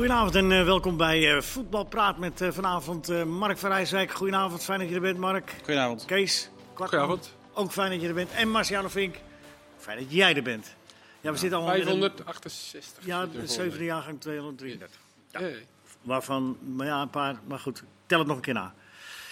Goedenavond 0.00 0.34
en 0.34 0.50
uh, 0.50 0.64
welkom 0.64 0.96
bij 0.96 1.34
uh, 1.34 1.40
Voetbalpraat 1.40 2.18
met 2.18 2.40
uh, 2.40 2.50
vanavond 2.50 3.24
Mark 3.24 3.58
van 3.58 3.70
Rijswijk. 3.70 4.12
Goedenavond, 4.12 4.64
fijn 4.64 4.78
dat 4.78 4.88
je 4.88 4.94
er 4.94 5.00
bent 5.00 5.18
Mark. 5.18 5.54
Goedenavond. 5.58 6.04
Kees. 6.04 6.50
Goedenavond. 6.74 7.34
Ook 7.52 7.72
fijn 7.72 7.90
dat 7.90 8.00
je 8.00 8.08
er 8.08 8.14
bent. 8.14 8.30
En 8.30 8.50
Marciano 8.50 8.88
Vink. 8.88 9.16
Fijn 9.76 9.98
dat 9.98 10.12
jij 10.12 10.36
er 10.36 10.42
bent. 10.42 10.74
Ja, 11.20 11.32
we 11.32 11.38
zitten 11.38 11.58
allemaal 11.58 11.74
568. 11.74 13.02
Een, 13.02 13.08
ja, 13.08 13.26
de 13.26 13.46
zevende 13.46 13.84
jaargang 13.84 14.20
233. 14.20 15.00
Ja. 15.30 15.40
Waarvan, 16.02 16.58
maar 16.76 16.86
ja, 16.86 17.02
een 17.02 17.10
paar, 17.10 17.40
maar 17.46 17.58
goed, 17.58 17.82
tel 18.06 18.18
het 18.18 18.28
nog 18.28 18.36
een 18.36 18.42
keer 18.42 18.54
na. 18.54 18.74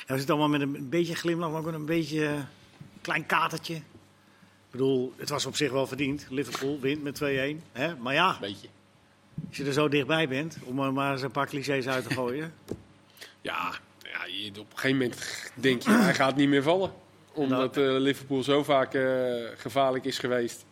Ja, 0.07 0.13
we 0.13 0.17
zitten 0.17 0.35
allemaal 0.35 0.59
met 0.59 0.61
een 0.61 0.89
beetje 0.89 1.15
glimlach, 1.15 1.51
maar 1.51 1.61
ook 1.61 1.67
een 1.67 1.87
beetje 1.87 2.45
klein 3.01 3.27
katertje. 3.27 3.75
Ik 3.75 3.83
bedoel, 4.71 5.15
het 5.17 5.29
was 5.29 5.47
op 5.47 5.57
zich 5.57 5.71
wel 5.71 5.87
verdiend. 5.87 6.27
Liverpool 6.31 6.79
wint 6.81 7.03
met 7.03 7.23
2-1. 7.23 7.99
Maar 7.99 8.15
ja, 8.15 8.37
beetje. 8.41 8.69
Als 9.49 9.57
je 9.57 9.65
er 9.65 9.73
zo 9.73 9.89
dichtbij 9.89 10.29
bent, 10.29 10.59
om 10.65 10.81
er 10.81 10.93
maar 10.93 11.13
eens 11.13 11.23
een 11.23 11.31
paar 11.31 11.47
clichés 11.47 11.89
uit 11.89 12.09
te 12.09 12.15
gooien. 12.15 12.55
ja, 13.41 13.73
ja 14.03 14.51
op 14.51 14.57
een 14.57 14.79
gegeven 14.79 14.97
moment 14.97 15.51
denk 15.55 15.83
je, 15.83 15.91
hij 15.91 16.15
gaat 16.15 16.37
niet 16.37 16.49
meer 16.49 16.63
vallen. 16.63 16.93
Omdat 17.33 17.77
uh, 17.77 17.99
Liverpool 17.99 18.43
zo 18.43 18.63
vaak 18.63 18.95
uh, 18.95 19.35
gevaarlijk 19.57 20.05
is 20.05 20.19
geweest. 20.19 20.65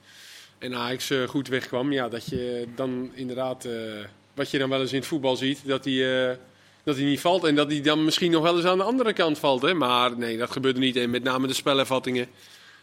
En 0.59 0.75
Ajax 0.75 1.11
uh, 1.11 1.29
goed 1.29 1.49
wegkwam. 1.49 1.93
Ja, 1.93 2.09
dat 2.09 2.29
je 2.29 2.69
dan 2.75 3.11
inderdaad, 3.15 3.69
wat 4.35 4.51
je 4.51 4.59
dan 4.59 4.69
wel 4.69 4.81
eens 4.81 4.93
in 4.93 4.99
het 4.99 5.07
voetbal 5.07 5.37
ziet, 5.37 5.67
dat 5.67 5.85
hij 5.85 6.39
dat 6.85 6.97
hij 6.97 7.05
niet 7.05 7.21
valt. 7.21 7.45
En 7.45 7.55
dat 7.55 7.71
hij 7.71 7.81
dan 7.81 8.05
misschien 8.05 8.31
nog 8.31 8.43
wel 8.43 8.57
eens 8.57 8.65
aan 8.65 8.79
de 8.79 8.85
andere 8.85 9.13
kant 9.13 9.39
valt. 9.39 9.63
Hè? 9.63 9.75
Maar 9.75 10.19
nee, 10.19 10.39
dat 10.39 10.51
gebeurde 10.51 10.81
niet. 10.81 10.97
En 10.97 11.11
met 11.11 11.23
name 11.23 11.47
de 11.47 11.55
spelervattingen. 11.55 12.27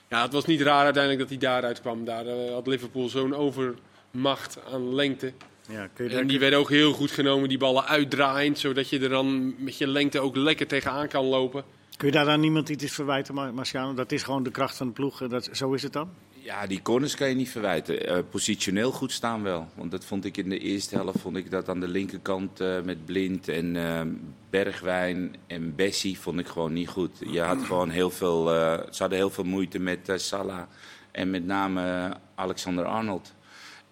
Ja, 0.10 0.22
het 0.22 0.34
was 0.34 0.46
niet 0.46 0.62
raar 0.62 0.84
uiteindelijk 0.84 1.22
dat 1.22 1.40
hij 1.40 1.50
daaruit 1.50 1.82
kwam. 1.82 2.06
Daar 2.06 2.26
had 2.52 2.68
Liverpool 2.68 3.10
zo'n 3.10 3.36
overmacht 3.36 4.58
aan 4.72 4.96
lengte. 4.96 5.34
Ja, 5.68 5.88
kun 5.88 6.10
je 6.10 6.18
en 6.18 6.28
die 6.28 6.40
werden 6.40 6.60
ook 6.60 6.70
heel 6.70 6.94
goed 6.94 7.12
genomen, 7.12 7.50
die 7.50 7.58
ballen 7.58 7.86
uitdraaiend. 7.86 8.60
Zodat 8.60 8.90
je 8.90 9.00
er 9.00 9.10
dan 9.10 9.56
met 9.64 9.78
je 9.78 9.88
lengte 9.88 10.20
ook 10.20 10.36
lekker 10.36 10.68
tegenaan 10.68 11.08
kan 11.08 11.26
lopen. 11.26 11.64
Kun 11.98 12.08
je 12.08 12.14
daar 12.14 12.26
dan 12.26 12.40
niemand 12.40 12.70
iets 12.70 12.94
verwijten, 12.94 13.54
Marciano? 13.54 13.94
Dat 13.94 14.12
is 14.12 14.24
gewoon 14.24 14.44
de 14.44 14.52
kracht 14.52 14.78
van 14.78 14.88
de 14.88 14.94
ploeg. 14.94 15.28
Dat, 15.28 15.50
zo 15.52 15.74
is 15.74 15.84
het 15.84 15.94
dan? 15.94 16.10
Ja, 16.32 16.68
die 16.68 16.82
corners 16.82 17.16
kan 17.16 17.30
je 17.30 17.36
niet 17.36 17.50
verwijten. 17.50 18.12
Uh, 18.12 18.18
positioneel 18.30 18.92
goed 18.92 19.12
staan 19.12 19.44
wel. 19.44 19.68
Want 19.76 19.92
dat 19.92 20.06
vond 20.06 20.26
ik 20.26 20.38
in 20.38 20.50
de 20.50 20.60
eerste 20.60 20.96
helft 20.96 21.20
vond 21.20 21.38
ik 21.38 21.52
dat 21.52 21.70
aan 21.70 21.80
de 21.80 21.88
linkerkant 21.88 22.62
uh, 22.62 22.82
met 22.82 23.06
Blind 23.06 23.48
en 23.48 23.76
uh, 23.76 24.02
Bergwijn 24.50 25.36
en 25.48 25.76
Bessie 25.76 26.20
vond 26.20 26.40
ik 26.40 26.48
gewoon 26.48 26.74
niet 26.74 26.88
goed. 26.88 27.12
Je 27.32 27.42
had 27.42 27.64
gewoon 27.64 27.90
heel 27.90 28.10
veel, 28.10 28.46
ze 28.46 28.96
hadden 28.98 29.18
heel 29.18 29.30
veel 29.30 29.44
moeite 29.44 29.80
met 29.80 30.12
Salah 30.16 30.64
en 31.12 31.30
met 31.30 31.46
name 31.46 32.14
Alexander 32.36 32.86
Arnold. 32.86 33.34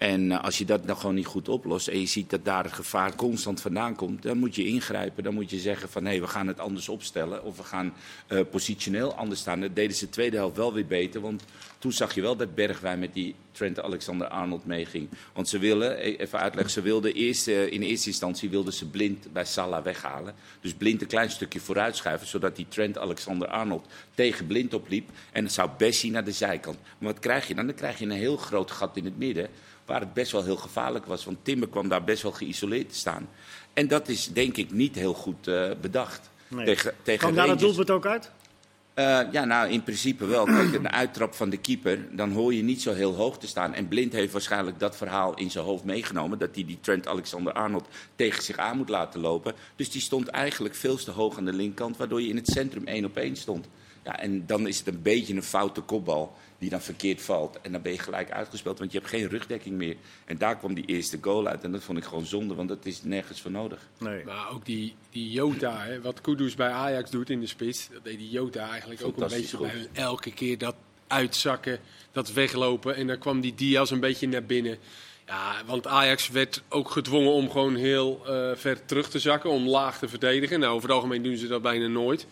En 0.02 0.32
als 0.32 0.58
je 0.58 0.66
dat 0.66 0.88
dan 0.88 0.98
gewoon 0.98 1.16
niet 1.16 1.26
goed 1.26 1.50
oplost 1.50 1.88
en 1.88 2.00
je 2.00 2.06
ziet 2.06 2.30
dat 2.30 2.46
daar 2.46 2.64
het 2.64 2.74
gevaar 2.74 3.16
constant 3.16 3.62
vandaan 3.62 3.96
komt, 3.96 4.24
dan 4.24 4.38
moet 4.38 4.56
je 4.56 4.66
ingrijpen. 4.66 5.24
Dan 5.24 5.34
moet 5.34 5.50
je 5.50 5.60
zeggen 5.60 5.90
van 5.90 6.06
hé, 6.06 6.20
we 6.20 6.28
gaan 6.28 6.48
het 6.48 6.60
anders 6.60 6.90
opstellen 6.90 7.44
of 7.44 7.58
we 7.58 7.64
gaan 7.64 7.94
uh, 8.28 8.40
positioneel 8.52 9.16
anders 9.16 9.40
staan. 9.40 9.62
Dat 9.62 9.76
deden 9.76 9.96
ze 9.96 10.06
de 10.06 10.12
tweede 10.12 10.38
helft 10.38 10.56
wel 10.56 10.74
weer 10.74 10.86
beter, 10.86 11.22
want 11.22 11.44
toen 11.80 11.92
zag 11.92 12.16
je 12.16 12.22
wel 12.22 12.36
dat 12.36 12.56
Bergwijn 12.56 13.00
met 13.00 13.14
die 13.14 13.36
Trent 13.52 13.82
Alexander-Arnold 13.82 14.66
meeging. 14.66 15.10
Want 15.34 15.50
ze 15.50 15.60
willen, 15.60 15.98
even 15.98 16.40
uitleggen, 16.40 16.74
ze 16.74 16.82
wilden 16.82 17.14
eerst, 17.14 17.48
uh, 17.48 17.72
in 17.72 17.82
eerste 17.82 18.08
instantie 18.08 18.50
wilden 18.50 18.74
ze 18.74 18.90
Blind 18.90 19.34
bij 19.34 19.46
Salah 19.46 19.84
weghalen. 19.84 20.34
Dus 20.62 20.74
Blind 20.74 21.02
een 21.02 21.08
klein 21.08 21.30
stukje 21.30 21.60
vooruitschuiven, 21.60 22.28
zodat 22.28 22.56
die 22.56 22.68
Trent 22.68 22.98
Alexander-Arnold 22.98 23.88
tegen 24.16 24.48
Blind 24.48 24.74
opliep. 24.74 25.10
En 25.32 25.42
dan 25.42 25.52
zou 25.52 25.70
Bessie 25.78 26.12
naar 26.12 26.26
de 26.26 26.32
zijkant. 26.32 26.78
Maar 26.98 27.14
wat 27.14 27.22
krijg 27.22 27.48
je 27.48 27.56
dan? 27.56 27.66
Dan 27.66 27.76
krijg 27.76 28.00
je 28.00 28.06
een 28.06 28.12
heel 28.12 28.38
groot 28.38 28.72
gat 28.72 28.98
in 28.98 29.06
het 29.06 29.18
midden 29.18 29.50
waar 29.92 30.00
het 30.00 30.14
best 30.14 30.32
wel 30.32 30.44
heel 30.44 30.56
gevaarlijk 30.56 31.06
was. 31.06 31.26
Want 31.26 31.38
Timber 31.42 31.70
kwam 31.70 31.88
daar 31.88 32.04
best 32.04 32.24
wel 32.24 32.32
geïsoleerd 32.32 32.90
te 32.90 32.96
staan. 32.96 33.30
En 33.74 33.88
dat 33.88 34.08
is 34.08 34.28
denk 34.28 34.58
ik 34.58 34.72
niet 34.72 34.96
heel 34.96 35.14
goed 35.14 35.48
uh, 35.48 35.72
bedacht. 35.82 36.30
Nee. 36.48 36.66
Tegen, 36.66 36.94
tegen 37.02 37.20
Kwam 37.20 37.36
daar 37.36 37.48
het 37.48 37.60
doelpunt 37.60 37.90
ook 37.90 38.06
uit? 38.06 38.32
Uh, 38.96 39.22
ja, 39.32 39.46
nou 39.46 39.70
in 39.70 39.84
principe 39.84 40.26
wel. 40.26 40.46
Kijk, 40.46 40.74
een 40.74 40.92
uittrap 40.92 41.34
van 41.34 41.50
de 41.50 41.58
keeper, 41.58 42.16
dan 42.16 42.32
hoor 42.32 42.54
je 42.54 42.64
niet 42.64 42.82
zo 42.82 42.94
heel 42.94 43.16
hoog 43.16 43.38
te 43.38 43.48
staan. 43.48 43.74
En 43.74 43.88
Blind 43.88 44.14
heeft 44.14 44.32
waarschijnlijk 44.32 44.80
dat 44.80 44.98
verhaal 44.98 45.34
in 45.34 45.52
zijn 45.52 45.66
hoofd 45.66 45.84
meegenomen. 45.84 46.40
Dat 46.40 46.56
hij 46.56 46.66
die 46.66 46.78
Trent 46.82 47.08
Alexander-Arnold 47.08 47.88
tegen 48.16 48.44
zich 48.44 48.58
aan 48.58 48.78
moet 48.78 48.90
laten 48.90 49.20
lopen. 49.20 49.54
Dus 49.76 49.92
die 49.92 50.02
stond 50.02 50.28
eigenlijk 50.28 50.76
veel 50.76 50.96
te 50.96 51.12
hoog 51.12 51.38
aan 51.38 51.46
de 51.46 51.54
linkerkant, 51.54 51.98
waardoor 51.98 52.22
je 52.22 52.30
in 52.30 52.36
het 52.36 52.48
centrum 52.48 52.88
één 52.88 53.06
op 53.06 53.18
één 53.18 53.36
stond. 53.36 53.68
Ja, 54.04 54.20
en 54.20 54.46
dan 54.46 54.68
is 54.68 54.78
het 54.78 54.88
een 54.88 55.02
beetje 55.02 55.34
een 55.36 55.44
foute 55.44 55.82
kopbal 55.82 56.36
die 56.62 56.70
dan 56.70 56.82
verkeerd 56.82 57.22
valt. 57.22 57.62
En 57.62 57.72
dan 57.72 57.82
ben 57.82 57.92
je 57.92 58.00
gelijk 58.00 58.32
uitgespeeld, 58.32 58.80
want 58.80 58.92
je 58.92 58.98
hebt 58.98 59.10
geen 59.10 59.28
rugdekking 59.28 59.76
meer. 59.76 59.96
En 60.26 60.38
daar 60.38 60.58
kwam 60.58 60.74
die 60.74 60.86
eerste 60.86 61.18
goal 61.22 61.48
uit. 61.48 61.64
En 61.64 61.72
dat 61.72 61.84
vond 61.84 61.98
ik 61.98 62.04
gewoon 62.04 62.26
zonde, 62.26 62.54
want 62.54 62.70
dat 62.70 62.86
is 62.86 63.04
nergens 63.04 63.42
voor 63.42 63.52
nodig. 63.52 63.90
Nee. 63.98 64.24
Maar 64.26 64.52
ook 64.52 64.66
die, 64.66 64.96
die 65.10 65.32
Jota, 65.32 65.84
hè, 65.84 66.02
wat 66.02 66.22
Kudus 66.22 66.56
bij 66.56 66.70
Ajax 66.70 67.10
doet 67.10 67.30
in 67.30 67.40
de 67.40 67.48
spits, 67.48 67.90
dat 67.94 68.04
deed 68.04 68.18
die 68.18 68.30
Jota 68.30 68.70
eigenlijk 68.70 69.04
ook 69.04 69.18
een 69.18 69.28
beetje 69.28 69.58
bij 69.58 69.88
elke 69.94 70.34
keer 70.34 70.58
dat 70.58 70.76
uitzakken, 71.08 71.80
dat 72.12 72.34
weglopen. 72.34 72.96
En 72.96 73.08
dan 73.08 73.18
kwam 73.18 73.42
die 73.42 73.56
Diaz 73.56 73.92
een 73.92 74.00
beetje 74.00 74.28
naar 74.28 74.44
binnen. 74.44 74.78
Ja, 75.26 75.56
want 75.66 75.88
Ajax 75.88 76.30
werd 76.30 76.62
ook 76.70 76.90
gedwongen 76.90 77.32
om 77.32 77.50
gewoon 77.50 77.76
heel 77.76 78.22
uh, 78.28 78.52
ver 78.56 78.86
terug 78.86 79.10
te 79.10 79.20
zakken, 79.20 79.50
om 79.50 79.68
laag 79.68 80.00
te 80.00 80.08
verdedigen. 80.08 80.60
Nou, 80.60 80.74
over 80.74 80.88
het 80.88 80.96
algemeen 80.98 81.24
doen 81.24 81.38
ze 81.38 81.48
dat 81.48 81.62
bijna 81.62 81.88
nooit. 81.88 82.28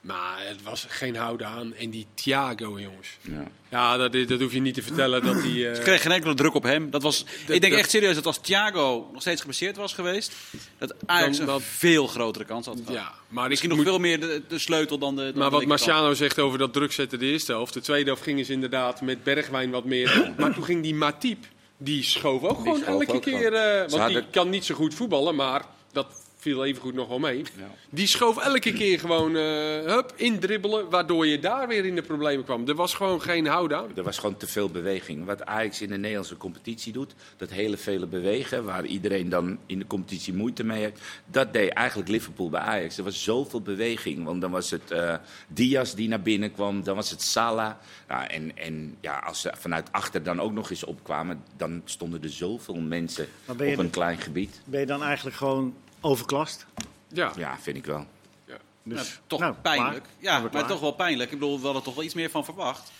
Maar 0.00 0.38
het 0.46 0.62
was 0.62 0.86
geen 0.88 1.16
houden 1.16 1.46
aan. 1.46 1.74
En 1.74 1.90
die 1.90 2.06
Thiago, 2.14 2.80
jongens. 2.80 3.08
Ja, 3.20 3.44
ja 3.68 3.96
dat, 3.96 4.28
dat 4.28 4.40
hoef 4.40 4.52
je 4.52 4.60
niet 4.60 4.74
te 4.74 4.82
vertellen. 4.82 5.24
Dat 5.24 5.42
die, 5.42 5.68
uh... 5.68 5.74
Ze 5.74 5.80
kregen 5.80 6.00
geen 6.00 6.12
enkele 6.12 6.34
druk 6.34 6.54
op 6.54 6.62
hem. 6.62 6.90
Dat 6.90 7.02
was, 7.02 7.24
dat, 7.46 7.54
ik 7.54 7.60
denk 7.60 7.74
echt 7.74 7.90
serieus 7.90 8.14
dat 8.14 8.26
als 8.26 8.38
Thiago 8.38 9.10
nog 9.12 9.20
steeds 9.20 9.40
geblesseerd 9.40 9.76
was 9.76 9.92
geweest... 9.92 10.32
dat 10.78 10.94
Ajax 11.06 11.38
een 11.38 11.60
veel 11.60 12.06
grotere 12.06 12.44
kans 12.44 12.66
had 12.66 12.76
gehad. 12.76 12.94
Ja, 12.94 13.12
maar 13.28 13.48
Misschien 13.48 13.68
nog 13.68 13.78
moet... 13.78 13.86
veel 13.86 13.98
meer 13.98 14.20
de, 14.20 14.42
de, 14.48 14.58
sleutel 14.58 14.98
dan 14.98 15.16
de 15.16 15.22
dan 15.22 15.38
Maar 15.38 15.50
wat 15.50 15.64
Marciano 15.64 16.14
zegt 16.14 16.38
over 16.38 16.58
dat 16.58 16.72
druk 16.72 16.92
zetten 16.92 17.18
de 17.18 17.26
eerste 17.26 17.52
helft. 17.52 17.74
De 17.74 17.80
tweede 17.80 18.06
helft 18.06 18.22
gingen 18.22 18.44
ze 18.44 18.52
inderdaad 18.52 19.00
met 19.00 19.22
Bergwijn 19.24 19.70
wat 19.70 19.84
meer. 19.84 20.32
maar 20.38 20.54
toen 20.54 20.64
ging 20.64 20.82
die 20.82 20.94
Matip... 20.94 21.46
Die 21.80 22.02
schoof 22.02 22.42
ook 22.42 22.48
die 22.48 22.58
gewoon 22.58 22.80
schoof 22.80 23.00
elke 23.00 23.12
ook 23.12 23.22
keer. 23.22 23.52
Uh, 23.52 23.78
want 23.78 23.92
hadden... 23.92 24.22
die 24.22 24.30
kan 24.30 24.48
niet 24.48 24.64
zo 24.64 24.74
goed 24.74 24.94
voetballen, 24.94 25.34
maar 25.34 25.64
dat 25.92 26.06
viel 26.48 26.64
even 26.64 26.82
goed 26.82 26.94
nog 26.94 27.08
wel 27.08 27.18
mee. 27.18 27.36
Ja. 27.36 27.70
Die 27.90 28.06
schoof 28.06 28.36
elke 28.36 28.72
keer 28.72 28.98
gewoon 28.98 29.36
uh, 29.36 29.42
hup, 29.84 30.12
indribbelen, 30.16 30.90
waardoor 30.90 31.26
je 31.26 31.38
daar 31.38 31.68
weer 31.68 31.84
in 31.84 31.94
de 31.94 32.02
problemen 32.02 32.44
kwam. 32.44 32.68
Er 32.68 32.74
was 32.74 32.94
gewoon 32.94 33.22
geen 33.22 33.46
houden 33.46 33.78
aan. 33.78 33.96
Er 33.96 34.02
was 34.02 34.18
gewoon 34.18 34.36
te 34.36 34.46
veel 34.46 34.68
beweging. 34.68 35.24
Wat 35.24 35.44
Ajax 35.44 35.80
in 35.80 35.88
de 35.88 35.96
Nederlandse 35.96 36.36
competitie 36.36 36.92
doet, 36.92 37.14
dat 37.36 37.50
hele 37.50 37.76
vele 37.76 38.06
bewegen, 38.06 38.64
waar 38.64 38.84
iedereen 38.84 39.28
dan 39.28 39.58
in 39.66 39.78
de 39.78 39.86
competitie 39.86 40.34
moeite 40.34 40.64
mee 40.64 40.80
heeft, 40.80 41.00
dat 41.26 41.52
deed 41.52 41.70
eigenlijk 41.70 42.08
Liverpool 42.08 42.50
bij 42.50 42.60
Ajax. 42.60 42.98
Er 42.98 43.04
was 43.04 43.22
zoveel 43.22 43.62
beweging, 43.62 44.24
want 44.24 44.40
dan 44.40 44.50
was 44.50 44.70
het 44.70 44.90
uh, 44.92 45.14
Diaz 45.48 45.92
die 45.92 46.08
naar 46.08 46.22
binnen 46.22 46.52
kwam, 46.52 46.82
dan 46.82 46.96
was 46.96 47.10
het 47.10 47.22
Salah. 47.22 47.72
Nou, 48.08 48.26
en, 48.26 48.56
en 48.56 48.96
ja, 49.00 49.18
als 49.18 49.40
ze 49.40 49.52
vanuit 49.56 49.88
achter 49.92 50.22
dan 50.22 50.40
ook 50.40 50.52
nog 50.52 50.70
eens 50.70 50.84
opkwamen, 50.84 51.42
dan 51.56 51.82
stonden 51.84 52.22
er 52.22 52.30
zoveel 52.30 52.80
mensen 52.80 53.26
op 53.46 53.60
een 53.60 53.90
klein 53.90 54.18
gebied. 54.18 54.60
Ben 54.64 54.80
je 54.80 54.86
dan 54.86 55.02
eigenlijk 55.02 55.36
gewoon 55.36 55.74
overklast. 56.00 56.66
Ja. 57.08 57.32
ja, 57.36 57.58
vind 57.60 57.76
ik 57.76 57.84
wel. 57.84 58.06
Ja. 58.44 58.56
Dus, 58.82 58.96
nou, 58.96 59.08
toch 59.26 59.40
nou, 59.40 59.54
pijnlijk. 59.54 60.06
Ja, 60.18 60.40
maar 60.40 60.66
toch 60.66 60.80
wel 60.80 60.92
pijnlijk. 60.92 61.32
Ik 61.32 61.38
bedoel, 61.38 61.58
we 61.58 61.64
hadden 61.64 61.82
toch 61.82 61.94
wel 61.94 62.04
iets 62.04 62.14
meer 62.14 62.30
van 62.30 62.44
verwacht. 62.44 62.92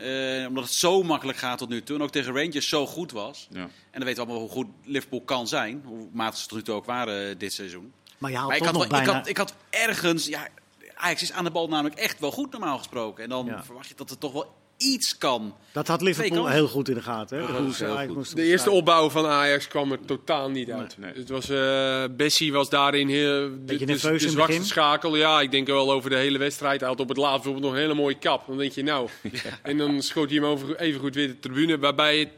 Uh, 0.00 0.46
omdat 0.46 0.64
het 0.64 0.72
zo 0.72 1.02
makkelijk 1.02 1.38
gaat 1.38 1.58
tot 1.58 1.68
nu 1.68 1.82
toe. 1.82 1.96
En 1.96 2.02
ook 2.02 2.10
tegen 2.10 2.34
Rangers 2.34 2.68
zo 2.68 2.86
goed 2.86 3.12
was. 3.12 3.48
Ja. 3.50 3.60
En 3.60 3.70
dan 3.90 4.04
weten 4.04 4.24
we 4.24 4.30
allemaal 4.30 4.46
hoe 4.46 4.56
goed 4.56 4.66
Liverpool 4.84 5.22
kan 5.22 5.48
zijn. 5.48 5.82
Hoe 5.84 6.08
matig 6.12 6.38
ze 6.38 6.46
tot 6.46 6.56
nu 6.56 6.64
toe 6.64 6.74
ook 6.74 6.84
waren 6.84 7.28
uh, 7.28 7.38
dit 7.38 7.52
seizoen. 7.52 7.92
Maar, 8.18 8.30
je 8.30 8.38
maar 8.38 8.56
ik, 8.56 8.64
had 8.64 8.76
wel, 8.76 8.86
bijna... 8.86 9.04
ik, 9.04 9.16
had, 9.16 9.28
ik 9.28 9.36
had 9.36 9.54
ergens... 9.70 10.26
Ja, 10.26 10.48
Ajax 10.94 11.22
is 11.22 11.32
aan 11.32 11.44
de 11.44 11.50
bal 11.50 11.68
namelijk 11.68 12.00
echt 12.00 12.20
wel 12.20 12.30
goed 12.30 12.50
normaal 12.50 12.78
gesproken. 12.78 13.24
En 13.24 13.30
dan 13.30 13.46
ja. 13.46 13.64
verwacht 13.64 13.88
je 13.88 13.94
dat 13.94 14.10
het 14.10 14.20
toch 14.20 14.32
wel 14.32 14.54
iets 14.78 15.18
kan. 15.18 15.54
Dat 15.72 15.88
had 15.88 16.00
Liverpool 16.02 16.48
heel 16.48 16.68
goed 16.68 16.88
in 16.88 16.94
de 16.94 17.02
gaten. 17.02 17.38
Hè? 17.38 17.42
Ja, 17.86 18.06
de 18.34 18.42
eerste 18.42 18.70
opbouw 18.70 19.10
van 19.10 19.26
Ajax 19.26 19.68
kwam 19.68 19.92
er 19.92 19.98
totaal 20.04 20.50
niet 20.50 20.70
uit. 20.70 20.98
Nee, 20.98 21.10
nee. 21.10 21.20
Het 21.20 21.28
was, 21.28 21.50
uh, 21.50 22.04
Bessie 22.16 22.52
was 22.52 22.68
daarin 22.68 23.08
heel, 23.08 23.50
de, 23.64 23.76
de, 23.76 23.84
de 23.84 24.18
zwakste 24.18 24.64
schakel. 24.64 25.16
Ja, 25.16 25.40
ik 25.40 25.50
denk 25.50 25.66
wel 25.66 25.92
over 25.92 26.10
de 26.10 26.16
hele 26.16 26.38
wedstrijd. 26.38 26.80
Hij 26.80 26.88
had 26.88 27.00
op 27.00 27.08
het 27.08 27.16
laatst 27.16 27.42
bijvoorbeeld 27.42 27.64
nog 27.64 27.74
een 27.74 27.80
hele 27.86 27.94
mooie 28.00 28.18
kap. 28.18 28.46
Dan 28.46 28.58
denk 28.58 28.72
je 28.72 28.82
nou. 28.82 29.08
Ja. 29.22 29.58
En 29.62 29.78
dan 29.78 30.02
schoot 30.02 30.30
hij 30.30 30.38
hem 30.38 30.48
over, 30.48 30.76
even 30.76 31.00
goed 31.00 31.14
weer 31.14 31.26
de 31.26 31.38
tribune. 31.38 31.78
Waarbij 31.78 32.18
het 32.18 32.30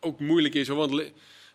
ook 0.00 0.20
moeilijk 0.20 0.54
is. 0.54 0.68
Hoor, 0.68 0.76
want 0.76 1.02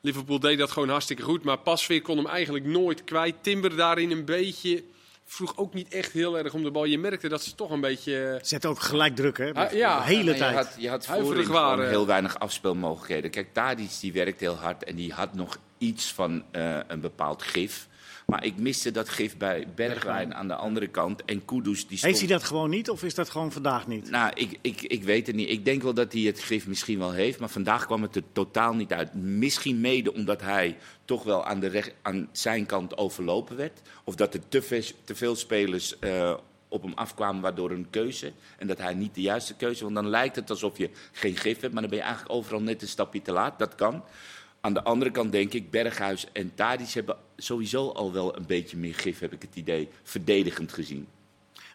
Liverpool 0.01 0.39
deed 0.39 0.57
dat 0.57 0.71
gewoon 0.71 0.89
hartstikke 0.89 1.23
goed. 1.23 1.43
Maar 1.43 1.57
Pasveer 1.57 2.01
kon 2.01 2.17
hem 2.17 2.27
eigenlijk 2.27 2.65
nooit 2.65 3.03
kwijt. 3.03 3.35
Timber 3.41 3.75
daarin 3.75 4.11
een 4.11 4.25
beetje 4.25 4.83
vroeg 5.31 5.57
ook 5.57 5.73
niet 5.73 5.93
echt 5.93 6.11
heel 6.11 6.37
erg 6.37 6.53
om 6.53 6.63
de 6.63 6.71
bal. 6.71 6.85
Je 6.85 6.97
merkte 6.97 7.29
dat 7.29 7.43
ze 7.43 7.55
toch 7.55 7.71
een 7.71 7.81
beetje... 7.81 8.39
Zet 8.41 8.65
ook 8.65 8.79
gelijk 8.79 9.15
druk, 9.15 9.37
hè? 9.37 9.53
Ah, 9.53 9.71
ja. 9.71 9.97
De 9.97 10.03
hele 10.03 10.35
tijd. 10.35 10.51
Je 10.51 10.55
had, 10.55 10.75
je 10.77 10.89
had 10.89 11.05
voorin 11.05 11.45
gewoon 11.45 11.87
heel 11.87 12.05
weinig 12.05 12.39
afspeelmogelijkheden. 12.39 13.31
Kijk, 13.31 13.53
Tadic 13.53 13.99
die 14.01 14.13
werkt 14.13 14.39
heel 14.39 14.55
hard 14.55 14.83
en 14.83 14.95
die 14.95 15.13
had 15.13 15.33
nog 15.33 15.57
iets 15.77 16.13
van 16.13 16.43
uh, 16.51 16.79
een 16.87 16.99
bepaald 16.99 17.43
gif. 17.43 17.87
Maar 18.31 18.45
ik 18.45 18.57
miste 18.57 18.91
dat 18.91 19.09
gif 19.09 19.37
bij 19.37 19.67
Bergwijn 19.75 20.35
aan 20.35 20.47
de 20.47 20.55
andere 20.55 20.87
kant. 20.87 21.25
En 21.25 21.45
Kudus 21.45 21.87
die 21.87 21.97
stond... 21.97 22.01
Heeft 22.01 22.19
hij 22.19 22.37
dat 22.37 22.47
gewoon 22.47 22.69
niet 22.69 22.89
of 22.89 23.03
is 23.03 23.15
dat 23.15 23.29
gewoon 23.29 23.51
vandaag 23.51 23.87
niet? 23.87 24.09
Nou, 24.09 24.31
ik, 24.33 24.57
ik, 24.61 24.81
ik 24.81 25.03
weet 25.03 25.27
het 25.27 25.35
niet. 25.35 25.49
Ik 25.49 25.65
denk 25.65 25.81
wel 25.81 25.93
dat 25.93 26.13
hij 26.13 26.21
het 26.21 26.39
gif 26.39 26.67
misschien 26.67 26.99
wel 26.99 27.11
heeft. 27.11 27.39
Maar 27.39 27.49
vandaag 27.49 27.85
kwam 27.85 28.01
het 28.01 28.15
er 28.15 28.23
totaal 28.31 28.73
niet 28.73 28.93
uit. 28.93 29.13
Misschien 29.13 29.81
mede 29.81 30.13
omdat 30.13 30.41
hij 30.41 30.77
toch 31.05 31.23
wel 31.23 31.45
aan, 31.45 31.59
de 31.59 31.67
recht, 31.67 31.93
aan 32.01 32.29
zijn 32.31 32.65
kant 32.65 32.97
overlopen 32.97 33.55
werd. 33.55 33.81
Of 34.03 34.15
dat 34.15 34.33
er 34.33 34.47
te 34.47 34.61
veel, 34.61 34.83
te 35.03 35.15
veel 35.15 35.35
spelers 35.35 35.95
uh, 35.99 36.33
op 36.67 36.83
hem 36.83 36.93
afkwamen, 36.93 37.41
waardoor 37.41 37.71
een 37.71 37.89
keuze. 37.89 38.31
En 38.57 38.67
dat 38.67 38.77
hij 38.77 38.93
niet 38.93 39.15
de 39.15 39.21
juiste 39.21 39.55
keuze. 39.55 39.83
Want 39.83 39.95
dan 39.95 40.09
lijkt 40.09 40.35
het 40.35 40.49
alsof 40.49 40.77
je 40.77 40.89
geen 41.11 41.37
gif 41.37 41.59
hebt, 41.59 41.73
maar 41.73 41.81
dan 41.81 41.91
ben 41.91 41.99
je 41.99 42.05
eigenlijk 42.05 42.35
overal 42.35 42.61
net 42.61 42.81
een 42.81 42.87
stapje 42.87 43.21
te 43.21 43.31
laat. 43.31 43.59
Dat 43.59 43.75
kan. 43.75 44.03
Aan 44.61 44.73
de 44.73 44.83
andere 44.83 45.11
kant 45.11 45.31
denk 45.31 45.53
ik, 45.53 45.71
Berghuis 45.71 46.25
en 46.31 46.51
Tadic 46.55 46.89
hebben 46.89 47.17
sowieso 47.37 47.89
al 47.89 48.13
wel 48.13 48.37
een 48.37 48.45
beetje 48.45 48.77
meer 48.77 48.95
gif, 48.95 49.19
heb 49.19 49.33
ik 49.33 49.41
het 49.41 49.55
idee, 49.55 49.89
verdedigend 50.03 50.73
gezien. 50.73 51.07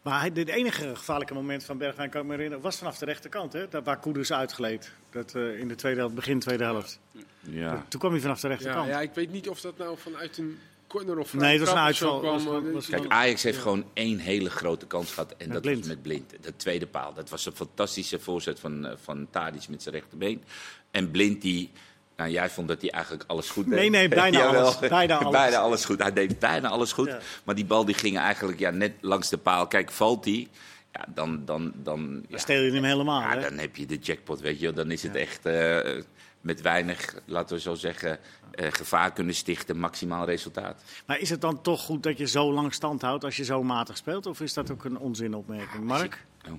Maar 0.03 0.23
het 0.23 0.49
enige 0.49 0.97
gevaarlijke 0.97 1.35
moment 1.35 1.65
van 1.65 1.79
Bergwijn, 1.79 2.11
kan 2.11 2.21
ik 2.21 2.27
me 2.27 2.33
herinneren, 2.33 2.63
was 2.63 2.77
vanaf 2.77 2.99
de 2.99 3.05
rechterkant. 3.05 3.53
Hè? 3.53 3.69
Daar 3.69 3.83
waar 3.83 4.01
Koeders 4.01 4.33
uitgleed. 4.33 4.93
Dat, 5.11 5.35
uh, 5.35 5.59
in 5.59 5.69
de 5.69 5.75
tweede 5.75 5.99
helft, 5.99 6.15
begin 6.15 6.39
tweede 6.39 6.65
helft. 6.65 7.01
Ja. 7.41 7.85
Toen 7.89 8.01
kwam 8.01 8.13
hij 8.13 8.21
vanaf 8.21 8.41
de 8.41 8.49
rechterkant. 8.49 8.87
Ja, 8.87 8.93
ja, 8.93 9.01
ik 9.01 9.15
weet 9.15 9.31
niet 9.31 9.49
of 9.49 9.61
dat 9.61 9.79
nou 9.79 9.99
vanuit 9.99 10.39
een 10.39 10.59
corner 10.87 11.19
of 11.19 11.35
Nee, 11.35 11.59
dat 11.59 11.67
was 11.67 11.77
een 11.77 11.83
uitval. 11.83 12.21
Kwam, 12.21 12.81
Kijk, 12.89 13.07
Ajax 13.09 13.43
heeft 13.43 13.59
gewoon 13.59 13.85
één 13.93 14.19
hele 14.19 14.51
grote 14.51 14.87
kans 14.87 15.13
gehad. 15.13 15.35
En 15.37 15.49
dat 15.49 15.65
was 15.65 15.87
met 15.87 16.03
Blind. 16.03 16.35
De 16.41 16.57
tweede 16.57 16.87
paal. 16.87 17.15
Dat 17.15 17.31
was 17.31 17.47
een 17.47 17.57
fantastische 17.57 18.19
voorzet 18.19 18.61
van, 18.61 18.87
uh, 18.87 18.93
van 19.03 19.27
Tadic 19.31 19.69
met 19.69 19.83
zijn 19.83 19.95
rechterbeen. 19.95 20.43
En 20.91 21.11
Blind 21.11 21.43
die 21.43 21.71
nou, 22.17 22.31
jij 22.31 22.51
vond 22.51 22.69
dat 22.69 22.81
hij 22.81 22.91
eigenlijk 22.91 23.25
alles 23.27 23.51
goed 23.51 23.65
deed. 23.65 23.75
Nee, 23.75 23.91
nee, 23.91 24.09
bijna 24.09 24.47
alles. 24.47 24.79
Bijna 24.79 25.19
alles. 25.19 25.33
bijna 25.33 25.57
alles 25.57 25.85
goed. 25.85 26.03
Hij 26.03 26.13
deed 26.13 26.39
bijna 26.39 26.69
alles 26.69 26.93
goed. 26.93 27.17
Maar 27.45 27.55
die 27.55 27.65
bal 27.65 27.85
die 27.85 27.95
ging 27.95 28.19
eigenlijk 28.19 28.59
ja, 28.59 28.71
net 28.71 28.93
langs 29.01 29.29
de 29.29 29.39
paal. 29.39 29.67
Kijk, 29.67 29.91
valt 29.91 30.25
hij, 30.25 30.49
ja, 30.93 31.05
dan... 31.15 31.45
Dan, 31.45 31.73
dan, 31.75 32.25
ja, 32.29 32.39
steel 32.39 32.63
je 32.63 32.73
hem 32.73 32.85
helemaal, 32.85 33.21
Ja, 33.21 33.35
dan 33.35 33.59
heb 33.59 33.77
je 33.77 33.87
de 33.87 33.99
jackpot, 33.99 34.41
weet 34.41 34.61
je 34.61 34.73
Dan 34.73 34.91
is 34.91 35.03
het 35.03 35.15
echt 35.15 35.47
uh, 35.47 36.03
met 36.41 36.61
weinig, 36.61 37.15
laten 37.25 37.57
we 37.57 37.63
zo 37.63 37.75
zeggen, 37.75 38.19
uh, 38.55 38.67
gevaar 38.71 39.13
kunnen 39.13 39.35
stichten, 39.35 39.79
maximaal 39.79 40.25
resultaat. 40.25 40.83
Maar 41.07 41.19
is 41.19 41.31
het 41.31 41.41
dan 41.41 41.63
toch 41.63 41.81
goed 41.81 42.03
dat 42.03 42.19
je 42.19 42.27
zo 42.27 42.53
lang 42.53 42.75
stand 42.75 43.03
houdt 43.03 43.25
als 43.25 43.37
je 43.37 43.45
zo 43.45 43.63
matig 43.63 43.97
speelt? 43.97 44.27
Of 44.27 44.41
is 44.41 44.55
dat 44.55 44.71
ook 44.71 44.85
een 44.85 44.99
onzinopmerking? 44.99 45.85
Mark? 45.85 46.25
Oh. 46.47 46.53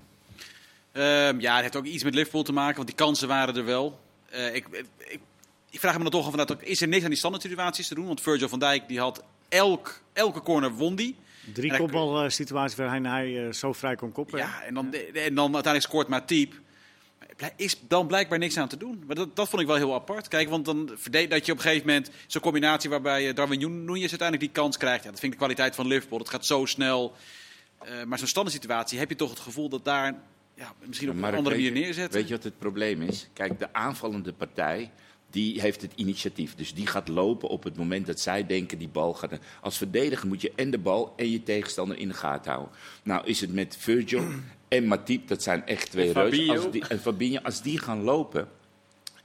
Uh, 0.93 1.39
ja, 1.39 1.53
het 1.53 1.61
heeft 1.61 1.75
ook 1.75 1.85
iets 1.85 2.03
met 2.03 2.15
Liverpool 2.15 2.43
te 2.43 2.53
maken, 2.53 2.75
want 2.75 2.87
die 2.87 2.97
kansen 2.97 3.27
waren 3.27 3.55
er 3.55 3.65
wel. 3.65 3.99
Uh, 4.33 4.55
ik, 4.55 4.67
ik, 4.97 5.19
ik 5.69 5.79
vraag 5.79 5.97
me 5.97 6.01
dan 6.01 6.11
toch 6.11 6.27
af, 6.27 6.33
dat 6.33 6.63
is 6.63 6.81
er 6.81 6.87
niks 6.87 7.03
aan 7.03 7.09
die 7.09 7.17
standaard 7.17 7.43
situaties 7.43 7.87
te 7.87 7.95
doen? 7.95 8.05
Want 8.05 8.21
Virgil 8.21 8.49
van 8.49 8.59
Dijk 8.59 8.87
die 8.87 8.99
had 8.99 9.23
elk, 9.49 10.01
elke 10.13 10.41
corner 10.41 10.71
won 10.71 10.95
die. 10.95 11.15
Drie 11.53 11.77
kopbalsituaties 11.77 12.77
waarin 12.77 13.05
hij 13.05 13.29
uh, 13.29 13.53
zo 13.53 13.73
vrij 13.73 13.95
kon 13.95 14.11
koppen. 14.11 14.39
Ja, 14.39 14.63
en 14.63 14.73
dan, 14.73 14.93
en 14.93 15.35
dan 15.35 15.53
uiteindelijk 15.53 15.83
scoort 15.83 16.07
Matip. 16.07 16.53
Is 17.55 17.79
dan 17.87 18.07
blijkbaar 18.07 18.39
niks 18.39 18.57
aan 18.57 18.67
te 18.67 18.77
doen. 18.77 19.03
Maar 19.05 19.15
dat, 19.15 19.35
dat 19.35 19.49
vond 19.49 19.61
ik 19.61 19.67
wel 19.67 19.75
heel 19.75 19.93
apart. 19.93 20.27
Kijk, 20.27 20.49
want 20.49 20.65
dan 20.65 20.91
verdeed 20.95 21.29
dat 21.29 21.45
je 21.45 21.51
op 21.51 21.57
een 21.57 21.63
gegeven 21.63 21.87
moment 21.87 22.09
zo'n 22.27 22.41
combinatie 22.41 22.89
waarbij 22.89 23.27
uh, 23.27 23.35
Darwin 23.35 23.59
Núñez 23.59 24.09
uiteindelijk 24.09 24.39
die 24.39 24.49
kans 24.49 24.77
krijgt. 24.77 25.03
Ja, 25.03 25.09
dat 25.09 25.19
vind 25.19 25.33
ik 25.33 25.39
de 25.39 25.45
kwaliteit 25.45 25.75
van 25.75 25.87
Liverpool. 25.87 26.17
Dat 26.17 26.29
gaat 26.29 26.45
zo 26.45 26.65
snel. 26.65 27.15
Uh, 27.85 28.03
maar 28.03 28.17
zo'n 28.17 28.27
standaard 28.27 28.55
situatie 28.55 28.99
heb 28.99 29.09
je 29.09 29.15
toch 29.15 29.29
het 29.29 29.39
gevoel 29.39 29.69
dat 29.69 29.85
daar 29.85 30.15
ja, 30.55 30.73
misschien 30.85 31.09
op 31.09 31.15
een 31.15 31.23
andere 31.23 31.55
manier 31.55 31.71
neerzetten. 31.71 32.19
Weet 32.19 32.27
je 32.27 32.35
wat 32.35 32.43
het 32.43 32.57
probleem 32.57 33.01
is? 33.01 33.27
Kijk, 33.33 33.59
de 33.59 33.73
aanvallende 33.73 34.33
partij 34.33 34.91
die 35.29 35.61
heeft 35.61 35.81
het 35.81 35.91
initiatief. 35.95 36.55
Dus 36.55 36.73
die 36.73 36.87
gaat 36.87 37.07
lopen 37.07 37.49
op 37.49 37.63
het 37.63 37.77
moment 37.77 38.05
dat 38.05 38.19
zij 38.19 38.45
denken 38.45 38.77
die 38.77 38.87
bal 38.87 39.13
gaat. 39.13 39.39
Als 39.61 39.77
verdediger 39.77 40.27
moet 40.27 40.41
je 40.41 40.51
en 40.55 40.71
de 40.71 40.77
bal 40.77 41.13
en 41.15 41.31
je 41.31 41.43
tegenstander 41.43 41.97
in 41.97 42.07
de 42.07 42.13
gaten 42.13 42.51
houden. 42.51 42.75
Nou 43.03 43.25
is 43.25 43.41
het 43.41 43.53
met 43.53 43.75
Virgil 43.79 44.23
en 44.67 44.87
Matip, 44.87 45.27
dat 45.27 45.43
zijn 45.43 45.65
echt 45.65 45.91
twee 45.91 46.11
reuzen. 46.11 46.49
Als 46.49 46.71
die, 46.71 46.87
en 46.87 46.99
Fabinho, 46.99 47.39
als 47.39 47.61
die 47.61 47.79
gaan 47.79 48.01
lopen, 48.01 48.47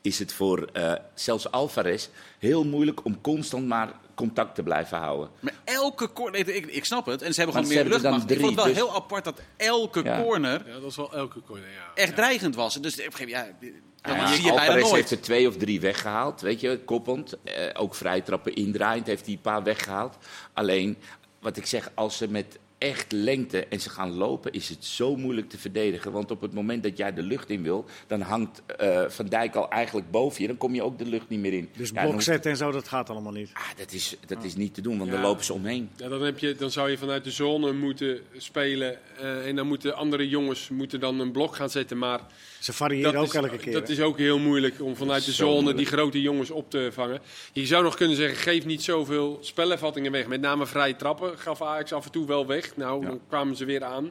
is 0.00 0.19
het 0.19 0.32
voor 0.32 0.69
uh, 0.76 0.93
zelfs 1.14 1.50
Alvarez 1.50 2.08
heel 2.38 2.64
moeilijk 2.64 3.05
om 3.05 3.20
constant 3.20 3.66
maar 3.66 3.93
contact 4.22 4.54
te 4.54 4.62
blijven 4.62 4.98
houden. 4.98 5.30
Maar 5.40 5.54
elke 5.64 6.12
corner, 6.12 6.48
ik, 6.48 6.66
ik, 6.66 6.84
snap 6.84 7.06
het, 7.06 7.22
en 7.22 7.34
ze 7.34 7.40
hebben 7.40 7.56
gewoon 7.62 7.74
meer 7.74 7.84
luchtmacht. 7.84 8.26
Drie, 8.26 8.38
ik 8.38 8.44
vond 8.44 8.56
het 8.56 8.64
wel 8.64 8.74
dus... 8.74 8.82
heel 8.82 8.94
apart 8.94 9.24
dat 9.24 9.40
elke 9.56 10.02
corner... 10.02 10.62
Ja, 10.66 10.72
dat 10.72 10.82
was 10.82 10.96
wel 10.96 11.12
elke 11.12 11.42
corner, 11.42 11.69
ja. 11.69 11.90
Echt 11.94 12.08
ja. 12.08 12.14
dreigend 12.14 12.54
was. 12.54 12.74
Dus 12.74 12.92
op 12.92 13.04
een 13.06 13.12
gegeven 13.12 13.38
moment, 13.38 13.74
ja, 14.02 14.14
ja, 14.16 14.26
zie 14.26 14.44
je 14.44 14.50
Alvarez 14.50 14.90
heeft 14.90 15.10
er 15.10 15.20
twee 15.20 15.48
of 15.48 15.56
drie 15.56 15.80
weggehaald, 15.80 16.40
weet 16.40 16.60
je, 16.60 16.80
koppend. 16.84 17.36
Eh, 17.44 17.69
ook 17.72 17.94
vrij 17.94 18.20
trappen 18.20 18.54
indraaiend 18.54 19.06
heeft 19.06 19.24
hij 19.24 19.34
een 19.34 19.40
paar 19.40 19.62
weggehaald. 19.62 20.16
Alleen, 20.52 20.96
wat 21.40 21.56
ik 21.56 21.66
zeg, 21.66 21.90
als 21.94 22.16
ze 22.16 22.28
met 22.28 22.58
echt 22.82 23.12
lengte 23.12 23.67
en 23.67 23.81
ze 23.81 23.90
gaan 23.90 24.12
lopen, 24.12 24.52
is 24.52 24.69
het 24.69 24.84
zo 24.84 25.17
moeilijk 25.17 25.49
te 25.49 25.58
verdedigen. 25.58 26.12
Want 26.12 26.31
op 26.31 26.40
het 26.40 26.52
moment 26.52 26.82
dat 26.82 26.96
jij 26.96 27.14
de 27.14 27.23
lucht 27.23 27.50
in 27.50 27.62
wil, 27.62 27.84
dan 28.06 28.20
hangt 28.20 28.62
uh, 28.81 29.05
Van 29.08 29.26
Dijk 29.26 29.55
al 29.55 29.70
eigenlijk 29.70 30.11
boven 30.11 30.40
je. 30.43 30.46
Dan 30.46 30.56
kom 30.56 30.75
je 30.75 30.82
ook 30.82 30.99
de 30.99 31.06
lucht 31.06 31.29
niet 31.29 31.40
meer 31.40 31.52
in. 31.52 31.69
Dus 31.76 31.90
ja, 31.94 32.06
blokzetten 32.06 32.50
en 32.50 32.56
zo, 32.56 32.70
dat 32.70 32.88
gaat 32.88 33.11
allemaal 33.11 33.32
niet? 33.32 33.50
Ah, 33.52 33.62
dat 33.76 33.93
is, 33.93 34.17
dat 34.26 34.44
is 34.44 34.55
niet 34.55 34.75
te 34.75 34.81
doen, 34.81 34.99
want 34.99 35.11
ja. 35.11 35.17
dan 35.17 35.25
lopen 35.25 35.44
ze 35.44 35.52
omheen. 35.52 35.90
Ja, 35.96 36.08
dan, 36.08 36.23
heb 36.23 36.38
je, 36.38 36.55
dan 36.55 36.70
zou 36.70 36.90
je 36.90 36.99
vanuit 36.99 37.25
de 37.25 37.31
zone 37.31 37.73
moeten 37.73 38.20
spelen. 38.37 38.99
Uh, 39.20 39.46
en 39.46 39.56
dan 39.56 39.67
moeten 39.67 39.96
andere 39.96 40.29
jongens 40.29 40.69
moeten 40.69 41.00
dan 41.00 41.20
een 41.20 41.32
blok 41.32 41.56
gaan 41.56 41.70
zetten. 41.70 41.99
Maar 41.99 42.20
ze 42.58 42.73
variëren 42.73 43.17
ook 43.17 43.34
elke 43.34 43.56
keer. 43.56 43.73
Dat 43.73 43.88
is 43.88 44.00
ook 44.00 44.19
heel 44.19 44.38
moeilijk 44.38 44.81
om 44.81 44.96
vanuit 44.96 45.25
de 45.25 45.32
zone 45.32 45.52
moeilijk. 45.52 45.76
die 45.76 45.87
grote 45.87 46.20
jongens 46.20 46.50
op 46.50 46.70
te 46.70 46.88
vangen. 46.93 47.20
Je 47.52 47.67
zou 47.67 47.82
nog 47.82 47.94
kunnen 47.96 48.17
zeggen, 48.17 48.38
geef 48.38 48.64
niet 48.64 48.82
zoveel 48.82 49.38
spelervattingen 49.40 50.12
weg. 50.12 50.26
Met 50.26 50.40
name 50.40 50.67
vrije 50.67 50.96
trappen 50.96 51.38
gaf 51.38 51.62
Ajax 51.62 51.93
af 51.93 52.05
en 52.05 52.11
toe 52.11 52.26
wel 52.26 52.46
weg. 52.46 52.71
Nou, 52.76 53.02
ja. 53.02 53.08
dan 53.08 53.20
kwamen 53.28 53.56
ze 53.56 53.64
weer 53.64 53.84
aan. 53.84 54.10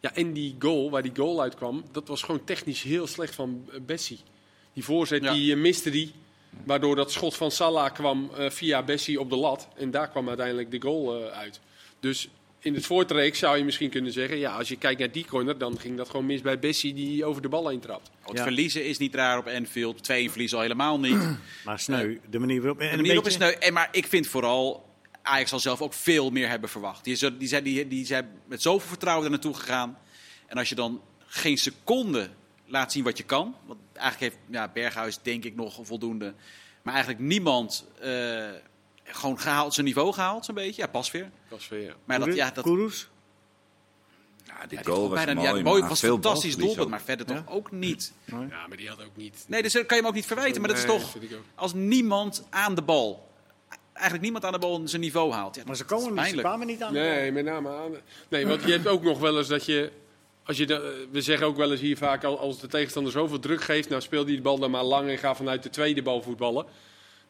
Ja, 0.00 0.14
en 0.14 0.32
die 0.32 0.56
goal, 0.58 0.90
waar 0.90 1.02
die 1.02 1.12
goal 1.16 1.40
uitkwam, 1.40 1.84
dat 1.92 2.08
was 2.08 2.22
gewoon 2.22 2.44
technisch 2.44 2.82
heel 2.82 3.06
slecht 3.06 3.34
van 3.34 3.68
Bessie. 3.86 4.18
Die 4.72 4.84
voorzet, 4.84 5.22
ja. 5.22 5.32
die 5.32 5.54
uh, 5.54 5.62
miste 5.62 5.90
die. 5.90 6.12
Waardoor 6.64 6.96
dat 6.96 7.12
schot 7.12 7.36
van 7.36 7.50
Salah 7.50 7.92
kwam 7.92 8.30
uh, 8.38 8.50
via 8.50 8.82
Bessie 8.82 9.20
op 9.20 9.30
de 9.30 9.36
lat. 9.36 9.68
En 9.76 9.90
daar 9.90 10.08
kwam 10.08 10.28
uiteindelijk 10.28 10.70
de 10.70 10.80
goal 10.80 11.20
uh, 11.20 11.26
uit. 11.26 11.60
Dus 12.00 12.28
in 12.58 12.74
het 12.74 12.86
voortrek 12.86 13.34
zou 13.34 13.58
je 13.58 13.64
misschien 13.64 13.90
kunnen 13.90 14.12
zeggen... 14.12 14.38
ja, 14.38 14.56
als 14.56 14.68
je 14.68 14.76
kijkt 14.76 15.00
naar 15.00 15.10
die 15.10 15.24
corner, 15.24 15.58
dan 15.58 15.78
ging 15.78 15.96
dat 15.96 16.10
gewoon 16.10 16.26
mis 16.26 16.40
bij 16.40 16.58
Bessie... 16.58 16.94
die 16.94 17.24
over 17.24 17.42
de 17.42 17.48
bal 17.48 17.68
heen 17.68 17.80
trapt. 17.80 18.10
Het 18.20 18.36
ja. 18.36 18.42
verliezen 18.42 18.84
is 18.84 18.98
niet 18.98 19.14
raar 19.14 19.38
op 19.38 19.46
Enfield. 19.46 20.02
Twee 20.02 20.30
verliezen 20.30 20.56
al 20.56 20.62
helemaal 20.62 21.00
niet. 21.00 21.18
maar 21.64 21.78
sneu, 21.78 22.18
de 22.30 22.38
manier 22.38 22.60
waarop... 22.60 22.80
En 22.80 22.90
de 22.90 22.96
manier 22.96 23.06
waarop 23.06 23.24
beetje... 23.24 23.44
is 23.46 23.52
sneu. 23.52 23.66
En, 23.68 23.72
maar 23.72 23.88
ik 23.92 24.06
vind 24.06 24.26
vooral... 24.26 24.92
Ajax 25.24 25.50
zal 25.50 25.58
zelf 25.58 25.82
ook 25.82 25.92
veel 25.92 26.30
meer 26.30 26.48
hebben 26.48 26.68
verwacht. 26.68 27.04
Die, 27.04 27.18
die, 27.18 27.48
die, 27.48 27.62
die, 27.62 27.88
die 27.88 28.06
zijn 28.06 28.30
met 28.46 28.62
zoveel 28.62 28.88
vertrouwen 28.88 29.24
er 29.24 29.30
naartoe 29.30 29.54
gegaan. 29.54 29.98
En 30.46 30.58
als 30.58 30.68
je 30.68 30.74
dan 30.74 31.02
geen 31.26 31.58
seconde 31.58 32.30
laat 32.66 32.92
zien 32.92 33.04
wat 33.04 33.16
je 33.16 33.24
kan... 33.24 33.56
want 33.66 33.80
eigenlijk 33.92 34.32
heeft 34.32 34.44
ja, 34.50 34.68
Berghuis 34.68 35.18
denk 35.22 35.44
ik 35.44 35.54
nog 35.54 35.78
voldoende... 35.82 36.34
maar 36.82 36.94
eigenlijk 36.94 37.24
niemand... 37.24 37.86
Uh, 38.04 38.48
gewoon 39.04 39.40
gehaald, 39.40 39.74
zijn 39.74 39.86
niveau 39.86 40.12
gehaald, 40.12 40.44
zo'n 40.44 40.54
beetje. 40.54 40.82
Ja, 40.82 40.88
pas 40.88 41.10
weer. 41.10 41.30
Pas 41.48 41.68
weer, 41.68 41.82
ja. 41.82 41.94
Maar 42.04 42.18
dat, 42.18 42.34
ja, 42.34 42.50
dat... 42.50 42.64
Kourous? 42.64 43.08
Ja, 44.44 44.66
die 44.66 44.84
goal 44.84 45.08
was 45.08 45.24
bijna, 45.24 45.40
mooi, 45.40 45.56
ja, 45.56 45.62
mooi 45.62 45.82
was 45.82 46.02
een 46.02 46.08
fantastisch 46.08 46.56
doelpunt, 46.56 46.88
maar 46.88 47.02
verder 47.02 47.28
ja? 47.28 47.42
toch 47.42 47.54
ook 47.54 47.70
niet. 47.70 48.12
Ja, 48.24 48.66
maar 48.68 48.76
die 48.76 48.88
had 48.88 49.02
ook 49.02 49.16
niet... 49.16 49.44
Nee, 49.48 49.62
dus 49.62 49.72
kan 49.72 49.82
je 49.88 49.94
hem 49.94 50.06
ook 50.06 50.14
niet 50.14 50.26
verwijten. 50.26 50.60
Maar 50.60 50.70
dat 50.70 50.78
is 50.78 50.84
toch 50.84 51.16
als 51.54 51.74
niemand 51.74 52.46
aan 52.50 52.74
de 52.74 52.82
bal... 52.82 53.32
Eigenlijk 53.94 54.22
niemand 54.22 54.44
aan 54.44 54.52
de 54.52 54.58
bal 54.58 54.80
zijn 54.84 55.00
niveau 55.00 55.32
haalt. 55.32 55.56
Ja, 55.56 55.62
maar 55.66 55.76
ze, 55.76 55.84
komen, 55.84 56.26
ze 56.26 56.36
kwamen 56.36 56.66
niet 56.66 56.82
aan 56.82 56.92
de 56.92 56.98
nee, 56.98 57.08
bal. 57.08 57.20
Nee, 57.20 57.32
met 57.32 57.44
name 57.44 57.68
aan... 57.68 57.92
Nee, 58.28 58.46
want 58.46 58.62
je 58.62 58.72
hebt 58.72 58.86
ook 58.86 59.02
nog 59.02 59.18
wel 59.18 59.38
eens 59.38 59.48
dat 59.48 59.64
je... 59.64 59.90
Als 60.44 60.56
je 60.56 60.66
de, 60.66 61.06
we 61.10 61.20
zeggen 61.20 61.46
ook 61.46 61.56
wel 61.56 61.70
eens 61.70 61.80
hier 61.80 61.96
vaak, 61.96 62.24
als 62.24 62.60
de 62.60 62.66
tegenstander 62.66 63.12
zoveel 63.12 63.38
druk 63.38 63.62
geeft... 63.62 63.88
nou 63.88 64.02
speelt 64.02 64.26
die 64.26 64.36
de 64.36 64.42
bal 64.42 64.58
dan 64.58 64.70
maar 64.70 64.84
lang 64.84 65.08
en 65.08 65.18
ga 65.18 65.34
vanuit 65.34 65.62
de 65.62 65.70
tweede 65.70 66.02
bal 66.02 66.22
voetballen. 66.22 66.66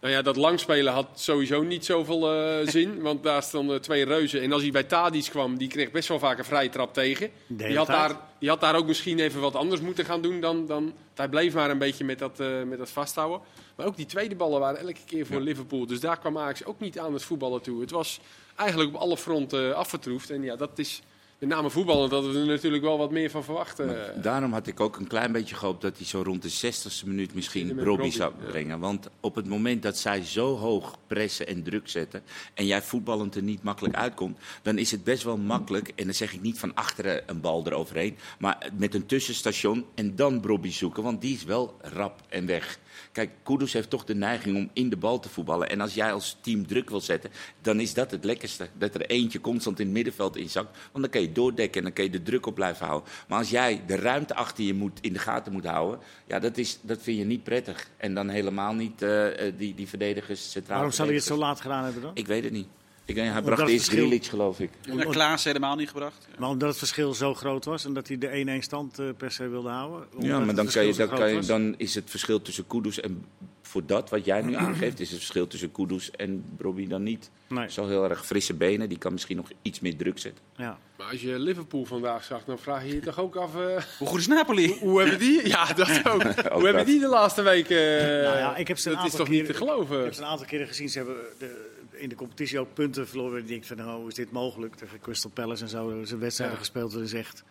Nou 0.00 0.16
ja, 0.16 0.22
dat 0.22 0.36
langspelen 0.36 0.92
had 0.92 1.06
sowieso 1.14 1.62
niet 1.62 1.84
zoveel 1.84 2.34
uh, 2.34 2.68
zin. 2.76 3.00
Want 3.00 3.22
daar 3.22 3.42
stonden 3.42 3.80
twee 3.80 4.04
reuzen. 4.04 4.42
En 4.42 4.52
als 4.52 4.62
hij 4.62 4.70
bij 4.70 4.82
Tadic 4.82 5.26
kwam, 5.30 5.58
die 5.58 5.68
kreeg 5.68 5.90
best 5.90 6.08
wel 6.08 6.18
vaak 6.18 6.38
een 6.38 6.44
vrije 6.44 6.68
trap 6.68 6.94
tegen. 6.94 7.30
Die 7.46 7.76
had, 7.76 7.86
daar, 7.86 8.20
die 8.38 8.48
had 8.48 8.60
daar 8.60 8.76
ook 8.76 8.86
misschien 8.86 9.18
even 9.18 9.40
wat 9.40 9.54
anders 9.54 9.80
moeten 9.80 10.04
gaan 10.04 10.22
doen 10.22 10.40
dan... 10.40 10.66
dan 10.66 10.94
hij 11.14 11.28
bleef 11.28 11.54
maar 11.54 11.70
een 11.70 11.78
beetje 11.78 12.04
met 12.04 12.18
dat, 12.18 12.40
uh, 12.40 12.62
met 12.62 12.78
dat 12.78 12.90
vasthouden. 12.90 13.40
Maar 13.76 13.86
ook 13.86 13.96
die 13.96 14.06
tweede 14.06 14.34
ballen 14.34 14.60
waren 14.60 14.80
elke 14.80 15.04
keer 15.06 15.26
voor 15.26 15.36
ja. 15.36 15.42
Liverpool. 15.42 15.86
Dus 15.86 16.00
daar 16.00 16.18
kwam 16.18 16.38
Ajax 16.38 16.64
ook 16.64 16.80
niet 16.80 16.98
aan 16.98 17.12
het 17.12 17.22
voetballen 17.22 17.62
toe. 17.62 17.80
Het 17.80 17.90
was 17.90 18.20
eigenlijk 18.56 18.94
op 18.94 19.00
alle 19.00 19.16
fronten 19.16 19.68
uh, 19.68 19.74
afgetroefd. 19.74 20.30
En 20.30 20.42
ja, 20.42 20.56
dat 20.56 20.78
is 20.78 21.02
met 21.46 21.56
name 21.56 21.70
voetballen, 21.70 22.08
dat 22.08 22.26
we 22.26 22.38
er 22.38 22.46
natuurlijk 22.46 22.82
wel 22.82 22.98
wat 22.98 23.10
meer 23.10 23.30
van 23.30 23.44
verwachten. 23.44 23.86
Maar 23.86 24.22
daarom 24.22 24.52
had 24.52 24.66
ik 24.66 24.80
ook 24.80 24.96
een 24.96 25.06
klein 25.06 25.32
beetje 25.32 25.54
gehoopt 25.54 25.82
dat 25.82 25.96
hij 25.96 26.06
zo 26.06 26.22
rond 26.22 26.42
de 26.42 26.72
60ste 26.72 27.06
minuut 27.06 27.34
misschien 27.34 27.80
Robbie 27.80 28.12
zou 28.12 28.32
brengen. 28.46 28.68
Ja. 28.68 28.78
Want 28.78 29.08
op 29.20 29.34
het 29.34 29.48
moment 29.48 29.82
dat 29.82 29.98
zij 29.98 30.24
zo 30.24 30.56
hoog 30.56 30.96
pressen 31.06 31.46
en 31.46 31.62
druk 31.62 31.88
zetten 31.88 32.22
en 32.54 32.66
jij 32.66 32.82
voetballend 32.82 33.34
er 33.34 33.42
niet 33.42 33.62
makkelijk 33.62 33.94
uitkomt, 33.94 34.38
dan 34.62 34.78
is 34.78 34.90
het 34.90 35.04
best 35.04 35.22
wel 35.22 35.36
makkelijk, 35.36 35.92
en 35.94 36.04
dan 36.04 36.14
zeg 36.14 36.32
ik 36.32 36.40
niet 36.40 36.58
van 36.58 36.74
achteren 36.74 37.22
een 37.26 37.40
bal 37.40 37.66
eroverheen, 37.66 38.16
maar 38.38 38.70
met 38.78 38.94
een 38.94 39.06
tussenstation 39.06 39.84
en 39.94 40.16
dan 40.16 40.42
Robbie 40.44 40.72
zoeken, 40.72 41.02
want 41.02 41.20
die 41.20 41.34
is 41.34 41.44
wel 41.44 41.76
rap 41.80 42.20
en 42.28 42.46
weg. 42.46 42.78
Kijk, 43.12 43.30
Kudus 43.42 43.72
heeft 43.72 43.90
toch 43.90 44.04
de 44.04 44.14
neiging 44.14 44.56
om 44.56 44.70
in 44.72 44.88
de 44.88 44.96
bal 44.96 45.20
te 45.20 45.28
voetballen. 45.28 45.68
En 45.68 45.80
als 45.80 45.94
jij 45.94 46.12
als 46.12 46.36
team 46.40 46.66
druk 46.66 46.90
wil 46.90 47.00
zetten, 47.00 47.30
dan 47.60 47.80
is 47.80 47.94
dat 47.94 48.10
het 48.10 48.24
lekkerste. 48.24 48.68
Dat 48.78 48.94
er 48.94 49.06
eentje 49.06 49.40
constant 49.40 49.78
in 49.78 49.84
het 49.84 49.94
middenveld 49.94 50.36
inzakt. 50.36 50.78
Want 50.92 51.04
dan 51.04 51.10
kan 51.10 51.20
je 51.20 51.32
doordekken 51.32 51.78
en 51.78 51.82
dan 51.82 51.92
kan 51.92 52.04
je 52.04 52.10
de 52.10 52.22
druk 52.22 52.46
op 52.46 52.54
blijven 52.54 52.86
houden. 52.86 53.08
Maar 53.28 53.38
als 53.38 53.50
jij 53.50 53.82
de 53.86 53.96
ruimte 53.96 54.34
achter 54.34 54.64
je 54.64 54.74
moet, 54.74 54.98
in 55.00 55.12
de 55.12 55.18
gaten 55.18 55.52
moet 55.52 55.64
houden, 55.64 56.00
ja, 56.26 56.38
dat, 56.38 56.56
is, 56.56 56.78
dat 56.82 57.02
vind 57.02 57.18
je 57.18 57.24
niet 57.24 57.42
prettig. 57.42 57.88
En 57.96 58.14
dan 58.14 58.28
helemaal 58.28 58.74
niet 58.74 59.02
uh, 59.02 59.26
die, 59.56 59.74
die 59.74 59.88
verdedigers 59.88 60.50
centraal. 60.50 60.76
Waarom 60.76 60.94
zal 60.94 61.06
hij 61.06 61.14
het 61.14 61.24
zo 61.24 61.36
laat 61.36 61.60
gedaan 61.60 61.84
hebben 61.84 62.02
dan? 62.02 62.10
Ik 62.14 62.26
weet 62.26 62.44
het 62.44 62.52
niet. 62.52 62.68
Ik, 63.06 63.16
hij 63.16 63.42
bracht 63.42 63.68
eerst 63.68 63.88
Grilic, 63.88 64.24
geloof 64.24 64.60
ik. 64.60 64.70
En 64.88 65.10
Klaas 65.10 65.44
helemaal 65.44 65.76
niet 65.76 65.88
gebracht. 65.88 66.28
Maar 66.38 66.48
omdat 66.48 66.68
het 66.68 66.78
verschil 66.78 67.14
zo 67.14 67.34
groot 67.34 67.64
was 67.64 67.84
en 67.84 67.92
dat 67.92 68.08
hij 68.08 68.18
de 68.18 68.58
1-1 68.60 68.62
stand 68.62 69.00
uh, 69.00 69.08
per 69.16 69.30
se 69.30 69.48
wilde 69.48 69.68
houden. 69.68 70.06
Ja, 70.18 70.38
maar 70.38 70.54
dan, 70.54 70.66
kan 70.66 70.86
je, 70.86 70.94
dan, 70.94 71.08
kan 71.08 71.32
je, 71.32 71.40
dan 71.40 71.74
is 71.76 71.94
het 71.94 72.10
verschil 72.10 72.42
tussen 72.42 72.66
Kudus 72.66 73.00
en 73.00 73.24
voor 73.62 73.86
dat 73.86 74.10
wat 74.10 74.24
jij 74.24 74.42
nu 74.42 74.54
aangeeft, 74.66 75.00
is 75.00 75.08
het 75.08 75.18
verschil 75.18 75.46
tussen 75.46 75.72
Kudus 75.72 76.10
en 76.10 76.44
Robbie 76.58 76.88
dan 76.88 77.02
niet. 77.02 77.30
Nee. 77.48 77.70
Zo 77.70 77.86
heel 77.86 78.08
erg 78.08 78.26
frisse 78.26 78.54
benen, 78.54 78.88
die 78.88 78.98
kan 78.98 79.12
misschien 79.12 79.36
nog 79.36 79.50
iets 79.62 79.80
meer 79.80 79.96
druk 79.96 80.18
zetten. 80.18 80.44
Ja. 80.56 80.78
Maar 80.96 81.06
als 81.06 81.20
je 81.20 81.38
Liverpool 81.38 81.84
vandaag 81.84 82.24
zag, 82.24 82.44
dan 82.44 82.58
vraag 82.58 82.84
je 82.84 82.94
je 82.94 83.00
toch 83.00 83.18
ook 83.18 83.36
af... 83.36 83.54
Uh, 83.54 83.60
hoe 83.98 84.08
goed 84.08 84.20
is 84.20 84.26
Napoli? 84.26 84.76
Hoe, 84.80 85.00
hebben 85.00 85.18
die... 85.18 85.48
Ja, 85.48 85.72
dat 85.72 85.88
ook. 86.12 86.22
hoe 86.52 86.64
hebben 86.64 86.86
die 86.86 87.00
de 87.00 87.08
laatste 87.08 87.42
weken... 87.42 87.76
Uh, 87.76 88.22
nou 88.24 88.38
ja, 88.38 88.56
ik 88.56 88.68
heb 88.68 88.78
ze 88.78 88.90
dat 88.90 89.04
is 89.04 89.12
toch 89.12 89.28
niet 89.28 89.46
te 89.46 89.54
geloven? 89.54 89.98
Ik 89.98 90.04
heb 90.04 90.14
ze 90.14 90.20
een 90.20 90.26
aantal 90.26 90.46
keren 90.46 90.66
gezien. 90.66 90.88
Ze 90.88 90.98
hebben 90.98 91.16
de, 91.38 91.73
in 91.96 92.08
de 92.08 92.14
competitie 92.14 92.58
ook 92.58 92.74
punten 92.74 93.08
verloren. 93.08 93.38
Ik 93.38 93.48
denk 93.48 93.64
van, 93.64 93.76
nou, 93.76 93.98
hoe 94.00 94.08
is 94.08 94.14
dit 94.14 94.30
mogelijk? 94.30 94.74
Tegen 94.74 95.00
Crystal 95.00 95.30
Palace 95.30 95.62
en 95.62 95.68
zo. 95.68 96.04
Ze 96.04 96.16
wedstrijden 96.16 96.58
gespeeld 96.58 96.92
waarin 96.92 97.12
is 97.12 97.18
echt 97.18 97.44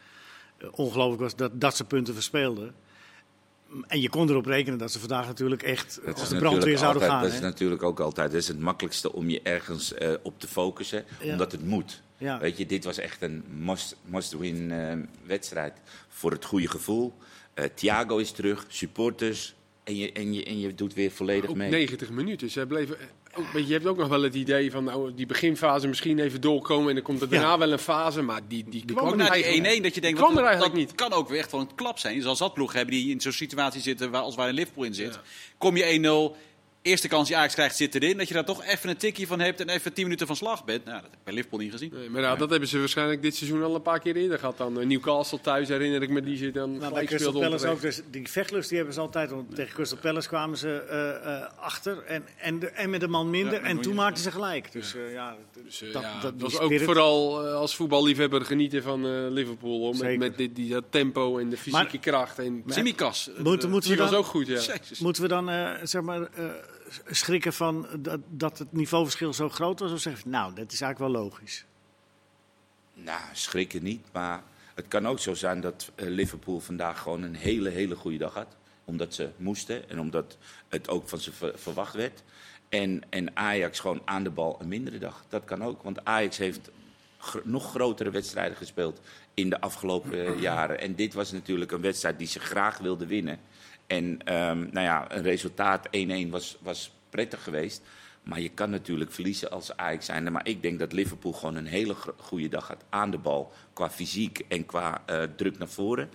uh, 0.58 0.68
ongelooflijk 0.72 1.22
was 1.22 1.36
dat, 1.36 1.62
dat 1.62 1.76
ze 1.76 1.84
punten 1.84 2.14
verspeelden. 2.14 2.76
En 3.88 4.02
je 4.02 4.10
kon 4.10 4.30
erop 4.30 4.46
rekenen 4.46 4.78
dat 4.80 4.92
ze 4.92 5.00
vandaag 5.00 5.28
natuurlijk 5.28 5.64
echt 5.64 6.00
dat 6.06 6.20
als 6.20 6.30
de 6.30 6.36
brandweer 6.36 6.78
zouden 6.78 7.02
altijd, 7.02 7.20
gaan. 7.22 7.30
Dat 7.30 7.34
is 7.34 7.40
natuurlijk 7.40 7.84
ook 7.84 8.00
altijd 8.00 8.32
dat 8.32 8.42
is 8.42 8.48
het 8.48 8.60
makkelijkste 8.60 9.14
om 9.14 9.30
je 9.30 9.42
ergens 9.42 9.94
uh, 10.02 10.14
op 10.22 10.40
te 10.40 10.48
focussen, 10.48 11.06
ja. 11.22 11.32
omdat 11.32 11.52
het 11.52 11.66
moet. 11.66 12.02
Ja. 12.18 12.40
Weet 12.40 12.58
je, 12.58 12.66
dit 12.66 12.84
was 12.84 12.98
echt 12.98 13.22
een 13.22 13.44
must-win 13.58 14.68
must 14.68 15.00
uh, 15.00 15.08
wedstrijd 15.26 15.74
voor 16.08 16.32
het 16.32 16.46
goede 16.46 16.68
gevoel. 16.68 17.14
Uh, 17.56 17.66
Thiago 17.76 18.18
is 18.18 18.32
terug, 18.32 18.66
supporters. 18.68 19.56
En 19.84 19.96
je, 19.96 20.12
en, 20.12 20.34
je, 20.34 20.44
en 20.44 20.60
je 20.60 20.76
doet 20.76 20.94
weer 20.94 21.12
volledig 21.12 21.54
mee. 21.54 21.70
90 21.70 22.10
minuten. 22.10 22.50
Ze 22.50 22.66
bleven 22.68 22.98
ook, 23.36 23.66
je 23.66 23.74
hebt 23.74 23.86
ook 23.86 23.98
nog 23.98 24.08
wel 24.08 24.22
het 24.22 24.36
idee 24.36 24.72
van 24.72 24.84
nou, 24.84 25.14
die 25.14 25.26
beginfase 25.26 25.88
misschien 25.88 26.20
even 26.20 26.42
doorkomen 26.42 26.90
en 26.90 26.96
dan 26.96 27.04
komt 27.04 27.22
er 27.22 27.30
daarna 27.30 27.52
ja. 27.52 27.58
wel 27.58 27.72
een 27.72 27.80
fase, 27.80 28.22
maar 28.22 28.42
die, 28.48 28.64
die, 28.70 28.86
die 28.86 28.96
kwam 28.96 29.18
naar 29.18 29.32
die 29.32 29.80
1-1 29.80 29.82
dat 29.82 29.96
je 29.96 30.02
denkt, 30.02 30.20
kwam 30.20 30.38
er 30.38 30.44
eigenlijk 30.44 30.74
dat 30.74 30.82
niet. 30.82 30.96
kan 30.96 31.14
ook 31.14 31.30
weer 31.30 31.40
echt 31.40 31.50
gewoon 31.50 31.68
een 31.70 31.76
klap 31.76 32.00
zijn. 32.00 32.22
Zoals 32.22 32.40
dat 32.40 32.54
ploeg 32.54 32.74
hebben 32.74 32.94
die 32.94 33.12
in 33.12 33.22
zo'n 33.22 33.32
situatie 33.32 33.82
zitten 33.82 34.12
waar, 34.12 34.22
als 34.22 34.36
waar 34.36 34.48
een 34.48 34.54
Liverpool 34.54 34.84
in 34.84 34.94
zit. 34.94 35.14
Ja. 35.14 35.22
Kom 35.58 35.78
je 35.78 36.32
1-0, 36.34 36.38
eerste 36.84 37.08
kans 37.08 37.28
die 37.28 37.38
Ajax 37.38 37.54
krijgt 37.54 37.76
zit 37.76 37.96
erin. 37.96 38.18
Dat 38.18 38.28
je 38.28 38.34
daar 38.34 38.46
toch 38.46 38.64
even 38.64 38.90
een 38.90 38.98
tikje 38.98 39.28
van 39.28 39.40
hebt 39.40 39.60
en 39.60 39.70
even 39.70 39.94
10 39.94 40.04
minuten 40.04 40.28
van 40.28 40.36
slag 40.36 40.66
bent. 40.66 40.86
Nou, 40.86 41.02
dat 41.02 41.10
heb 41.10 41.14
ik 41.20 41.24
bij 41.24 41.34
Liverpool 41.34 41.60
niet 41.60 41.72
gezien. 41.72 41.92
Nee, 41.94 42.10
maar 42.10 42.22
nou, 42.22 42.38
dat 42.38 42.50
hebben 42.50 42.70
ze 42.70 42.80
waarschijnlijk 42.80 43.22
dit 43.22 43.36
seizoen 43.36 43.64
al 43.64 43.76
een 43.76 43.82
paar 43.82 44.00
keer 44.00 44.16
eerder 44.16 44.40
gehad. 44.40 44.58
Dan 44.58 44.80
uh, 44.80 44.86
Newcastle 44.86 45.42
thuis 45.42 45.68
herinner 45.68 46.02
ik 46.02 46.10
me, 46.10 46.22
die 46.22 46.38
zit 46.38 46.54
dan 46.54 46.78
nou, 46.78 46.94
bij 46.94 47.06
Crystal 47.06 47.32
Palace 47.32 47.68
ook. 47.68 47.82
Dus 47.82 48.02
die 48.12 48.30
vechtlust 48.30 48.68
die 48.68 48.78
hebben 48.78 48.96
ze 48.96 49.02
altijd. 49.02 49.30
Want 49.30 49.56
tegen 49.56 49.74
Crystal 49.74 49.98
Palace 49.98 50.28
kwamen 50.28 50.58
ze 50.58 50.84
uh, 50.90 51.32
uh, 51.32 51.64
achter 51.64 52.04
en, 52.04 52.26
en, 52.38 52.60
de, 52.60 52.68
en 52.68 52.90
met 52.90 53.02
een 53.02 53.10
man 53.10 53.30
minder. 53.30 53.62
Ja, 53.62 53.68
en 53.68 53.82
toen 53.82 53.96
maakten 53.96 54.24
ze 54.24 54.32
gelijk. 54.32 54.72
Dus 54.72 54.92
ja, 54.92 55.10
ja, 55.10 55.36
dus, 55.64 55.84
dat, 55.92 56.02
ja, 56.02 56.20
dat, 56.22 56.34
was 56.38 56.60
ook 56.60 56.80
vooral 56.80 57.40
als 57.40 57.76
voetballiefhebber 57.76 58.46
genieten 58.46 58.84
van 58.84 59.28
Liverpool. 59.30 59.80
Hoor, 59.80 59.98
met, 59.98 60.18
met 60.18 60.38
dit, 60.38 60.56
die, 60.56 60.70
dat 60.70 60.84
tempo 60.90 61.38
en 61.38 61.50
de 61.50 61.58
fysieke 61.58 61.90
maar, 61.92 62.00
kracht. 62.00 62.40
En 62.40 62.64
Simikas. 62.68 63.30
Moeten, 63.38 63.70
moeten 63.70 63.90
die 63.90 64.00
was 64.00 64.14
ook 64.14 64.26
goed, 64.26 64.48
ja. 64.48 64.62
Moeten 65.00 65.22
we 65.22 65.28
dan, 65.28 65.50
zeg 65.84 66.02
maar 66.02 66.30
schrikken 67.10 67.54
van 67.54 67.88
dat, 68.00 68.20
dat 68.30 68.58
het 68.58 68.74
niveauverschil 68.74 69.34
zo 69.34 69.50
groot 69.50 69.80
was? 69.80 69.92
Of 69.92 70.00
zeg 70.00 70.26
nou, 70.26 70.54
dat 70.54 70.72
is 70.72 70.82
eigenlijk 70.82 71.14
wel 71.14 71.24
logisch? 71.24 71.66
Nou, 72.94 73.22
schrikken 73.34 73.84
niet. 73.84 74.06
Maar 74.12 74.44
het 74.76 74.88
kan 74.88 75.08
ook 75.08 75.20
zo 75.20 75.34
zijn 75.34 75.62
dat 75.62 75.92
Liverpool 75.96 76.60
vandaag 76.60 77.00
gewoon 77.00 77.22
een 77.22 77.36
hele, 77.36 77.70
hele 77.70 77.96
goede 77.96 78.18
dag 78.18 78.34
had. 78.34 78.56
Omdat 78.86 79.14
ze 79.14 79.30
moesten 79.38 79.90
en 79.90 80.00
omdat 80.00 80.38
het 80.70 80.90
ook 80.90 81.10
van 81.10 81.20
ze 81.20 81.32
verwacht 81.56 81.94
werd. 81.94 82.24
En, 82.70 83.02
en 83.10 83.38
Ajax 83.38 83.80
gewoon 83.80 84.02
aan 84.06 84.24
de 84.24 84.30
bal 84.30 84.58
een 84.62 84.68
mindere 84.68 84.98
dag. 84.98 85.26
Dat 85.30 85.46
kan 85.46 85.64
ook. 85.64 85.84
Want 85.84 86.06
Ajax 86.06 86.38
heeft 86.38 86.70
nog 87.44 87.70
grotere 87.70 88.10
wedstrijden 88.10 88.58
gespeeld 88.58 89.00
in 89.34 89.50
de 89.50 89.62
afgelopen 89.62 90.40
jaren. 90.40 90.80
En 90.80 90.96
dit 90.96 91.14
was 91.14 91.32
natuurlijk 91.32 91.72
een 91.72 91.82
wedstrijd 91.82 92.18
die 92.18 92.28
ze 92.28 92.40
graag 92.40 92.78
wilden 92.78 93.08
winnen. 93.08 93.40
En 93.88 94.06
um, 94.06 94.70
nou 94.72 94.86
ja, 94.86 95.12
een 95.12 95.22
resultaat 95.22 95.88
1-1 95.88 96.30
was, 96.30 96.58
was 96.62 96.94
prettig 97.10 97.44
geweest. 97.44 97.82
Maar 98.24 98.40
je 98.40 98.50
kan 98.50 98.70
natuurlijk 98.70 99.12
verliezen 99.12 99.52
als 99.52 99.78
Ajax 99.78 100.06
zijnde. 100.06 100.30
Maar 100.30 100.48
ik 100.48 100.62
denk 100.62 100.80
dat 100.80 100.94
Liverpool 100.94 101.34
gewoon 101.34 101.56
een 101.56 101.66
hele 101.66 101.96
goede 102.18 102.48
dag 102.48 102.68
had 102.68 102.84
aan 102.90 103.12
de 103.12 103.18
bal. 103.18 103.52
Qua 103.74 103.90
fysiek 103.90 104.46
en 104.48 104.66
qua 104.66 105.04
uh, 105.10 105.24
druk 105.36 105.58
naar 105.58 105.70
voren. 105.70 106.10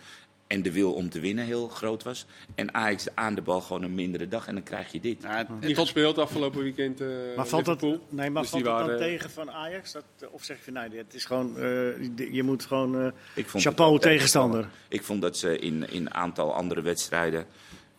En 0.48 0.62
de 0.62 0.72
wil 0.72 0.92
om 0.92 1.10
te 1.10 1.20
winnen 1.20 1.44
heel 1.44 1.68
groot 1.68 2.02
was. 2.02 2.26
En 2.54 2.74
Ajax 2.74 3.06
aan 3.14 3.34
de 3.34 3.42
bal 3.42 3.60
gewoon 3.60 3.82
een 3.82 3.94
mindere 3.94 4.28
dag. 4.28 4.46
En 4.46 4.54
dan 4.54 4.62
krijg 4.62 4.92
je 4.92 5.00
dit. 5.00 5.22
Ja, 5.22 5.46
het 5.60 5.74
tot 5.74 5.86
speelt 5.86 6.18
afgelopen 6.18 6.62
weekend 6.62 7.00
uh, 7.00 7.08
Maar 7.36 7.46
valt 7.46 7.66
Liverpool. 7.66 7.90
dat, 7.90 8.00
nee, 8.08 8.30
maar 8.30 8.42
dus 8.42 8.50
valt 8.50 8.64
dat 8.64 8.86
dan 8.86 8.96
tegen 8.96 9.30
van 9.30 9.50
Ajax? 9.50 9.92
Dat, 9.92 10.04
of 10.30 10.44
zeg 10.44 10.64
je, 10.64 10.70
nee, 10.70 10.88
het 10.90 11.14
is 11.14 11.24
gewoon, 11.24 11.54
uh, 11.56 12.32
je 12.32 12.42
moet 12.42 12.64
gewoon 12.64 13.12
uh, 13.36 13.44
chapeau 13.54 13.98
tegenstander. 13.98 14.68
Ik 14.88 15.02
vond 15.02 15.22
dat 15.22 15.36
ze 15.36 15.58
in 15.58 15.86
een 15.92 16.14
aantal 16.14 16.54
andere 16.54 16.82
wedstrijden 16.82 17.46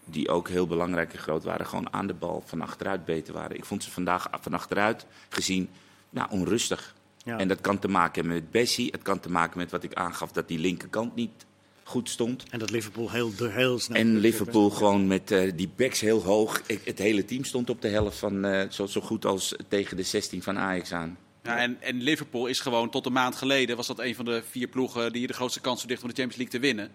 die 0.06 0.30
ook 0.30 0.50
heel 0.50 0.68
belangrijk 0.68 1.14
en 1.14 1.20
groot 1.20 1.44
waren, 1.44 1.66
gewoon 1.66 1.94
aan 1.94 2.08
de 2.08 2.14
bal 2.14 2.44
van 2.46 2.62
achteruit 2.62 3.06
beter 3.06 3.34
waren. 3.34 3.58
Ik 3.58 3.66
vond 3.66 3.84
ze 3.84 3.92
vandaag 3.92 4.28
van 4.42 4.54
achteruit 4.54 5.06
gezien 5.30 5.70
nou, 6.10 6.28
onrustig. 6.32 6.96
Ja. 7.24 7.38
En 7.38 7.48
dat 7.48 7.62
kan 7.62 7.80
te 7.80 7.88
maken 7.88 8.22
hebben 8.22 8.42
met 8.42 8.52
Bessie. 8.52 8.92
Het 8.92 9.02
kan 9.02 9.20
te 9.20 9.32
maken 9.32 9.58
met 9.58 9.72
wat 9.72 9.84
ik 9.84 9.94
aangaf, 9.94 10.32
dat 10.32 10.48
die 10.48 10.60
linkerkant 10.60 11.16
niet 11.16 11.46
goed 11.90 12.10
stond. 12.10 12.44
En 12.50 12.60
dat 12.60 12.70
Liverpool 12.70 13.12
heel, 13.12 13.32
heel 13.38 13.80
snel... 13.80 13.98
En 13.98 14.18
Liverpool 14.18 14.70
gewoon 14.70 15.08
met 15.08 15.32
uh, 15.32 15.52
die 15.56 15.70
backs 15.76 16.00
heel 16.00 16.24
hoog. 16.24 16.62
Ik, 16.66 16.82
het 16.84 16.98
hele 16.98 17.26
team 17.26 17.44
stond 17.44 17.70
op 17.70 17.82
de 17.82 17.88
helft 17.88 18.18
van 18.18 18.46
uh, 18.46 18.64
zo, 18.70 18.86
zo 18.86 19.02
goed 19.02 19.26
als 19.26 19.56
tegen 19.68 19.98
de 19.98 20.04
16 20.04 20.44
van 20.44 20.58
Ajax 20.58 20.92
aan. 20.92 21.18
Ja, 21.44 21.58
en, 21.58 21.82
en 21.82 22.02
Liverpool 22.02 22.48
is 22.48 22.60
gewoon 22.60 22.90
tot 22.90 23.06
een 23.06 23.14
maand 23.14 23.36
geleden... 23.36 23.76
was 23.76 23.88
dat 23.88 24.00
een 24.00 24.16
van 24.16 24.26
de 24.26 24.44
vier 24.50 24.68
ploegen 24.68 25.12
die 25.14 25.28
de 25.28 25.34
grootste 25.34 25.62
kans 25.62 25.80
verdicht 25.80 26.02
om 26.02 26.10
de 26.10 26.16
Champions 26.16 26.42
League 26.42 26.60
te 26.60 26.68
winnen. 26.68 26.92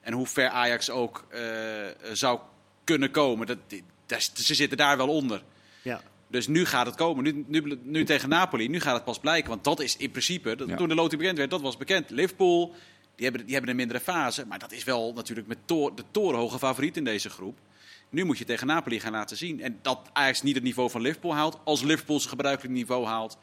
En 0.00 0.12
hoe 0.12 0.26
ver 0.26 0.48
Ajax 0.48 0.90
ook 0.90 1.26
uh, 1.32 1.40
zou 2.12 2.40
kunnen 2.84 3.10
komen. 3.10 3.46
Dat, 3.46 3.58
dat, 4.06 4.30
ze 4.34 4.54
zitten 4.54 4.78
daar 4.78 4.96
wel 4.96 5.08
onder. 5.08 5.42
Ja. 5.82 6.02
Dus 6.30 6.46
nu 6.46 6.64
gaat 6.64 6.86
het 6.86 6.94
komen. 6.94 7.24
Nu, 7.24 7.44
nu, 7.46 7.78
nu, 7.82 8.04
tegen 8.04 8.28
Napoli, 8.28 8.68
nu 8.68 8.80
gaat 8.80 8.94
het 8.94 9.04
pas 9.04 9.18
blijken. 9.18 9.50
Want 9.50 9.64
dat 9.64 9.80
is 9.80 9.96
in 9.96 10.10
principe, 10.10 10.56
dat, 10.56 10.68
ja. 10.68 10.76
toen 10.76 10.88
de 10.88 10.94
loting 10.94 11.20
bekend 11.20 11.38
werd, 11.38 11.50
dat 11.50 11.60
was 11.60 11.76
bekend. 11.76 12.10
Liverpool, 12.10 12.74
die 13.18 13.26
hebben, 13.26 13.44
die 13.44 13.54
hebben 13.54 13.70
een 13.70 13.76
mindere 13.76 14.00
fase. 14.00 14.46
Maar 14.46 14.58
dat 14.58 14.72
is 14.72 14.84
wel 14.84 15.12
natuurlijk 15.12 15.46
met 15.48 15.58
to 15.64 15.94
de 15.94 16.04
torenhoge 16.10 16.58
favoriet 16.58 16.96
in 16.96 17.04
deze 17.04 17.30
groep. 17.30 17.58
Nu 18.10 18.24
moet 18.24 18.38
je 18.38 18.44
tegen 18.44 18.66
Napoli 18.66 19.00
gaan 19.00 19.12
laten 19.12 19.36
zien. 19.36 19.62
En 19.62 19.78
dat 19.82 20.10
Ajax 20.12 20.42
niet 20.42 20.54
het 20.54 20.64
niveau 20.64 20.90
van 20.90 21.00
Liverpool 21.00 21.34
haalt. 21.34 21.58
Als 21.64 21.82
Liverpool 21.82 22.18
zijn 22.18 22.30
gebruikelijk 22.30 22.74
niveau 22.74 23.06
haalt. 23.06 23.38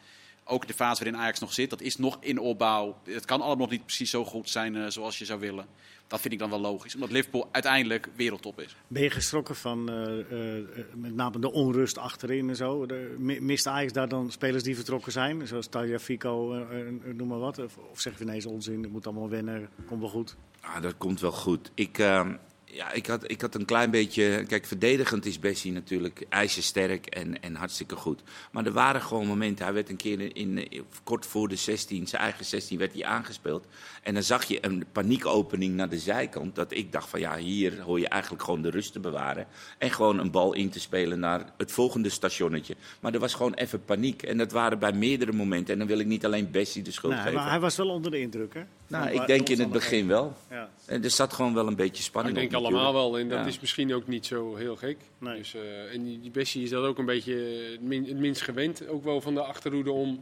Ook 0.48 0.68
de 0.68 0.74
fase 0.74 1.04
waarin 1.04 1.22
Ajax 1.22 1.40
nog 1.40 1.54
zit, 1.54 1.70
dat 1.70 1.82
is 1.82 1.98
nog 1.98 2.18
in 2.20 2.40
opbouw. 2.40 2.98
Het 3.04 3.26
kan 3.26 3.40
allemaal 3.40 3.58
nog 3.58 3.70
niet 3.70 3.86
precies 3.86 4.10
zo 4.10 4.26
goed 4.26 4.50
zijn 4.50 4.76
uh, 4.76 4.88
zoals 4.88 5.18
je 5.18 5.26
zou 5.26 5.40
willen. 5.40 5.66
Dat 6.08 6.22
vind 6.22 6.34
ik 6.34 6.40
dan 6.40 6.50
wel 6.50 6.60
logisch, 6.60 6.94
omdat 6.94 7.12
Liverpool 7.12 7.50
uiteindelijk 7.52 8.10
wereldtop 8.16 8.60
is. 8.60 8.76
Ben 8.88 9.02
je 9.02 9.10
geschrokken 9.10 9.56
van 9.56 9.92
uh, 9.92 10.58
uh, 10.58 10.66
met 10.96 11.16
name 11.16 11.40
de 11.40 11.52
onrust 11.52 11.98
achterin 11.98 12.50
en 12.50 12.56
zo? 12.56 12.86
De, 12.86 13.16
mist 13.40 13.68
Ajax 13.68 13.94
daar 13.94 14.10
dan 14.10 14.32
spelers 14.32 14.64
die 14.64 14.76
vertrokken 14.76 15.12
zijn? 15.12 15.48
Zoals 15.48 15.68
Talia 15.68 16.00
Fico, 16.00 16.66
noem 17.14 17.28
maar 17.28 17.40
wat. 17.40 17.60
Of, 17.60 17.78
of 17.78 18.00
zeg 18.00 18.20
je 18.20 18.26
nee, 18.26 18.38
is 18.38 18.46
onzin, 18.46 18.84
het 18.84 18.92
moet 18.92 19.06
allemaal 19.06 19.30
wennen, 19.30 19.70
komt 19.88 20.00
wel 20.00 20.10
goed? 20.10 20.36
Ah, 20.62 20.82
dat 20.82 20.98
komt 20.98 21.20
wel 21.20 21.32
goed. 21.32 21.72
Ik, 21.74 21.98
ehm, 21.98 22.36
ja, 22.76 22.92
ik 22.92 23.08
had, 23.08 23.32
ik 23.32 23.42
had 23.42 23.56
een 23.56 23.66
klein 23.66 23.92
beetje. 23.92 24.44
Kijk, 24.48 24.66
verdedigend 24.66 25.26
is 25.26 25.40
Bessie 25.40 25.72
natuurlijk 25.72 26.26
ijzersterk 26.30 27.06
en, 27.06 27.42
en 27.42 27.56
hartstikke 27.56 27.96
goed. 27.96 28.22
Maar 28.52 28.66
er 28.66 28.72
waren 28.72 29.02
gewoon 29.02 29.28
momenten. 29.28 29.66
Hij 29.66 29.74
werd 29.74 29.90
een 29.90 29.96
keer 29.96 30.20
in, 30.22 30.68
in, 30.72 30.86
kort 31.04 31.26
voor 31.26 31.48
de 31.48 31.56
16, 31.56 32.08
zijn 32.08 32.22
eigen 32.22 32.46
16, 32.46 32.78
werd 32.78 32.94
hij 32.94 33.06
aangespeeld. 33.06 33.66
En 34.04 34.14
dan 34.14 34.24
zag 34.24 34.44
je 34.44 34.66
een 34.66 34.86
paniekopening 34.92 35.76
naar 35.76 35.90
de 35.90 36.00
zijkant. 36.00 36.56
Dat 36.56 36.72
ik 36.72 36.92
dacht 36.92 37.10
van 37.10 37.20
ja, 37.20 37.38
hier 37.38 37.82
hoor 37.82 38.00
je 38.00 38.08
eigenlijk 38.08 38.44
gewoon 38.44 38.62
de 38.62 38.70
rust 38.70 38.94
te 38.94 39.00
bewaren. 39.00 39.48
En 39.78 39.92
gewoon 39.92 40.20
een 40.20 40.32
bal 40.32 40.54
in 40.54 40.70
te 40.70 40.80
spelen 40.80 41.20
naar 41.20 41.46
het 41.58 41.72
volgende 41.72 42.10
stationnetje. 42.10 42.76
Maar 43.00 43.14
er 43.14 43.20
was 43.20 43.34
gewoon 43.34 43.54
even 43.54 43.86
paniek. 43.86 44.24
En 44.24 44.38
dat 44.38 44.52
waren 44.52 44.80
bij 44.80 44.94
meerdere 44.94 45.32
momenten. 45.32 45.74
En 45.74 45.80
dan 45.80 45.88
wil 45.88 46.00
ik 46.00 46.06
niet 46.06 46.26
alleen 46.26 46.52
Bessie 46.52 46.84
de 46.84 46.92
schuld 46.92 47.14
nee, 47.14 47.22
geven. 47.22 47.40
Maar 47.40 47.50
hij 47.50 47.60
was 47.60 47.76
wel 47.76 47.90
onder 47.90 48.12
de 48.12 48.20
indruk, 48.20 48.54
hè? 48.54 48.64
Nou, 48.88 49.10
ik 49.10 49.28
denk 49.28 49.50
in 49.50 49.60
het 49.60 49.72
begin 49.72 50.08
wel. 50.08 50.34
Ja. 50.50 50.70
En 50.86 51.04
er 51.04 51.10
zat 51.10 51.34
gewoon 51.34 51.54
wel 51.54 51.68
een 51.68 51.76
beetje 51.76 52.04
spanning 52.04 52.38
ik 52.38 52.50
denk 52.50 52.64
op, 52.64 52.65
allemaal 52.66 52.94
wel. 52.94 53.20
En 53.20 53.30
dat 53.30 53.40
ja. 53.40 53.46
is 53.46 53.60
misschien 53.60 53.94
ook 53.94 54.08
niet 54.08 54.26
zo 54.26 54.56
heel 54.56 54.76
gek. 54.76 54.98
Nee. 55.18 55.38
Dus, 55.38 55.56
uh, 55.56 55.94
en 55.94 56.04
die, 56.04 56.20
die 56.20 56.32
Bessie 56.32 56.64
is 56.64 56.70
dat 56.70 56.86
ook 56.86 56.98
een 56.98 57.06
beetje 57.06 57.34
het, 57.72 57.82
min, 57.82 58.06
het 58.06 58.18
minst 58.18 58.42
gewend. 58.42 58.88
Ook 58.88 59.04
wel 59.04 59.22
van 59.22 59.34
de 59.34 59.44
achterhoede 59.44 59.92
om 59.92 60.20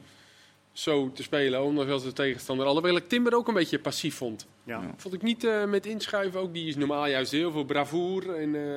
zo 0.71 1.12
te 1.12 1.23
spelen. 1.23 1.63
Ondanks 1.63 2.03
de 2.03 2.13
tegenstander. 2.13 2.65
Alhoewel 2.65 2.95
ik 2.95 3.07
Timber 3.07 3.35
ook 3.35 3.47
een 3.47 3.53
beetje 3.53 3.79
passief 3.79 4.15
vond. 4.15 4.47
Ja. 4.63 4.93
Vond 4.97 5.13
ik 5.13 5.21
niet 5.21 5.43
uh, 5.43 5.65
met 5.65 5.85
inschuiven 5.85 6.39
ook. 6.39 6.53
Die 6.53 6.67
is 6.67 6.75
normaal 6.75 7.07
juist 7.07 7.31
heel 7.31 7.51
veel 7.51 7.65
bravoer. 7.65 8.35
En 8.35 8.53
uh, 8.53 8.71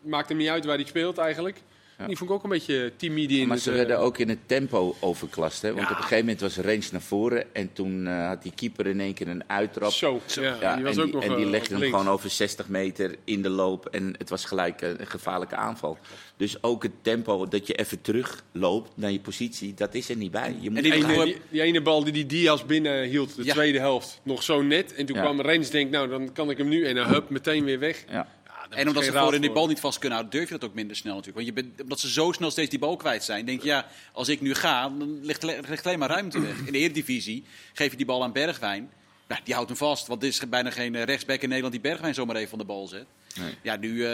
maakt 0.00 0.28
hem 0.28 0.38
niet 0.38 0.48
uit 0.48 0.64
waar 0.64 0.76
hij 0.76 0.86
speelt 0.86 1.18
eigenlijk. 1.18 1.62
Die 1.96 2.16
vond 2.16 2.30
ik 2.30 2.36
ook 2.36 2.42
een 2.42 2.50
beetje 2.50 2.92
timide 2.96 3.38
in. 3.38 3.48
Maar 3.48 3.58
ze 3.58 3.70
werden 3.70 3.98
ook 3.98 4.18
in 4.18 4.28
het 4.28 4.38
tempo 4.46 4.96
overklast. 5.00 5.62
Hè? 5.62 5.74
Want 5.74 5.84
op 5.84 5.90
een 5.90 5.96
gegeven 5.96 6.18
moment 6.18 6.40
was 6.40 6.56
Rens 6.56 6.90
naar 6.90 7.00
voren. 7.00 7.54
En 7.54 7.72
toen 7.72 8.06
uh, 8.06 8.26
had 8.26 8.42
die 8.42 8.52
keeper 8.54 8.86
in 8.86 9.00
één 9.00 9.14
keer 9.14 9.28
een 9.28 9.42
uittrap. 9.46 9.90
Zo, 9.90 10.20
ja. 10.26 10.74
die 10.74 10.84
was 10.84 10.96
en, 10.96 11.02
ook 11.02 11.12
nog, 11.12 11.22
en 11.22 11.36
die 11.36 11.46
legde 11.46 11.74
hem 11.74 11.82
gewoon 11.82 12.08
over 12.08 12.30
60 12.30 12.68
meter 12.68 13.16
in 13.24 13.42
de 13.42 13.48
loop. 13.48 13.86
En 13.86 14.14
het 14.18 14.28
was 14.28 14.44
gelijk 14.44 14.80
een 14.80 15.06
gevaarlijke 15.06 15.56
aanval. 15.56 15.98
Dus 16.36 16.62
ook 16.62 16.82
het 16.82 16.92
tempo 17.02 17.46
dat 17.46 17.66
je 17.66 17.74
even 17.74 18.00
terugloopt 18.00 18.90
naar 18.94 19.10
je 19.10 19.20
positie, 19.20 19.74
dat 19.74 19.94
is 19.94 20.08
er 20.08 20.16
niet 20.16 20.30
bij. 20.30 20.56
Je 20.60 20.70
moet 20.70 20.78
en 20.78 20.84
die, 20.84 20.92
ene, 20.92 21.36
die, 21.50 21.62
ene 21.62 21.80
bal 21.80 22.04
die 22.04 22.12
die 22.12 22.26
Diaz 22.26 22.64
binnen 22.64 23.08
hield, 23.08 23.36
de 23.36 23.44
tweede 23.44 23.78
helft, 23.78 24.20
nog 24.22 24.42
zo 24.42 24.62
net. 24.62 24.94
En 24.94 25.06
toen 25.06 25.16
kwam 25.16 25.40
Rens, 25.40 25.70
denk 25.70 25.90
nou 25.90 26.08
dan 26.08 26.32
kan 26.32 26.50
ik 26.50 26.58
hem 26.58 26.68
nu. 26.68 26.84
En 26.84 26.94
dan 26.94 27.06
hup, 27.06 27.30
meteen 27.30 27.64
weer 27.64 27.78
weg. 27.78 28.04
Ja 28.08 28.35
en 28.70 28.88
omdat 28.88 29.04
ze 29.04 29.12
voorin 29.12 29.40
die 29.40 29.52
bal 29.52 29.66
niet 29.66 29.80
vast 29.80 29.98
kunnen 29.98 30.18
houden, 30.18 30.38
durf 30.38 30.50
je 30.50 30.58
dat 30.58 30.68
ook 30.68 30.74
minder 30.74 30.96
snel 30.96 31.14
natuurlijk. 31.14 31.46
Want 31.46 31.56
je 31.56 31.62
bent, 31.62 31.82
omdat 31.82 32.00
ze 32.00 32.10
zo 32.10 32.32
snel 32.32 32.50
steeds 32.50 32.70
die 32.70 32.78
bal 32.78 32.96
kwijt 32.96 33.24
zijn, 33.24 33.46
denk 33.46 33.62
je, 33.62 33.68
ja, 33.68 33.86
als 34.12 34.28
ik 34.28 34.40
nu 34.40 34.54
ga, 34.54 34.82
dan 34.82 35.24
ligt, 35.24 35.42
ligt 35.42 35.86
alleen 35.86 35.98
maar 35.98 36.08
ruimte 36.08 36.40
weg. 36.40 36.58
In 36.58 36.72
de 36.72 36.78
Eredivisie 36.78 37.44
geef 37.72 37.90
je 37.90 37.96
die 37.96 38.06
bal 38.06 38.22
aan 38.22 38.32
Bergwijn. 38.32 38.90
Nou, 39.28 39.40
die 39.44 39.54
houdt 39.54 39.68
hem 39.68 39.78
vast, 39.78 40.06
want 40.06 40.22
er 40.22 40.28
is 40.28 40.48
bijna 40.48 40.70
geen 40.70 40.94
eh, 40.94 41.02
rechtsback 41.02 41.40
in 41.40 41.48
Nederland 41.48 41.74
die 41.74 41.82
Bergwijn 41.82 42.14
zomaar 42.14 42.36
even 42.36 42.48
van 42.48 42.58
de 42.58 42.64
bal 42.64 42.86
zet. 42.86 43.06
Nee. 43.38 43.54
Ja, 43.62 43.76
nu, 43.76 43.88
uh, 43.88 44.08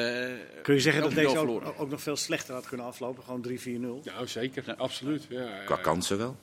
Kun 0.62 0.75
je 0.75 0.80
zeggen 0.80 1.02
dat 1.02 1.14
deze 1.14 1.38
ook, 1.38 1.75
ook, 1.78 1.90
nog 1.90 2.02
veel 2.02 2.16
slechter 2.16 2.54
had 2.54 2.66
kunnen 2.66 2.87
aflopen? 2.87 3.23
Gewoon 3.23 3.49
3-4-0? 3.49 4.04
Nou, 4.04 4.26
zeker. 4.26 4.62
Ja. 4.66 4.73
Absoluut. 4.73 5.26
Ja, 5.28 5.64
Qua 5.64 5.76
kansen 5.76 6.18
wel. 6.18 6.37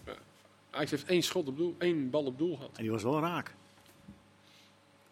Hij 0.71 0.87
heeft 0.89 1.05
één 1.05 1.21
schot 1.21 1.47
op 1.47 1.57
doel, 1.57 1.75
één 1.79 2.09
bal 2.09 2.23
op 2.23 2.37
doel 2.37 2.55
gehad. 2.55 2.71
En 2.75 2.81
die 2.81 2.91
was 2.91 3.03
wel 3.03 3.19
raak 3.19 3.53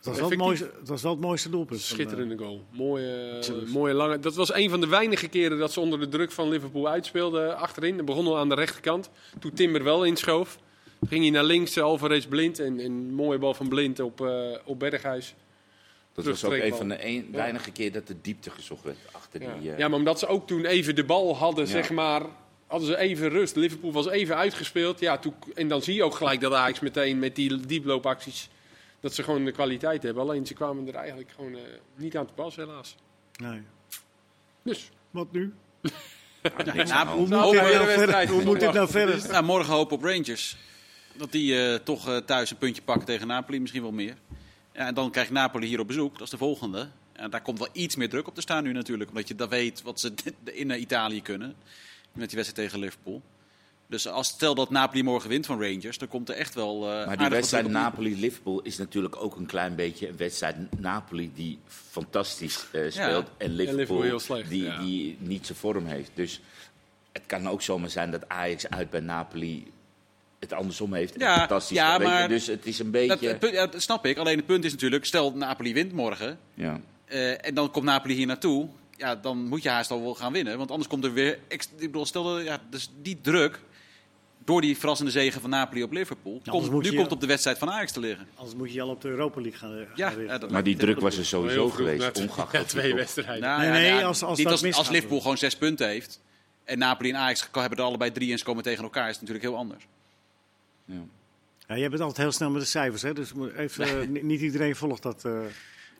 was, 0.06 0.20
wel 0.20 0.30
het 0.30 0.38
mooiste, 0.38 0.72
het 0.80 0.88
was 0.88 1.01
wel 1.01 1.12
het 1.12 1.22
mooiste 1.22 1.50
doelpunt. 1.50 1.82
Schitterende 1.82 2.36
eh, 2.36 2.39
goal. 2.39 2.66
Mooie, 2.72 3.39
mooie 3.68 3.94
lange. 3.94 4.20
Dat 4.20 4.36
was 4.36 4.54
een 4.54 4.70
van 4.70 4.82
de 4.82 4.88
weinige 4.88 5.27
keren 5.27 5.58
dat 5.58 5.72
ze 5.72 5.80
onder 5.80 6.00
de 6.00 6.08
druk 6.08 6.32
van 6.32 6.50
Liverpool 6.50 6.88
uitspeelden 6.88 7.58
achterin. 7.58 7.98
Dat 7.98 8.06
begon 8.06 8.27
al 8.27 8.38
aan 8.38 8.50
de 8.50 8.56
rechterkant. 8.56 9.10
Toen 9.39 9.54
Timber 9.54 9.84
wel 9.84 10.04
inschoof. 10.04 10.58
Toen 11.00 11.10
ging 11.10 11.22
hij 11.22 11.32
naar 11.32 11.44
links, 11.44 11.80
Alvarez 11.80 12.25
blind. 12.25 12.60
En 12.60 12.80
een 12.80 13.13
mooie 13.13 13.38
bal 13.38 13.54
van 13.54 13.68
blind 13.68 14.00
op, 14.00 14.22
uh, 14.22 14.58
op 14.66 14.80
Berghuis. 14.80 15.36
Dat 16.13 16.25
was 16.25 16.46
ook 16.46 16.54
een 16.54 16.75
van 16.75 16.89
de 16.89 17.06
een, 17.06 17.27
weinige 17.32 17.72
keer 17.72 17.92
dat 17.92 18.08
de 18.08 18.16
diepte 18.22 18.50
gezocht 18.50 18.84
werd 18.84 18.98
achter 19.12 19.42
ja. 19.42 19.56
die... 19.60 19.72
Uh... 19.72 19.77
Ja, 19.77 19.88
maar 19.88 20.00
omdat 20.00 20.20
ze 20.20 20.27
ook 20.27 20.48
toen 20.48 20.66
even 20.66 20.96
de 20.96 21.04
bal 21.04 21.38
hadden, 21.38 21.68
zeg 21.68 21.89
maar 21.89 22.22
hadden 22.68 22.88
ze 22.88 22.98
even 22.98 23.30
rust. 23.30 23.56
Liverpool 23.56 23.92
was 23.92 24.08
even 24.08 24.36
uitgespeeld. 24.36 25.00
Ja, 25.00 25.18
toen, 25.18 25.34
en 25.54 25.68
dan 25.68 25.82
zie 25.82 25.96
je 25.96 26.04
ook 26.04 26.16
gelijk 26.16 26.42
dat 26.42 26.54
Ajax 26.54 26.80
meteen 26.80 27.20
met 27.20 27.36
die 27.36 27.60
dieploopacties 27.60 28.50
dat 29.00 29.13
ze 29.13 29.24
gewoon 29.24 29.46
de 29.46 29.51
kwaliteit 29.51 30.04
hebben. 30.04 30.24
Alleen 30.24 30.46
ze 30.46 30.54
kwamen 30.54 30.88
er 30.88 30.96
eigenlijk 30.96 31.32
gewoon 31.32 31.54
uh, 31.54 31.60
niet 31.96 32.18
aan 32.18 32.25
te 32.25 32.34
pas, 32.34 32.56
helaas. 32.56 32.96
Nee. 33.42 33.62
Dus. 34.63 34.92
Wat 35.12 35.32
nu? 35.32 35.54
nou, 36.88 37.08
hoe, 37.08 37.27
moet 37.27 37.51
dit 37.51 37.62
nou 37.62 37.88
verder? 37.88 38.27
hoe 38.27 38.44
moet 38.44 38.60
dit 38.60 38.74
nou 38.74 38.89
verder? 38.89 39.32
Nou, 39.32 39.44
morgen 39.44 39.74
hoop 39.74 39.92
op 39.92 40.04
Rangers. 40.04 40.58
Dat 41.16 41.32
die 41.32 41.54
uh, 41.54 41.75
toch 41.75 42.10
uh, 42.10 42.18
thuis 42.18 42.51
een 42.51 42.58
puntje 42.58 42.82
pakken 42.82 43.06
tegen 43.06 43.27
Napoli, 43.27 43.60
misschien 43.60 43.82
wel 43.82 43.92
meer. 43.92 44.16
Ja, 44.74 44.88
en 44.88 44.94
dan 44.94 45.12
krijgt 45.12 45.32
Napoli 45.32 45.68
hier 45.68 45.80
op 45.80 45.88
bezoek, 45.88 46.13
dat 46.13 46.22
is 46.22 46.30
de 46.30 46.38
volgende. 46.38 46.89
En 47.13 47.30
daar 47.30 47.42
komt 47.42 47.60
wel 47.60 47.70
iets 47.72 47.96
meer 47.96 48.10
druk 48.10 48.27
op 48.27 48.36
te 48.36 48.42
staan 48.42 48.63
nu 48.63 48.72
natuurlijk. 48.72 49.10
Omdat 49.10 49.27
je 49.27 49.36
dan 49.36 49.50
weet 49.50 49.82
wat 49.82 50.00
ze 50.00 50.13
in 50.44 50.82
Italië 50.82 51.22
kunnen. 51.22 51.56
Met 52.13 52.27
die 52.30 52.38
wedstrijd 52.38 52.70
tegen 52.70 52.80
Liverpool. 52.80 53.22
Dus 53.89 54.08
als 54.08 54.27
stel 54.27 54.56
dat 54.56 54.70
Napoli 54.70 55.03
morgen 55.03 55.29
wint 55.29 55.46
van 55.46 55.62
Rangers, 55.62 55.98
dan 55.98 56.08
komt 56.08 56.29
er 56.29 56.36
echt 56.36 56.53
wel. 56.53 56.89
Uh, 56.89 57.06
maar 57.06 57.17
die 57.17 57.29
wedstrijd 57.29 57.67
Napoli-Liverpool 57.67 58.62
is 58.62 58.77
natuurlijk 58.77 59.15
ook 59.15 59.36
een 59.36 59.46
klein 59.46 59.75
beetje 59.75 60.08
een 60.08 60.17
wedstrijd 60.17 60.79
Napoli 60.79 61.32
die 61.34 61.60
fantastisch 61.67 62.65
uh, 62.74 62.91
speelt. 62.91 63.27
En 63.38 63.51
Liverpool, 63.51 64.20
slecht, 64.20 64.50
die, 64.50 64.63
ja. 64.63 64.79
die 64.79 65.17
niet 65.20 65.46
zijn 65.46 65.58
vorm 65.58 65.86
heeft. 65.86 66.12
Dus 66.13 66.41
het 67.12 67.24
kan 67.25 67.50
ook 67.50 67.62
zomaar 67.62 67.89
zijn 67.89 68.12
dat 68.12 68.29
Ajax 68.29 68.70
uit 68.70 68.89
bij 68.89 69.00
Napoli 69.00 69.72
het 70.39 70.53
andersom 70.53 70.94
heeft. 70.94 71.13
Ja, 71.20 71.38
fantastisch. 71.38 71.77
Ja, 71.77 71.98
maar, 71.98 72.27
dus 72.27 72.48
het 72.48 72.65
is 72.65 72.79
een 72.79 72.91
beetje. 72.91 73.38
Dat, 73.38 73.51
ja, 73.51 73.67
dat 73.67 73.82
snap 73.82 74.06
ik. 74.06 74.17
Alleen 74.17 74.38
het 74.38 74.46
punt 74.46 74.65
is 74.65 74.72
natuurlijk, 74.72 75.06
stel 75.06 75.32
Napoli 75.32 75.74
wint 75.74 75.91
morgen. 75.91 76.39
Ja. 76.53 76.79
Uh, 77.08 77.45
en 77.45 77.54
dan 77.54 77.71
komt 77.71 77.86
Napoli 77.86 78.13
hier 78.13 78.28
naartoe. 78.28 78.67
Ja, 78.97 79.15
dan 79.15 79.47
moet 79.47 79.63
je 79.63 79.69
haast 79.69 79.91
al 79.91 80.02
wel 80.02 80.15
gaan 80.15 80.34
winnen. 80.34 80.58
Want 80.58 80.71
anders 80.71 80.89
komt 80.89 81.04
er 81.04 81.13
weer. 81.13 81.39
Ik 81.47 81.65
bedoel, 81.80 82.06
stel, 82.06 82.39
ja, 82.39 82.60
dus 82.69 82.89
die 83.02 83.21
druk 83.21 83.60
door 84.48 84.62
die 84.62 84.78
verrassende 84.78 85.12
zegen 85.12 85.42
van 85.42 85.50
Napoli 85.50 85.84
op 85.84 85.92
Liverpool. 85.92 86.42
komt, 86.50 86.82
nu 86.82 86.96
komt 86.96 87.12
op 87.12 87.22
de 87.22 87.28
wedstrijd 87.28 87.58
van 87.58 87.70
Ajax 87.70 87.92
te 87.92 88.00
liggen. 88.00 88.28
Anders 88.36 88.56
moet 88.56 88.74
je 88.74 88.82
al 88.82 88.90
op 88.90 89.02
de 89.02 89.08
Europa 89.08 89.42
League 89.42 89.60
gaan. 89.60 89.86
ja, 89.96 90.12
ja 90.12 90.40
maar 90.50 90.64
die 90.64 90.76
druk 90.76 91.00
was 91.00 91.18
er 91.18 91.26
sowieso 91.26 91.70
geweest. 91.70 92.22
Ongeacht 92.22 92.70
twee 92.70 92.94
wedstrijden. 92.96 93.42
Nou, 93.42 93.62
nee, 93.62 93.92
nee, 93.92 94.06
als, 94.06 94.24
als, 94.24 94.46
als, 94.46 94.74
als 94.74 94.90
Liverpool 94.90 95.22
gewoon 95.22 95.38
zes 95.38 95.56
punten 95.56 95.88
heeft. 95.88 96.22
En 96.64 96.78
Napoli 96.78 97.10
en 97.10 97.16
Ajax 97.16 97.50
hebben 97.52 97.78
er 97.78 97.84
allebei 97.84 98.12
drie 98.12 98.32
en 98.32 98.38
ze 98.38 98.44
komen 98.44 98.64
tegen 98.64 98.84
elkaar. 98.84 99.10
Is 99.10 99.18
het 99.18 99.22
natuurlijk 99.22 99.48
heel 99.48 99.58
anders. 99.58 99.88
Ja. 100.86 101.02
Ja, 101.68 101.78
jij 101.78 101.90
bent 101.90 102.02
altijd 102.02 102.18
heel 102.18 102.32
snel 102.32 102.50
met 102.50 102.62
de 102.62 102.68
cijfers, 102.68 103.02
hè? 103.02 103.14
dus 103.14 103.32
even, 103.58 104.12
nee. 104.12 104.24
niet 104.24 104.42
iedereen 104.42 104.76
volgt 104.76 105.04
dat. 105.04 105.24
Uh... 105.26 105.40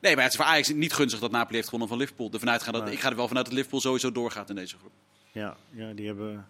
Nee, 0.02 0.16
maar 0.16 0.24
het 0.24 0.34
is 0.34 0.40
voor 0.40 0.48
Ajax 0.48 0.74
niet 0.74 0.94
gunstig 0.94 1.20
dat 1.20 1.32
Napoli 1.32 1.56
heeft 1.56 1.68
gewonnen 1.68 1.90
van 1.90 1.98
Liverpool. 1.98 2.30
Ervan 2.34 2.50
uitgaan 2.50 2.74
dat, 2.74 2.92
Ik 2.92 3.00
ga 3.00 3.10
er 3.10 3.16
wel 3.16 3.28
vanuit 3.28 3.46
dat 3.46 3.56
Liverpool 3.56 3.82
sowieso 3.82 4.12
doorgaat 4.12 4.50
in 4.50 4.56
deze 4.56 4.78
groep. 4.78 4.92
Ja, 5.32 5.58
ja 5.72 5.94
die 5.94 6.08
hebben 6.08 6.48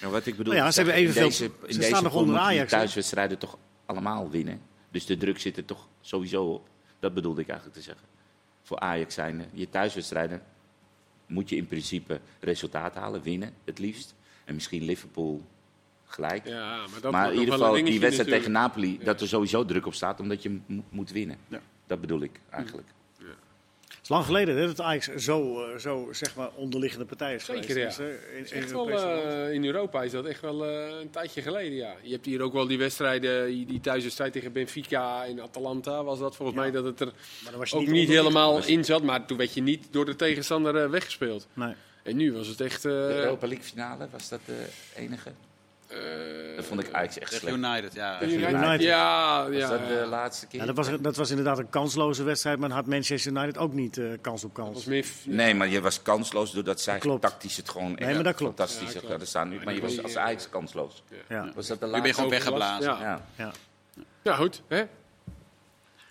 ja, 0.00 0.08
wat 0.08 0.26
ik 0.26 0.36
bedoel, 0.36 0.52
nou 0.52 0.64
ja, 0.64 0.70
ze 0.70 0.80
hebben 0.80 0.96
evenveel. 0.96 1.28
Deze, 1.28 1.50
in 1.66 1.74
ze 1.74 1.82
staan 1.82 2.02
nog 2.02 2.14
onder 2.14 2.36
Ajax. 2.36 2.70
thuiswedstrijden 2.70 3.38
toch 3.38 3.58
allemaal 3.86 4.30
winnen. 4.30 4.60
Dus 4.90 5.06
de 5.06 5.16
druk 5.16 5.40
zit 5.40 5.56
er 5.56 5.64
toch 5.64 5.88
sowieso 6.00 6.44
op. 6.44 6.68
Dat 7.00 7.14
bedoelde 7.14 7.40
ik 7.40 7.48
eigenlijk 7.48 7.78
te 7.78 7.84
zeggen. 7.84 8.06
Voor 8.62 8.78
Ajax 8.78 9.14
zijn 9.14 9.44
je 9.52 9.68
thuiswedstrijden 9.68 10.42
moet 11.26 11.48
je 11.48 11.56
in 11.56 11.66
principe 11.66 12.20
resultaat 12.40 12.94
halen, 12.94 13.22
winnen 13.22 13.54
het 13.64 13.78
liefst. 13.78 14.14
En 14.44 14.54
misschien 14.54 14.82
Liverpool 14.82 15.42
gelijk. 16.04 16.46
Ja, 16.46 16.86
maar, 16.90 17.00
dat 17.00 17.12
maar 17.12 17.32
in 17.32 17.38
ieder 17.38 17.54
geval 17.54 17.72
die 17.72 18.00
wedstrijd 18.00 18.30
tegen 18.30 18.52
Napoli, 18.52 18.98
dat 18.98 19.20
er 19.20 19.28
sowieso 19.28 19.64
druk 19.64 19.86
op 19.86 19.94
staat 19.94 20.20
omdat 20.20 20.42
je 20.42 20.60
moet 20.88 21.10
winnen. 21.10 21.38
Ja. 21.48 21.60
Dat 21.86 22.00
bedoel 22.00 22.22
ik 22.22 22.40
eigenlijk 22.50 22.88
is 24.08 24.14
lang 24.14 24.24
geleden 24.24 24.56
hè, 24.56 24.66
dat 24.66 24.80
Ajax 24.80 25.14
zo, 25.14 25.68
uh, 25.68 25.76
zo 25.76 26.08
zeg 26.12 26.34
maar 26.36 26.50
onderliggende 26.54 27.04
partij 27.04 27.34
is 27.34 27.44
Zeker, 27.44 27.64
geweest. 27.64 27.98
ja. 27.98 28.04
in, 28.04 28.62
in, 28.62 28.72
wel, 28.72 28.90
uh, 28.90 29.52
in, 29.52 29.64
Europa 29.64 30.02
is 30.02 30.12
dat 30.12 30.24
echt 30.24 30.40
wel 30.40 30.66
uh, 30.68 30.98
een 31.00 31.10
tijdje 31.10 31.42
geleden, 31.42 31.76
ja. 31.76 31.94
Je 32.02 32.12
hebt 32.12 32.26
hier 32.26 32.42
ook 32.42 32.52
wel 32.52 32.66
die 32.66 32.78
wedstrijden, 32.78 33.46
die 33.66 33.80
thuiswedstrijd 33.80 34.32
tegen 34.32 34.52
Benfica 34.52 35.24
in 35.24 35.40
Atalanta 35.40 36.04
was 36.04 36.18
dat 36.18 36.36
volgens 36.36 36.58
ja. 36.58 36.62
mij, 36.62 36.70
dat 36.70 36.84
het 36.84 37.00
er 37.00 37.12
ook 37.70 37.80
niet, 37.80 37.90
niet 37.90 38.08
helemaal 38.08 38.66
in 38.66 38.84
zat. 38.84 39.02
Maar 39.02 39.26
toen 39.26 39.36
werd 39.36 39.54
je 39.54 39.62
niet 39.62 39.86
door 39.90 40.04
de 40.04 40.16
tegenstander 40.16 40.90
weggespeeld. 40.90 41.46
Nee. 41.52 41.74
En 42.02 42.16
nu 42.16 42.32
was 42.32 42.46
het 42.46 42.60
echt... 42.60 42.82
de 42.82 42.88
Europa 42.88 43.46
League 43.46 43.64
finale, 43.64 44.08
was 44.10 44.28
dat 44.28 44.40
de 44.44 44.66
enige? 44.94 45.32
Uh, 45.92 46.56
dat 46.56 46.64
vond 46.64 46.80
ik 46.80 46.90
eigenlijk 46.90 47.30
echt 47.30 47.40
slecht. 47.40 47.56
United, 47.56 47.94
ja. 47.94 48.22
United. 48.22 48.80
Ja, 48.80 49.46
ja. 49.50 49.60
Was 49.60 49.68
dat 49.68 49.88
de 49.88 50.06
laatste 50.08 50.46
keer? 50.46 50.60
Ja, 50.60 50.66
dat, 50.66 50.76
was, 50.76 50.88
dat 51.00 51.16
was 51.16 51.30
inderdaad 51.30 51.58
een 51.58 51.70
kansloze 51.70 52.22
wedstrijd, 52.22 52.58
maar 52.58 52.70
had 52.70 52.86
Manchester 52.86 53.32
United 53.32 53.58
ook 53.58 53.72
niet 53.72 53.96
uh, 53.96 54.12
kans 54.20 54.44
op 54.44 54.54
kans. 54.54 54.86
Nee, 55.24 55.54
maar 55.54 55.68
je 55.68 55.80
was 55.80 56.02
kansloos 56.02 56.52
doordat 56.52 56.80
zij 56.80 56.98
klopt. 56.98 57.22
tactisch 57.22 57.56
het 57.56 57.68
gewoon 57.68 57.92
nee, 57.92 58.14
maar 58.14 58.22
dat 58.22 58.34
klopt. 58.34 58.56
fantastisch 58.56 58.92
ja, 58.92 59.08
hadden 59.08 59.26
staan. 59.26 59.48
Nu, 59.48 59.58
maar 59.64 59.74
je 59.74 59.80
was 59.80 60.02
als 60.02 60.16
Ajax 60.16 60.48
kansloos. 60.48 61.02
Ja. 61.28 61.52
Was 61.54 61.66
dat 61.66 61.80
de 61.80 61.86
laatste? 61.86 61.86
Nu 61.86 62.00
ben 62.00 62.06
je 62.06 62.14
gewoon 62.14 62.30
weggeblazen. 62.30 62.98
Ja. 62.98 63.24
Ja. 63.36 63.52
ja. 64.22 64.34
goed. 64.34 64.62
Hè? 64.68 64.84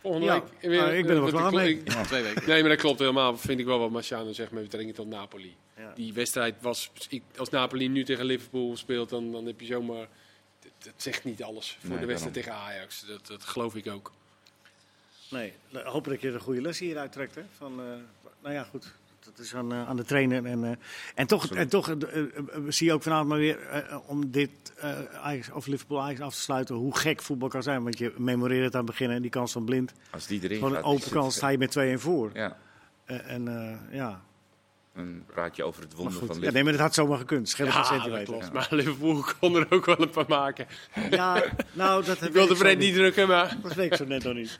Volgende 0.02 0.28
ja, 0.28 0.34
week. 0.34 0.72
Weer, 0.72 0.94
ik 0.94 1.06
ben 1.06 1.16
er 1.16 1.22
wel 1.22 1.32
klaar 1.32 1.54
mee. 1.54 1.82
Ja, 1.86 2.04
twee 2.04 2.24
weken. 2.24 2.44
Nee, 2.48 2.60
maar 2.62 2.70
dat 2.70 2.80
klopt 2.80 3.00
helemaal. 3.00 3.38
Vind 3.38 3.60
ik 3.60 3.66
wel 3.66 3.80
wat 3.80 3.90
Marciano 3.90 4.32
zegt 4.32 4.52
met 4.52 4.64
betrekking 4.64 4.96
tot 4.96 5.08
Napoli. 5.08 5.56
Ja. 5.78 5.94
Die 5.96 6.14
wedstrijd 6.14 6.56
was... 6.62 6.92
Als 7.38 7.50
Napoli 7.50 7.88
nu 7.88 8.04
tegen 8.04 8.26
Liverpool 8.26 8.78
speelt, 8.78 9.10
dan, 9.10 9.32
dan 9.32 9.46
heb 9.46 9.60
je 9.60 9.66
zomaar 9.66 10.08
het 10.84 11.02
zegt 11.04 11.24
niet 11.24 11.44
alles 11.44 11.78
voor 11.86 12.00
de 12.00 12.06
wedstrijd 12.06 12.34
tegen 12.34 12.54
Ajax. 12.54 13.06
Dat, 13.08 13.28
dat 13.28 13.44
geloof 13.44 13.76
ik 13.76 13.88
ook. 13.88 14.12
Nee, 15.30 15.54
hopelijk 15.72 16.22
dat 16.22 16.32
je 16.32 16.38
een 16.38 16.44
goede 16.44 16.62
les 16.62 16.80
hieruit 16.80 17.12
trekt. 17.12 17.36
Hè? 17.36 17.42
Van, 17.58 17.72
uh, 17.80 17.86
nou 18.42 18.54
ja, 18.54 18.64
goed. 18.64 18.94
Dat 19.20 19.40
is 19.40 19.56
aan, 19.56 19.74
uh, 19.74 19.88
aan 19.88 19.96
de 19.96 20.04
trainer. 20.04 20.46
En, 20.46 20.64
uh, 20.64 20.72
en 21.16 21.28
toch, 21.28 21.56
en 21.56 21.70
toch 21.70 21.96
zie 22.68 22.88
je 22.88 22.94
ook 22.94 23.04
vanavond 23.04 23.30
maar 23.30 23.38
weer, 23.38 23.60
om 24.06 24.32
dit 24.32 24.50
Ajax, 25.22 25.52
of 25.52 25.66
Liverpool 25.66 26.02
Ajax 26.02 26.20
af 26.20 26.34
te 26.34 26.42
sluiten, 26.42 26.76
hoe 26.76 26.98
gek 26.98 27.22
voetbal 27.22 27.50
kan 27.50 27.64
zijn. 27.64 27.84
Want 27.84 27.98
je 27.98 28.14
memoreert 28.18 28.64
het 28.64 28.74
aan 28.74 28.82
het 28.82 28.90
begin 28.90 29.10
en 29.10 29.22
die 29.22 29.32
kans 29.32 29.52
van 29.52 29.66
blind. 29.66 29.94
Als 30.12 30.28
die 30.28 30.44
erin 30.44 30.58
Gewoon 30.58 30.76
een 30.76 30.84
open 30.84 31.12
kans 31.12 31.36
sta 31.36 31.48
je 31.48 31.58
met 31.58 31.98
2-1 31.98 32.02
voor. 32.02 32.30
Ja. 32.34 32.58
en 33.06 33.44
ja, 33.92 34.22
dan 34.98 35.24
praat 35.34 35.56
je 35.56 35.64
over 35.64 35.82
het 35.82 35.94
wonder 35.94 36.14
van 36.14 36.22
Liverpool. 36.22 36.46
Ja, 36.48 36.52
nee, 36.52 36.64
maar 36.64 36.72
dat 36.72 36.82
had 36.82 36.94
zomaar 36.94 37.18
gekund. 37.18 37.50
Schillen 37.50 37.74
ja, 37.74 37.84
centimeter. 37.84 38.24
klopt. 38.24 38.54
Maar 38.54 38.68
Liverpool 38.70 39.26
kon 39.40 39.56
er 39.56 39.68
ook 39.70 39.86
wel 39.86 40.02
een 40.02 40.10
paar 40.10 40.26
maken. 40.28 40.68
Ja, 41.10 41.44
nou, 41.74 42.06
dat 42.06 42.22
ik 42.28 42.34
wilde 42.34 42.56
Fred 42.56 42.78
niet 42.78 42.94
drukken, 42.94 43.28
maar... 43.28 43.58
Dat 43.62 43.74
weet 43.74 43.92
ik 43.92 43.98
zo 43.98 44.06
net 44.06 44.24
nog 44.24 44.34
niet. 44.34 44.58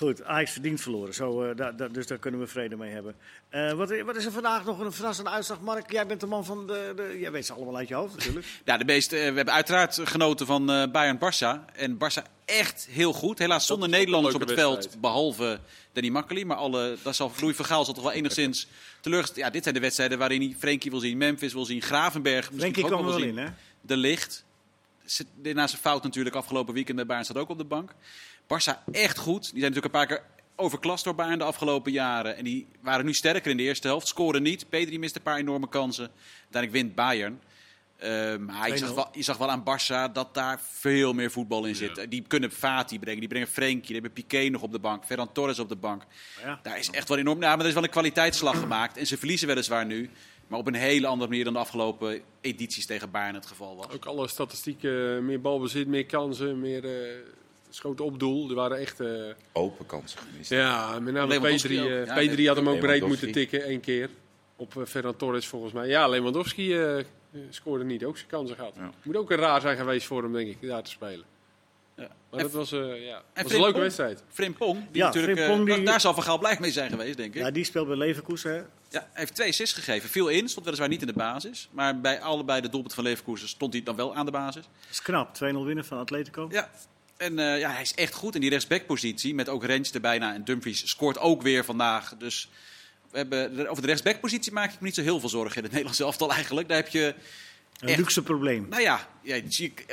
Goed, 0.03 0.23
Ajax 0.23 0.51
verdient 0.51 0.81
verloren. 0.81 1.13
Zo, 1.13 1.43
uh, 1.43 1.55
da, 1.55 1.71
da, 1.71 1.87
dus 1.87 2.07
daar 2.07 2.17
kunnen 2.17 2.39
we 2.39 2.47
vrede 2.47 2.75
mee 2.75 2.91
hebben. 2.91 3.15
Uh, 3.51 3.71
wat, 3.71 4.01
wat, 4.01 4.15
is 4.15 4.25
er 4.25 4.31
vandaag 4.31 4.65
nog 4.65 4.79
een 4.79 4.91
verrassende 4.91 5.29
uitslag? 5.29 5.61
Mark, 5.61 5.91
jij 5.91 6.07
bent 6.07 6.19
de 6.19 6.25
man 6.25 6.45
van 6.45 6.67
de... 6.67 6.93
de 6.95 7.17
jij 7.19 7.31
weet 7.31 7.45
ze 7.45 7.53
allemaal 7.53 7.77
uit 7.77 7.87
je 7.87 7.93
hoofd 7.93 8.15
natuurlijk. 8.15 8.45
ja, 8.65 8.77
de 8.77 8.85
meeste, 8.85 9.15
uh, 9.15 9.21
we 9.29 9.35
hebben 9.35 9.53
uiteraard 9.53 9.99
genoten 10.03 10.45
van 10.45 10.65
Bayern-Barça. 10.91 11.73
En 11.73 11.95
Barça 11.95 12.45
echt 12.45 12.87
heel 12.89 13.13
goed. 13.13 13.39
Helaas 13.39 13.65
zonder 13.65 13.89
Nederlanders 13.89 14.35
op 14.35 14.41
het 14.41 14.53
veld, 14.53 15.01
behalve 15.01 15.59
Danny 15.93 16.09
Makkely. 16.09 16.43
Maar 16.43 16.57
alle, 16.57 16.97
dat 17.03 17.15
zal, 17.15 17.31
Louis 17.39 17.55
Vergaal 17.55 17.85
zal 17.85 17.93
toch 17.93 18.03
wel 18.03 18.13
enigszins 18.13 18.67
teleurgesteld... 19.01 19.45
Ja, 19.45 19.51
dit 19.51 19.63
zijn 19.63 19.75
de 19.75 19.81
wedstrijden 19.81 20.17
waarin 20.17 20.41
hij 20.41 20.55
Frenkie 20.59 20.91
wil 20.91 20.99
zien, 20.99 21.17
Memphis 21.17 21.53
wil 21.53 21.65
zien, 21.65 21.81
Gravenberg... 21.81 22.49
Frenkie 22.57 22.85
kwam 22.85 22.99
er 22.99 23.05
wel 23.05 23.23
in, 23.23 23.37
hè? 23.37 23.47
De 23.81 23.97
Licht. 23.97 24.45
Na 25.41 25.67
zijn 25.67 25.81
fout 25.81 26.03
natuurlijk 26.03 26.35
afgelopen 26.35 26.73
weekend. 26.73 27.07
Bayern 27.07 27.25
staat 27.25 27.37
ook 27.37 27.49
op 27.49 27.57
de 27.57 27.63
bank. 27.63 27.93
Barça 28.43 28.91
echt 28.91 29.17
goed. 29.17 29.41
Die 29.41 29.59
zijn 29.59 29.73
natuurlijk 29.73 29.85
een 29.85 29.91
paar 29.91 30.07
keer 30.07 30.23
overklast 30.55 31.03
door 31.03 31.15
Bayern 31.15 31.37
de 31.37 31.43
afgelopen 31.43 31.91
jaren. 31.91 32.37
En 32.37 32.43
die 32.43 32.67
waren 32.81 33.05
nu 33.05 33.13
sterker 33.13 33.51
in 33.51 33.57
de 33.57 33.63
eerste 33.63 33.87
helft. 33.87 34.07
Scoren 34.07 34.43
niet. 34.43 34.69
Pedri 34.69 34.99
mist 34.99 35.15
een 35.15 35.21
paar 35.21 35.37
enorme 35.37 35.69
kansen. 35.69 36.11
Uiteindelijk 36.41 36.83
wint 36.83 36.95
Bayern. 36.95 37.41
Uh, 38.03 38.37
maar 38.37 38.69
je 38.69 38.77
zag, 38.77 38.93
wel, 38.93 39.07
je 39.11 39.21
zag 39.21 39.37
wel 39.37 39.49
aan 39.49 39.63
Barça 39.63 40.13
dat 40.13 40.33
daar 40.33 40.59
veel 40.69 41.13
meer 41.13 41.31
voetbal 41.31 41.65
in 41.65 41.75
zit. 41.75 42.05
Die 42.09 42.23
kunnen 42.27 42.51
Fati 42.51 42.99
brengen, 42.99 43.19
die 43.19 43.29
brengen 43.29 43.47
Frenkie, 43.47 43.85
die 43.85 43.93
hebben 43.93 44.11
Piqué 44.11 44.49
nog 44.49 44.61
op 44.61 44.71
de 44.71 44.79
bank, 44.79 45.05
Ferran 45.05 45.31
Torres 45.31 45.59
op 45.59 45.69
de 45.69 45.75
bank. 45.75 46.03
Ja. 46.41 46.59
Daar 46.63 46.77
is 46.77 46.89
echt 46.89 47.09
wel 47.09 47.17
enorm. 47.17 47.41
Ja, 47.41 47.49
maar 47.49 47.59
er 47.59 47.67
is 47.67 47.73
wel 47.73 47.83
een 47.83 47.89
kwaliteitsslag 47.89 48.59
gemaakt. 48.59 48.97
En 48.97 49.07
ze 49.07 49.17
verliezen 49.17 49.47
weliswaar 49.47 49.85
nu. 49.85 50.09
Maar 50.47 50.59
op 50.59 50.67
een 50.67 50.73
hele 50.73 51.07
andere 51.07 51.29
manier 51.29 51.43
dan 51.43 51.53
de 51.53 51.59
afgelopen 51.59 52.21
edities 52.41 52.85
tegen 52.85 53.11
Bayern 53.11 53.35
het 53.35 53.45
geval 53.45 53.75
was. 53.75 53.89
Ook 53.89 54.05
alle 54.05 54.27
statistieken, 54.27 55.25
meer 55.25 55.41
balbezit, 55.41 55.87
meer 55.87 56.05
kansen, 56.05 56.59
meer... 56.59 56.83
Uh 56.83 56.91
schoten 57.75 58.05
op 58.05 58.19
doel. 58.19 58.49
Er 58.49 58.55
waren 58.55 58.77
echt... 58.77 59.01
Uh... 59.01 59.33
Open 59.51 59.85
kansen 59.85 60.19
gemist. 60.19 60.49
Ja, 60.49 60.99
met 60.99 61.13
name 61.13 61.39
P3, 61.39 61.69
uh, 61.69 62.05
ja, 62.05 62.35
P3 62.35 62.45
had 62.45 62.55
hem 62.55 62.69
ook 62.69 62.79
breed 62.79 63.07
moeten 63.07 63.31
tikken, 63.31 63.63
één 63.63 63.79
keer. 63.79 64.09
Op 64.55 64.73
uh, 64.75 64.85
Ferran 64.85 65.15
Torres 65.15 65.47
volgens 65.47 65.73
mij. 65.73 65.87
Ja, 65.87 66.07
Lewandowski 66.07 66.75
scoorde 67.49 67.83
niet, 67.83 68.03
ook 68.03 68.17
zijn 68.17 68.29
kansen 68.29 68.55
gehad. 68.55 68.73
Ja. 68.75 68.91
Moet 69.03 69.15
ook 69.15 69.31
een 69.31 69.37
raar 69.37 69.61
zijn 69.61 69.77
geweest 69.77 70.07
voor 70.07 70.23
hem, 70.23 70.33
denk 70.33 70.49
ik, 70.49 70.67
daar 70.67 70.83
te 70.83 70.89
spelen. 70.89 71.25
Ja. 71.95 72.09
Maar 72.29 72.41
dat 72.41 72.51
was, 72.51 72.71
uh, 72.71 73.05
ja, 73.05 73.21
was 73.33 73.53
een 73.53 73.61
leuke 73.61 73.79
wedstrijd. 73.79 74.23
Frimpong, 74.29 74.79
die 74.91 75.01
ja, 75.01 75.05
natuurlijk, 75.05 75.39
Frimpong, 75.39 75.75
die... 75.75 75.85
daar 75.85 76.01
zal 76.01 76.13
Van 76.13 76.23
Gaal 76.23 76.37
blij 76.37 76.57
mee 76.59 76.71
zijn 76.71 76.89
geweest, 76.89 77.17
denk 77.17 77.35
ik. 77.35 77.41
Ja, 77.41 77.51
die 77.51 77.63
speelt 77.63 77.87
bij 77.87 77.95
Leverkusen. 77.95 78.51
Hè? 78.51 78.57
Ja, 78.57 78.99
hij 78.99 79.09
heeft 79.13 79.35
twee 79.35 79.49
assists 79.49 79.75
gegeven. 79.75 80.09
Viel 80.09 80.27
in, 80.27 80.49
stond 80.49 80.65
weliswaar 80.65 80.89
niet 80.89 81.01
in 81.01 81.07
de 81.07 81.13
basis. 81.13 81.69
Maar 81.71 82.01
bij 82.01 82.21
allebei 82.21 82.61
de 82.61 82.69
doelpunten 82.69 82.95
van 82.95 83.03
Leverkusen 83.03 83.47
stond 83.47 83.73
hij 83.73 83.83
dan 83.83 83.95
wel 83.95 84.15
aan 84.15 84.25
de 84.25 84.31
basis. 84.31 84.63
Dat 84.63 84.91
is 84.91 85.01
knap, 85.01 85.35
2-0 85.35 85.39
winnen 85.39 85.85
van 85.85 85.97
Atletico. 85.97 86.47
Ja, 86.51 86.69
en 87.23 87.39
uh, 87.39 87.59
ja, 87.59 87.71
hij 87.71 87.81
is 87.81 87.93
echt 87.93 88.13
goed 88.13 88.35
in 88.35 88.41
die 88.41 88.49
rechtsbackpositie. 88.49 89.35
Met 89.35 89.49
ook 89.49 89.63
Rens 89.63 89.91
erbij. 89.91 90.17
Nou, 90.17 90.33
en 90.33 90.43
Dumfries 90.43 90.89
scoort 90.89 91.17
ook 91.19 91.41
weer 91.41 91.65
vandaag. 91.65 92.15
Dus 92.17 92.49
we 93.11 93.17
hebben, 93.17 93.67
over 93.67 93.81
de 93.81 93.87
rechtsbackpositie 93.87 94.51
maak 94.51 94.73
ik 94.73 94.79
me 94.79 94.85
niet 94.85 94.95
zo 94.95 95.01
heel 95.01 95.19
veel 95.19 95.29
zorgen 95.29 95.57
in 95.57 95.63
het 95.63 95.71
Nederlands 95.77 95.99
elftal 95.99 96.31
eigenlijk. 96.31 96.67
Daar 96.67 96.77
heb 96.77 96.87
je... 96.87 97.15
Een 97.79 97.97
luxe 97.97 98.23
probleem. 98.23 98.67
Nou 98.69 98.81
ja, 98.81 99.09
je, 99.21 99.43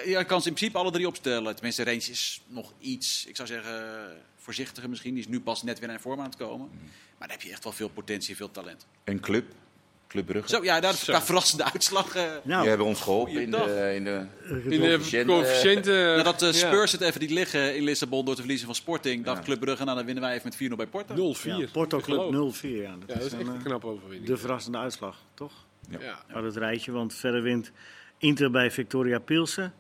je, 0.05 0.25
kan 0.25 0.43
ze 0.43 0.49
in 0.49 0.55
principe 0.55 0.79
alle 0.79 0.91
drie 0.91 1.07
opstellen. 1.07 1.55
Tenminste, 1.55 1.83
Rens 1.83 2.09
is 2.09 2.43
nog 2.47 2.73
iets, 2.79 3.25
ik 3.27 3.37
zou 3.37 3.49
zeggen, 3.49 4.17
voorzichtiger 4.37 4.89
misschien. 4.89 5.15
Die 5.15 5.23
is 5.23 5.29
nu 5.29 5.41
pas 5.41 5.63
net 5.63 5.79
weer 5.79 5.89
naar 5.89 6.01
vorm 6.01 6.19
aan 6.19 6.27
het 6.27 6.37
komen. 6.37 6.67
Mhm. 6.67 6.85
Maar 7.19 7.29
daar 7.29 7.37
heb 7.37 7.47
je 7.47 7.53
echt 7.53 7.65
wel 7.65 7.73
veel 7.73 7.89
potentie, 7.89 8.37
veel 8.37 8.51
talent. 8.51 8.87
Een 9.05 9.21
club 9.21 9.45
Club 10.11 10.27
Brugge. 10.27 10.49
Zo, 10.49 10.63
ja, 10.63 10.81
daar 10.81 10.93
is 10.93 11.07
een 11.07 11.23
verrassende 11.23 11.65
uitslag. 11.73 12.17
Uh, 12.17 12.23
nou, 12.43 12.61
die 12.61 12.69
hebben 12.69 12.87
ons 12.87 13.01
geholpen 13.01 13.43
in 13.43 13.51
de, 13.51 13.93
in 13.95 14.05
de, 14.05 14.27
in 14.69 14.81
de 14.81 15.25
coëfficiënten. 15.27 16.17
Nadat 16.17 16.43
uh, 16.43 16.53
Spurs 16.53 16.93
het 16.93 17.01
even 17.01 17.21
niet 17.21 17.31
liggen 17.31 17.77
in 17.77 17.83
Lissabon 17.83 18.25
door 18.25 18.35
te 18.35 18.41
verliezen 18.41 18.67
van 18.67 18.75
Sporting, 18.75 19.25
dacht 19.25 19.45
Club 19.45 19.61
Brugge, 19.61 19.85
nou 19.85 19.97
dan 19.97 20.07
winnen 20.07 20.25
wij 20.25 20.35
even 20.35 20.53
met 20.59 20.73
4-0 20.73 20.77
bij 20.77 20.87
Porto. 20.87 21.35
0-4. 21.39 21.43
Ja, 21.43 21.67
Porto 21.73 21.99
Club 21.99 22.55
0-4, 22.55 22.61
ja. 22.61 22.97
Dat, 23.07 23.17
is, 23.17 23.33
echt 23.33 23.47
een 23.47 23.63
knap 23.63 23.85
overwinning. 23.85 24.27
De 24.27 24.37
verrassende 24.37 24.79
uitslag, 24.79 25.17
toch? 25.35 25.53
Ja. 25.89 25.99
ja. 26.29 26.43
het 26.43 26.57
rijtje, 26.57 26.93
want 26.93 27.15
verder 27.15 27.43
wint 27.43 27.71
Inter 28.19 28.51
bij 28.51 28.71
Victoria 28.71 29.19
Pilsen. 29.19 29.75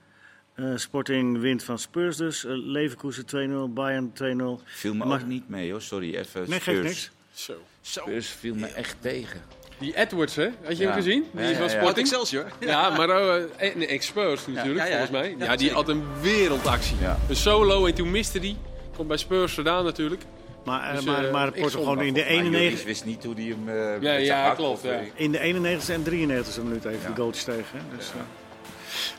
Uh, 0.56 0.76
Sporting 0.76 1.40
wint 1.40 1.62
van 1.62 1.78
Spurs 1.78 2.16
dus. 2.16 2.44
Uh, 2.44 2.52
Leverkusen 2.54 3.24
2-0, 3.70 3.72
Bayern 3.72 4.12
2-0. 4.12 4.64
Viel 4.64 4.94
me 4.94 5.04
maar... 5.04 5.20
ook 5.20 5.26
niet 5.26 5.48
mee 5.48 5.70
hoor, 5.70 5.82
sorry. 5.82 6.14
Even 6.14 6.50
nee, 6.50 6.60
geeft 6.60 6.82
niks. 6.82 7.10
Zo. 7.32 7.54
Spurs 7.80 8.28
viel 8.28 8.54
me 8.54 8.66
echt 8.66 8.96
tegen. 9.00 9.40
Die 9.80 9.96
Edwards, 9.96 10.34
hè? 10.34 10.48
Had 10.64 10.76
je 10.76 10.84
hem 10.84 10.92
gezien? 10.92 11.24
Die 11.32 11.50
is 11.50 11.56
van 11.56 11.70
Sporting. 11.70 11.98
Excelsior. 11.98 12.44
Ja, 12.58 12.90
maar 12.90 13.08
uh, 13.08 13.44
nee, 13.74 13.86
Exposed 13.86 14.54
natuurlijk, 14.54 14.86
volgens 14.86 15.10
mij. 15.10 15.34
Ja, 15.38 15.56
die 15.56 15.70
had 15.70 15.88
een 15.88 16.04
wereldactie. 16.20 16.96
Een 17.28 17.36
solo 17.36 17.86
en 17.86 17.94
toen 17.94 18.10
miste 18.10 18.38
die. 18.38 18.56
Komt 18.96 19.08
bij 19.08 19.16
Spurs 19.16 19.54
vandaan 19.54 19.84
natuurlijk. 19.84 20.22
Maar, 20.64 20.94
dus, 20.94 21.04
maar, 21.04 21.30
maar 21.30 21.52
Porto 21.52 21.78
gewoon 21.78 22.02
in 22.02 22.14
de 22.14 22.24
91... 22.24 22.80
Ik 22.80 22.86
wist 22.86 23.04
niet 23.04 23.24
hoe 23.24 23.34
die 23.34 23.50
hem 23.50 23.68
uh, 23.68 24.02
Ja, 24.02 24.12
ja 24.12 24.54
klopt. 24.54 24.82
Ja. 24.82 25.00
In 25.14 25.32
de 25.32 25.38
91 25.38 25.94
en 25.94 26.02
93 26.02 26.62
minuut 26.62 26.84
even 26.84 27.14
de 27.14 27.20
goaltjes 27.20 27.44
tegen. 27.44 27.80
Dus, 27.96 28.06
uh. 28.08 28.20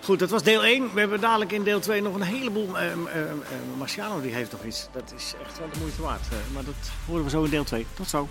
Goed, 0.04 0.20
dat 0.20 0.30
was 0.30 0.44
deel 0.44 0.64
1. 0.64 0.94
We 0.94 1.00
hebben 1.00 1.22
dadelijk 1.22 1.52
in 1.52 1.64
deel 1.64 1.80
2 1.80 2.02
nog 2.02 2.16
een 2.16 2.22
heleboel... 2.22 2.68
Uh, 2.68 2.84
Marciano 3.78 4.22
die 4.22 4.34
heeft 4.34 4.52
nog 4.52 4.64
iets. 4.64 4.88
Dat 4.92 5.14
is 5.18 5.34
echt 5.46 5.60
wel 5.60 5.68
de 5.74 5.80
moeite 5.80 6.02
waard. 6.02 6.28
maar 6.54 6.64
dat 6.64 6.92
horen 7.08 7.24
we 7.24 7.30
zo 7.30 7.44
in 7.44 7.50
deel 7.50 7.64
2. 7.64 7.86
Tot 7.96 8.10
zo. 8.10 8.28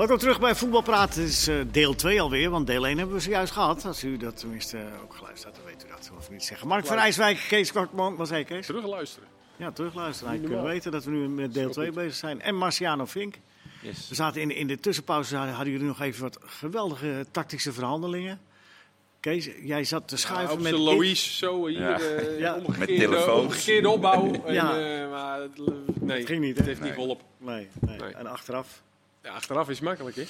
Welkom 0.00 0.18
terug 0.18 0.40
bij 0.40 0.54
Voetbalpraat. 0.54 1.14
Het 1.14 1.24
is 1.24 1.48
uh, 1.48 1.60
deel 1.70 1.94
2 1.94 2.20
alweer, 2.20 2.50
want 2.50 2.66
deel 2.66 2.86
1 2.86 2.98
hebben 2.98 3.16
we 3.16 3.22
zojuist 3.22 3.52
gehad. 3.52 3.84
Als 3.84 4.04
u 4.04 4.16
dat 4.16 4.36
tenminste 4.36 4.78
ook 5.02 5.14
geluisterd 5.14 5.54
hebt, 5.54 5.56
dan 5.56 5.74
weet 5.74 5.84
u 5.84 5.88
dat. 5.88 6.10
Hoef 6.14 6.30
niet 6.30 6.44
zeggen. 6.44 6.68
Mark 6.68 6.86
van 6.86 6.96
Rijswijk, 6.96 7.46
Kees 7.48 7.72
Kortman, 7.72 8.16
wat 8.16 8.28
zei 8.28 8.44
Kees? 8.44 8.66
Terugluisteren. 8.66 9.28
Ja, 9.56 9.70
terugluisteren. 9.70 10.34
Ik 10.34 10.40
kunnen 10.44 10.64
weten 10.64 10.92
dat 10.92 11.04
we 11.04 11.10
nu 11.10 11.28
met 11.28 11.54
deel 11.54 11.70
2 11.70 11.92
bezig 11.92 12.14
zijn. 12.14 12.40
En 12.40 12.56
Marciano 12.56 13.06
Fink. 13.06 13.34
Yes. 13.82 14.08
We 14.08 14.14
zaten 14.14 14.40
in, 14.40 14.50
in 14.50 14.66
de 14.66 14.80
tussenpauze, 14.80 15.36
hadden 15.36 15.72
jullie 15.72 15.86
nog 15.86 16.00
even 16.00 16.22
wat 16.22 16.38
geweldige 16.44 17.26
tactische 17.30 17.72
verhandelingen. 17.72 18.40
Kees, 19.20 19.48
jij 19.62 19.84
zat 19.84 20.08
te 20.08 20.16
schuiven 20.16 20.56
ja, 20.56 20.62
met... 20.62 20.72
Louise, 20.72 21.36
zo 21.36 21.66
hier, 21.66 21.80
ja. 21.80 22.00
Uh, 22.00 22.38
ja. 22.38 22.58
Met 22.78 22.88
telefoon. 22.88 23.40
Omgekeerde 23.40 23.88
opbouw. 23.88 24.32
ja. 24.46 24.78
En, 24.78 25.02
uh, 25.02 25.10
maar, 25.10 25.48
nee, 26.00 26.18
het 26.18 26.26
ging 26.26 26.40
niet, 26.40 26.56
Het 26.56 26.66
heeft 26.66 26.80
nee. 26.80 26.88
niet 26.88 26.98
volop. 26.98 27.22
Nee, 27.38 27.68
nee. 27.80 27.98
nee. 27.98 28.14
En 28.14 28.26
achteraf? 28.26 28.82
Ja, 29.22 29.30
achteraf 29.30 29.68
is 29.68 29.80
makkelijk, 29.80 30.16
hè? 30.16 30.24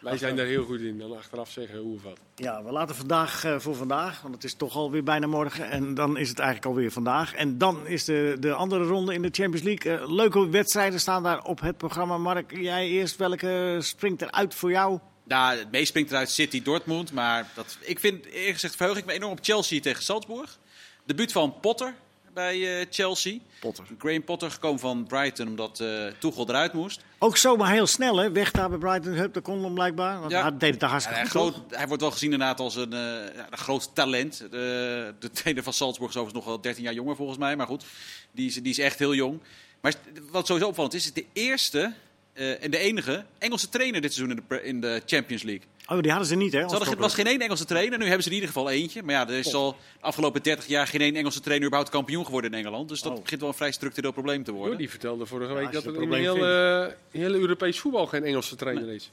Wij 0.00 0.16
zijn 0.16 0.36
daar 0.36 0.46
heel 0.46 0.64
goed 0.64 0.80
in, 0.80 0.98
dan 0.98 1.16
achteraf 1.16 1.50
zeggen 1.50 1.78
hoe 1.78 1.94
of 1.94 2.02
wat. 2.02 2.18
Ja, 2.34 2.64
we 2.64 2.72
laten 2.72 2.94
vandaag 2.94 3.44
uh, 3.44 3.58
voor 3.58 3.74
vandaag, 3.74 4.20
want 4.20 4.34
het 4.34 4.44
is 4.44 4.54
toch 4.54 4.76
alweer 4.76 5.02
bijna 5.02 5.26
morgen. 5.26 5.70
En 5.70 5.94
dan 5.94 6.16
is 6.16 6.28
het 6.28 6.38
eigenlijk 6.38 6.68
alweer 6.68 6.90
vandaag. 6.92 7.34
En 7.34 7.58
dan 7.58 7.86
is 7.86 8.04
de, 8.04 8.36
de 8.40 8.52
andere 8.52 8.84
ronde 8.84 9.14
in 9.14 9.22
de 9.22 9.28
Champions 9.32 9.62
League. 9.62 10.00
Uh, 10.00 10.14
leuke 10.14 10.48
wedstrijden 10.48 11.00
staan 11.00 11.22
daar 11.22 11.44
op 11.44 11.60
het 11.60 11.76
programma. 11.76 12.18
Mark, 12.18 12.56
jij 12.56 12.88
eerst, 12.88 13.16
welke 13.16 13.78
springt 13.80 14.22
eruit 14.22 14.54
voor 14.54 14.70
jou? 14.70 14.98
Nou, 15.24 15.58
het 15.58 15.70
meest 15.70 15.88
springt 15.88 16.10
eruit 16.10 16.30
City 16.30 16.62
Dortmund. 16.62 17.12
Maar 17.12 17.50
dat, 17.54 17.78
ik 17.80 18.00
vind, 18.00 18.24
eerlijk 18.24 18.54
gezegd, 18.54 18.76
verheug 18.76 18.96
ik 18.96 19.04
me 19.04 19.12
enorm 19.12 19.32
op 19.32 19.38
Chelsea 19.42 19.80
tegen 19.80 20.02
Salzburg. 20.02 20.58
Debuut 21.04 21.32
van 21.32 21.60
Potter 21.60 21.94
bij 22.36 22.80
uh, 22.80 22.86
Chelsea. 22.90 23.38
Potter. 23.60 23.84
Graham 23.98 24.24
Potter 24.24 24.50
gekomen 24.50 24.80
van 24.80 25.06
Brighton 25.06 25.46
omdat 25.48 25.80
uh, 25.80 26.06
Tuchel 26.18 26.48
eruit 26.48 26.72
moest. 26.72 27.00
Ook 27.18 27.36
zomaar 27.36 27.72
heel 27.72 27.86
snel, 27.86 28.16
hè? 28.16 28.32
Weg 28.32 28.50
daar 28.50 28.68
bij 28.68 28.78
Brighton. 28.78 29.12
Hup, 29.12 29.34
de 29.34 29.40
kon 29.40 29.64
hem 29.64 29.74
blijkbaar. 29.74 30.20
Want 30.20 30.30
ja. 30.30 30.42
hij 30.42 30.56
deed 30.56 30.70
het 30.70 30.80
daar 30.80 30.90
hartstikke 30.90 31.20
ja, 31.20 31.28
goed, 31.28 31.54
Hij 31.68 31.86
wordt 31.86 32.02
wel 32.02 32.10
gezien 32.10 32.32
inderdaad 32.32 32.60
als 32.60 32.76
een, 32.76 32.92
uh, 32.92 33.00
ja, 33.34 33.46
een 33.50 33.58
groot 33.58 33.94
talent. 33.94 34.38
De, 34.50 35.14
de 35.18 35.30
trainer 35.30 35.62
van 35.62 35.72
Salzburg 35.72 36.10
is 36.10 36.16
overigens 36.16 36.44
nog 36.44 36.54
wel 36.54 36.62
13 36.62 36.82
jaar 36.82 36.92
jonger 36.92 37.16
volgens 37.16 37.38
mij. 37.38 37.56
Maar 37.56 37.66
goed, 37.66 37.84
die 38.32 38.46
is, 38.46 38.54
die 38.54 38.70
is 38.70 38.78
echt 38.78 38.98
heel 38.98 39.14
jong. 39.14 39.40
Maar 39.80 39.94
wat 40.30 40.46
sowieso 40.46 40.68
opvallend 40.68 40.94
is, 40.94 41.04
is 41.04 41.12
de 41.12 41.26
eerste 41.32 41.92
uh, 42.38 42.64
en 42.64 42.70
de 42.70 42.78
enige 42.78 43.24
Engelse 43.38 43.68
trainer 43.68 44.00
dit 44.00 44.12
seizoen 44.14 44.36
in 44.36 44.44
de, 44.48 44.62
in 44.62 44.80
de 44.80 45.02
Champions 45.06 45.42
League. 45.42 45.64
Oh, 45.88 46.00
die 46.00 46.10
hadden 46.10 46.28
ze 46.28 46.34
niet, 46.34 46.52
hè? 46.52 46.58
Er 46.58 46.96
was 46.96 47.14
geen 47.14 47.26
één 47.26 47.40
Engelse 47.40 47.64
trainer. 47.64 47.98
Nu 47.98 48.04
hebben 48.04 48.22
ze 48.22 48.28
in 48.28 48.34
ieder 48.34 48.48
geval 48.48 48.70
eentje. 48.70 49.02
Maar 49.02 49.14
ja, 49.14 49.28
er 49.28 49.38
is 49.38 49.54
al 49.54 49.70
de 49.70 49.76
afgelopen 50.00 50.42
30 50.42 50.66
jaar 50.66 50.86
geen 50.86 51.00
één 51.00 51.16
Engelse 51.16 51.40
trainer 51.40 51.66
überhaupt 51.66 51.92
kampioen 51.92 52.24
geworden 52.24 52.52
in 52.52 52.58
Engeland. 52.58 52.88
Dus 52.88 53.00
dat 53.00 53.12
oh. 53.12 53.22
begint 53.22 53.40
wel 53.40 53.50
een 53.50 53.56
vrij 53.56 53.72
structureel 53.72 54.12
probleem 54.12 54.44
te 54.44 54.52
worden. 54.52 54.78
die 54.78 54.90
vertelde 54.90 55.26
vorige 55.26 55.54
week 55.54 55.72
dat 55.72 55.84
er 55.84 56.02
in 56.02 56.12
heel, 56.12 56.36
uh, 56.36 56.86
hele 57.10 57.38
Europees 57.38 57.80
voetbal 57.80 58.06
geen 58.06 58.24
Engelse 58.24 58.56
trainer 58.56 58.88
is. 58.88 59.10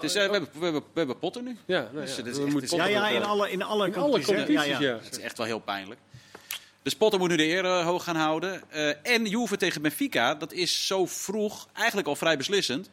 Dus 0.00 0.16
uh, 0.16 0.26
we, 0.26 0.32
hebben, 0.32 0.48
we, 0.52 0.64
hebben, 0.64 0.82
we 0.92 0.98
hebben 0.98 1.18
Potter 1.18 1.42
nu. 1.42 1.56
Ja, 1.66 1.88
nou, 1.92 2.04
dus, 2.04 2.16
ja. 2.16 2.22
Dus, 2.22 2.38
is 2.38 2.70
ja, 2.70 2.86
ja, 2.86 3.08
in 3.08 3.22
alle, 3.22 3.50
in 3.50 3.62
alle, 3.62 3.86
in 3.86 3.92
competities, 3.92 4.28
alle 4.28 4.36
competities. 4.36 4.78
Ja, 4.78 4.88
ja. 4.88 4.98
Het 5.02 5.16
is 5.16 5.18
echt 5.18 5.36
wel 5.36 5.46
heel 5.46 5.58
pijnlijk. 5.58 6.00
De 6.82 6.96
Potter 6.96 7.20
moet 7.20 7.28
nu 7.28 7.36
de 7.36 7.48
eer 7.48 7.64
uh, 7.64 7.84
hoog 7.84 8.04
gaan 8.04 8.16
houden. 8.16 8.62
Uh, 8.74 8.92
en 9.02 9.26
Juve 9.26 9.56
tegen 9.56 9.82
Benfica, 9.82 10.34
dat 10.34 10.52
is 10.52 10.86
zo 10.86 11.06
vroeg 11.06 11.68
eigenlijk 11.72 12.08
al 12.08 12.16
vrij 12.16 12.36
beslissend. 12.36 12.90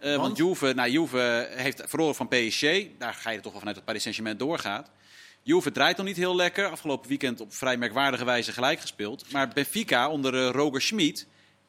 Uh, 0.00 0.16
want 0.16 0.36
Juve, 0.36 0.72
nou, 0.74 0.90
Juve 0.90 1.48
heeft 1.50 1.82
verloren 1.86 2.14
van 2.14 2.28
PSG. 2.28 2.62
Daar 2.98 3.14
ga 3.14 3.30
je 3.30 3.36
er 3.36 3.42
toch 3.42 3.50
wel 3.50 3.58
vanuit 3.58 3.76
dat 3.76 3.84
Paris 3.84 4.02
Saint-Germain 4.02 4.36
doorgaat. 4.36 4.90
Juve 5.42 5.72
draait 5.72 5.96
nog 5.96 6.06
niet 6.06 6.16
heel 6.16 6.36
lekker. 6.36 6.68
Afgelopen 6.68 7.08
weekend 7.08 7.40
op 7.40 7.54
vrij 7.54 7.76
merkwaardige 7.76 8.24
wijze 8.24 8.52
gelijk 8.52 8.80
gespeeld. 8.80 9.32
Maar 9.32 9.48
Benfica 9.48 10.08
onder 10.08 10.34
uh, 10.34 10.50
Roger 10.50 10.82
Schmid. 10.82 11.26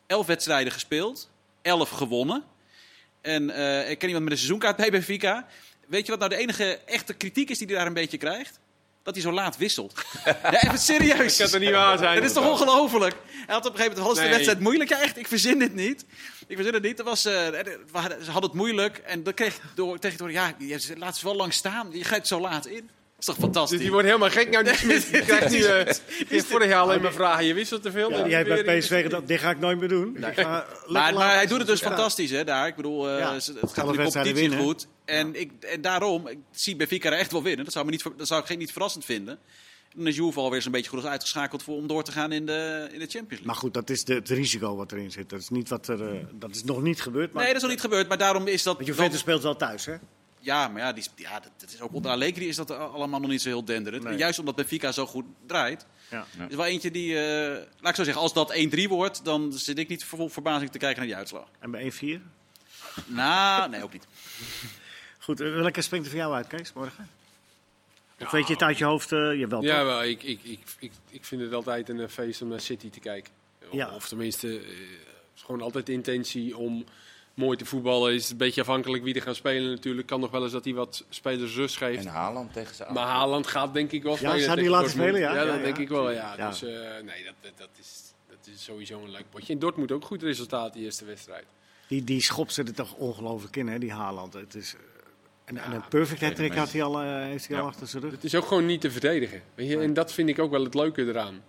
Elf 0.08 0.26
wedstrijden 0.26 0.74
gespeeld. 0.74 1.30
Elf 1.62 1.90
gewonnen. 1.90 2.44
En 3.22 3.50
uh, 3.50 3.90
ik 3.90 3.98
ken 3.98 4.08
iemand 4.08 4.24
met 4.24 4.34
een 4.34 4.40
seizoenkaart 4.40 4.76
bij 4.76 4.92
Benfica. 4.92 5.48
Weet 5.88 6.06
je 6.06 6.12
wat 6.12 6.20
nou 6.20 6.32
de 6.32 6.38
enige 6.38 6.80
echte 6.86 7.14
kritiek 7.14 7.50
is 7.50 7.58
die 7.58 7.68
hij 7.68 7.76
daar 7.76 7.88
een 7.88 7.94
beetje 7.94 8.18
krijgt? 8.18 8.60
Dat 9.06 9.14
hij 9.14 9.24
zo 9.24 9.32
laat 9.32 9.58
wisselt. 9.58 9.94
ja, 10.26 10.64
even 10.64 10.78
serieus. 10.78 11.38
Dat 11.38 11.50
kan 11.50 11.60
er 11.60 11.66
niet 11.66 11.76
waar 11.76 11.98
zijn. 11.98 12.16
Het 12.16 12.24
is 12.24 12.34
toch 12.34 12.50
ongelooflijk? 12.50 13.16
Hij 13.46 13.56
had 13.56 13.66
op 13.66 13.72
een 13.72 13.78
gegeven 13.78 14.02
moment 14.02 14.20
de 14.20 14.30
wedstrijd 14.30 14.60
moeilijk. 14.60 14.90
Ja, 14.90 15.02
echt, 15.02 15.18
ik 15.18 15.28
verzin 15.28 15.60
dit 15.60 15.74
niet. 15.74 16.06
Ik 16.48 16.56
verzin 16.56 16.74
het 16.74 16.84
niet. 16.84 16.98
Dat 16.98 17.06
was, 17.06 17.26
uh, 17.26 17.34
ze 17.34 18.32
hadden 18.32 18.50
het 18.50 18.54
moeilijk. 18.54 18.98
En 18.98 19.24
dan 19.24 19.34
kreeg 19.34 19.60
door, 19.76 20.00
tegen 20.00 20.18
door, 20.18 20.32
ja, 20.32 20.54
je 20.58 20.80
laat 20.98 21.18
ze 21.18 21.26
wel 21.26 21.36
lang 21.36 21.54
staan. 21.54 21.90
Je 21.92 22.04
gaat 22.04 22.28
zo 22.28 22.40
laat 22.40 22.66
in. 22.66 22.90
Dat 23.16 23.28
is 23.28 23.34
toch 23.34 23.44
fantastisch? 23.44 23.72
Dus 23.72 23.80
die 23.80 23.92
wordt 23.92 24.08
helemaal 24.08 24.30
gek 24.30 24.50
nou 24.50 24.64
die 24.64 24.76
Smit. 24.76 25.12
Die 25.12 25.22
krijgt 25.32 25.52
nu 25.52 26.38
uh, 26.38 26.42
vorig 26.44 26.68
jaar 26.68 26.80
alleen 26.80 27.02
maar 27.02 27.14
vragen. 27.14 27.46
Je 27.46 27.54
wisselt 27.54 27.82
te 27.82 27.92
veel. 27.92 28.12
Ja, 28.12 28.28
jij 28.28 28.44
bij 28.44 28.80
PSV 28.80 29.02
gedacht, 29.02 29.28
dit 29.28 29.40
ga 29.40 29.50
ik 29.50 29.60
nooit 29.60 29.80
meer 29.80 29.88
doen. 29.90 30.18
Nee. 30.20 30.34
Maar, 30.36 31.14
maar, 31.14 31.34
hij 31.34 31.46
doet 31.46 31.58
het 31.58 31.68
dus 31.68 31.82
fantastisch 31.82 32.32
hè, 32.32 32.44
daar. 32.44 32.68
Ik 32.68 32.76
bedoel, 32.76 33.10
uh, 33.10 33.32
het 33.32 33.52
gaat 33.74 33.88
de 33.88 34.04
competitie 34.04 34.58
goed. 34.58 34.88
En, 35.06 35.40
ik, 35.40 35.52
en 35.60 35.82
daarom, 35.82 36.28
ik 36.28 36.38
zie 36.52 36.76
Benfica 36.76 37.12
er 37.12 37.18
echt 37.18 37.32
wel 37.32 37.44
winnen. 37.44 37.66
Dat 37.66 37.74
zou, 37.74 37.86
me 37.86 37.92
niet, 37.92 38.04
dat 38.18 38.28
zou 38.28 38.42
ik 38.42 38.48
geen 38.48 38.58
niet 38.58 38.72
verrassend 38.72 39.06
vinden. 39.06 39.40
Dan 39.96 40.08
is 40.08 40.16
Juve 40.16 40.40
alweer 40.40 40.62
zo'n 40.62 40.72
beetje 40.72 40.90
goed 40.90 41.06
uitgeschakeld 41.06 41.64
voor, 41.64 41.76
om 41.76 41.88
door 41.88 42.04
te 42.04 42.12
gaan 42.12 42.32
in 42.32 42.46
de, 42.46 42.90
in 42.92 43.00
de 43.00 43.06
Champions 43.06 43.30
League. 43.30 43.46
Maar 43.46 43.56
goed, 43.56 43.74
dat 43.74 43.90
is 43.90 44.04
de, 44.04 44.14
het 44.14 44.30
risico 44.30 44.76
wat 44.76 44.92
erin 44.92 45.12
zit. 45.12 45.30
Dat 45.30 45.40
is, 45.40 45.50
niet 45.50 45.70
wat 45.70 45.88
er, 45.88 46.14
uh, 46.14 46.20
dat 46.34 46.56
is 46.56 46.64
nog 46.64 46.82
niet 46.82 47.02
gebeurd. 47.02 47.34
Maar 47.34 47.44
nee, 47.44 47.54
dat 47.54 47.62
is 47.62 47.68
nog 47.68 47.72
niet 47.72 47.82
gebeurd. 47.82 48.08
Maar 48.08 48.18
daarom 48.18 48.48
is 48.48 48.64
dat... 48.64 48.76
Want 48.76 48.88
Juventus 48.88 49.20
speelt 49.20 49.44
wel 49.44 49.56
thuis, 49.56 49.86
hè? 49.86 49.96
Ja, 50.46 50.68
maar 50.68 50.82
ja, 50.82 50.94
die, 50.94 51.04
ja 51.16 51.40
dat, 51.40 51.72
is 51.74 51.82
ook 51.82 51.94
onder 51.94 52.12
Allegri 52.12 52.48
is 52.48 52.56
dat 52.56 52.72
allemaal 52.72 53.20
nog 53.20 53.30
niet 53.30 53.42
zo 53.42 53.50
heel 53.50 53.66
denderend. 53.66 54.04
Nee. 54.04 54.12
En 54.12 54.20
juist 54.20 54.40
omdat 54.40 54.56
Benfica 54.56 54.92
zo 54.92 55.06
goed 55.06 55.26
draait. 55.46 55.86
Ja. 56.10 56.26
is 56.50 56.56
wel 56.56 56.66
eentje 56.66 56.92
die, 56.92 57.14
uh, 57.14 57.20
laat 57.80 57.90
ik 57.90 57.96
zo 57.96 58.04
zeggen, 58.04 58.22
als 58.22 58.34
dat 58.34 58.54
1-3 58.54 58.88
wordt, 58.88 59.26
dan 59.26 59.54
zit 59.54 59.78
ik 59.78 59.88
niet 59.88 60.04
vol 60.04 60.30
verbazing 60.30 60.72
te 60.72 60.78
kijken 60.78 60.98
naar 60.98 61.08
die 61.08 61.16
uitslag. 61.16 61.48
En 61.60 61.72
bij 61.72 61.92
1-4? 61.92 62.22
Nou, 63.06 63.70
nee, 63.70 63.84
ook 63.84 63.94
niet. 63.94 64.08
Goed, 65.26 65.40
welke 65.40 65.82
springt 65.82 66.06
er 66.06 66.12
voor 66.12 66.22
jou 66.22 66.34
uit, 66.34 66.48
Kees, 66.48 66.74
morgen? 66.74 67.10
Of 68.20 68.32
weet 68.32 68.48
je 68.48 68.54
het 68.54 68.62
uit 68.62 68.78
je 68.78 68.86
hoofd? 68.86 69.12
Uh, 69.12 69.40
je 69.40 69.48
wel, 69.48 69.64
ja, 69.64 69.86
wel, 69.86 70.04
ik, 70.04 70.24
ik, 70.24 70.40
ik, 70.44 70.60
ik, 70.80 70.92
ik 71.10 71.26
vind 71.26 71.42
het 71.42 71.54
altijd 71.54 71.90
een 71.90 72.10
feest 72.10 72.42
om 72.42 72.48
naar 72.48 72.62
City 72.62 72.90
te 72.90 73.00
kijken. 73.00 73.34
Ja. 73.72 73.96
Of 73.96 74.08
tenminste, 74.08 74.48
uh, 74.48 74.70
is 75.36 75.42
gewoon 75.42 75.62
altijd 75.62 75.86
de 75.86 75.92
intentie 75.92 76.58
om 76.58 76.86
mooi 77.36 77.58
te 77.58 77.66
voetballen. 77.66 78.14
Is 78.14 78.30
een 78.30 78.38
beetje 78.38 78.62
afhankelijk 78.62 79.04
wie 79.04 79.14
er 79.14 79.22
gaat 79.22 79.36
spelen 79.36 79.70
natuurlijk. 79.70 80.08
Kan 80.08 80.20
nog 80.20 80.32
wel 80.32 80.44
eens 80.44 80.52
dat 80.52 80.64
hij 80.64 80.74
wat 80.74 81.06
spelers 81.10 81.56
rust 81.56 81.78
geeft. 81.78 82.06
En 82.06 82.12
Haaland 82.12 82.54
tegen 82.54 82.76
ze 82.76 82.86
Maar 82.94 83.08
Haaland 83.08 83.48
gaat 83.48 83.74
denk 83.74 83.92
ik 83.92 84.04
wel 84.04 84.16
spelen. 84.16 84.38
Ja, 84.38 84.44
zou 84.44 84.60
hij 84.60 84.70
laten 84.70 84.90
spelen? 84.90 85.20
Ja, 85.20 85.36
ja, 85.36 85.46
dat 85.46 85.62
denk 85.64 85.78
ik 85.78 85.90
wel. 85.90 86.12
Ja. 86.12 86.50
Dus 86.50 86.64
uh, 86.64 86.70
nee, 86.70 87.24
dat, 87.24 87.52
dat, 87.56 87.70
is, 87.80 88.14
dat 88.30 88.54
is 88.54 88.64
sowieso 88.64 89.04
een 89.04 89.12
leuk 89.12 89.30
potje. 89.30 89.54
In 89.54 89.60
Dortmund 89.60 89.92
ook 89.92 90.06
goed 90.06 90.24
resultaat, 90.24 90.74
die 90.74 90.84
eerste 90.84 91.06
wedstrijd. 91.06 91.46
Die, 91.88 92.04
die 92.04 92.22
schop 92.22 92.50
zit 92.50 92.68
er 92.68 92.74
toch 92.74 92.94
ongelooflijk 92.94 93.56
in, 93.56 93.68
hè, 93.68 93.80
die 93.80 93.92
Haaland. 93.92 94.34
Het 94.34 94.56
is... 94.56 94.76
En, 95.46 95.58
en, 95.58 95.72
een 95.72 95.88
perfect 95.90 96.22
hat 96.22 96.56
had 96.56 96.72
hij 96.72 96.84
al, 96.84 97.04
uh, 97.04 97.10
heeft 97.10 97.48
hij 97.48 97.60
al 97.60 97.68
achter 97.68 97.88
zijn 97.88 98.04
rug. 98.04 98.12
Het 98.12 98.24
is 98.24 98.36
ook 98.36 98.46
gewoon 98.46 98.66
niet 98.66 98.82
te 98.82 98.92
verdedigen. 98.92 99.42
Weet 99.56 99.70
je? 99.70 99.80
En 99.80 99.94
dat 99.94 100.14
vind 100.14 100.30
ik 100.30 100.40
ook 100.40 100.52
wel 100.52 100.64
het 100.64 100.74
leuke 100.74 101.06
eraan. 101.06 101.42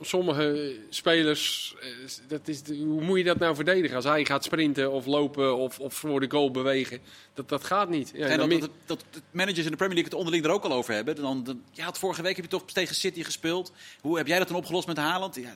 Sommige 0.00 0.76
spelers, 0.88 1.74
eh, 1.80 1.88
dat 2.28 2.48
is 2.48 2.62
hoe 2.66 3.02
moet 3.02 3.18
je 3.18 3.24
dat 3.24 3.38
nou 3.38 3.54
verdedigen? 3.54 3.96
Als 3.96 4.04
hij 4.04 4.24
gaat 4.24 4.44
sprinten 4.44 4.92
of 4.92 5.06
lopen 5.06 5.56
of, 5.56 5.80
of 5.80 5.94
voor 5.94 6.20
de 6.20 6.30
goal 6.30 6.50
bewegen, 6.50 7.00
dat, 7.34 7.48
dat 7.48 7.64
gaat 7.64 7.88
niet. 7.88 8.10
Ja, 8.14 8.26
en 8.26 8.38
dat, 8.38 8.60
dat, 8.60 8.70
dat, 8.86 9.22
managers 9.30 9.64
in 9.64 9.70
de 9.70 9.76
Premier 9.76 9.94
League 9.94 10.10
het 10.10 10.14
onderling 10.14 10.44
er 10.44 10.50
ook 10.50 10.64
al 10.64 10.72
over 10.72 10.94
hebben. 10.94 11.16
Dan, 11.16 11.44
dan, 11.44 11.62
ja, 11.72 11.92
vorige 11.92 12.22
week 12.22 12.36
heb 12.36 12.44
je 12.44 12.50
toch 12.50 12.64
tegen 12.64 12.94
City 12.94 13.22
gespeeld. 13.22 13.72
Hoe 14.00 14.16
heb 14.16 14.26
jij 14.26 14.38
dat 14.38 14.48
dan 14.48 14.56
opgelost 14.56 14.86
met 14.86 14.96
Haaland? 14.96 15.34
Ja, 15.34 15.54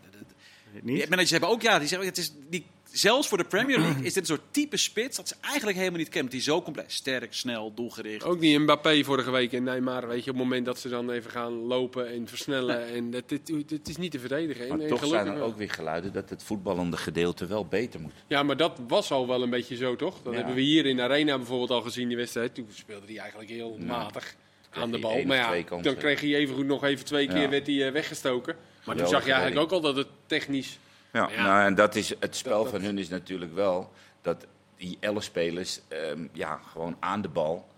die 0.83 1.09
managers 1.09 1.31
hebben 1.31 1.48
ook, 1.48 1.62
ja, 1.62 1.79
die 1.79 1.88
zeggen, 1.88 2.09
het 2.09 2.18
is, 2.18 2.33
die 2.48 2.66
zelfs 2.93 3.29
voor 3.29 3.39
de 3.39 3.45
Premier 3.45 3.79
League 3.79 4.05
is 4.05 4.13
dit 4.13 4.17
een 4.17 4.37
soort 4.37 4.53
type 4.53 4.77
spits 4.77 5.17
dat 5.17 5.29
ze 5.29 5.35
eigenlijk 5.41 5.77
helemaal 5.77 5.99
niet 5.99 6.09
kennen. 6.09 6.31
Die 6.31 6.41
zo 6.41 6.63
compleet 6.63 6.93
sterk, 6.93 7.35
snel, 7.35 7.75
doelgericht. 7.75 8.25
Ook 8.25 8.41
die 8.41 8.59
Mbappé 8.59 9.05
vorige 9.05 9.31
week 9.31 9.53
in 9.53 9.63
Neymar. 9.63 10.09
Weet 10.09 10.25
je, 10.25 10.31
op 10.31 10.37
het 10.37 10.45
moment 10.45 10.67
dat 10.67 10.79
ze 10.79 10.89
dan 10.89 11.11
even 11.11 11.31
gaan 11.31 11.53
lopen 11.53 12.09
en 12.09 12.29
versnellen. 12.29 12.87
En 12.89 13.13
het, 13.13 13.31
het, 13.31 13.89
is 13.89 13.97
niet 13.97 14.11
te 14.11 14.19
verdedigen. 14.19 14.69
Maar 14.69 14.87
toch 14.87 15.07
zijn 15.07 15.27
er 15.27 15.41
ook 15.41 15.57
weer 15.57 15.71
geluiden 15.71 16.13
dat 16.13 16.31
het 16.31 16.43
voetballende 16.43 16.97
gedeelte 16.97 17.47
wel 17.47 17.67
beter 17.67 18.01
moet. 18.01 18.13
Ja, 18.27 18.43
maar 18.43 18.57
dat 18.57 18.79
was 18.89 19.11
al 19.11 19.27
wel 19.27 19.43
een 19.43 19.51
beetje 19.51 19.77
zo, 19.77 19.97
toch? 19.97 20.23
Dat 20.23 20.35
hebben 20.35 20.55
we 20.55 20.61
hier 20.61 20.87
in 20.87 20.97
de 20.97 21.03
Arena 21.03 21.37
bijvoorbeeld 21.37 21.71
al 21.71 21.83
gezien, 21.83 22.09
die 22.09 22.17
wedstrijd. 22.17 22.55
Toen 22.55 22.69
speelde 22.71 23.07
hij 23.07 23.19
eigenlijk 23.19 23.51
heel 23.51 23.79
matig 23.87 24.35
aan 24.71 24.91
de 24.91 24.99
bal. 24.99 25.23
Maar 25.23 25.37
ja, 25.37 25.81
dan 25.83 25.97
kreeg 25.97 26.21
hij 26.21 26.35
even 26.35 26.55
goed 26.55 26.67
nog 26.67 26.85
even 26.85 27.05
twee 27.05 27.29
keer 27.29 27.51
werd 27.51 27.67
hij, 27.67 27.87
eh, 27.87 27.93
weggestoken. 27.93 28.57
Maar 28.85 28.97
toen 28.97 29.07
zag 29.07 29.25
je 29.25 29.33
eigenlijk 29.33 29.63
ook 29.63 29.73
al 29.73 29.81
dat 29.81 29.97
het 29.97 30.09
technisch 30.27 30.79
ja, 31.12 31.29
Nou, 31.42 31.64
en 31.64 31.75
dat 31.75 31.94
is, 31.94 32.14
het 32.18 32.37
spel 32.37 32.66
van 32.66 32.81
hun 32.81 32.98
is 32.98 33.09
natuurlijk 33.09 33.55
wel 33.55 33.92
dat 34.22 34.46
die 34.77 34.96
elf 35.01 35.22
spelers 35.22 35.81
um, 35.88 36.29
ja, 36.33 36.57
gewoon 36.57 36.96
aan 37.01 37.22
de 37.22 37.29
bal 37.29 37.68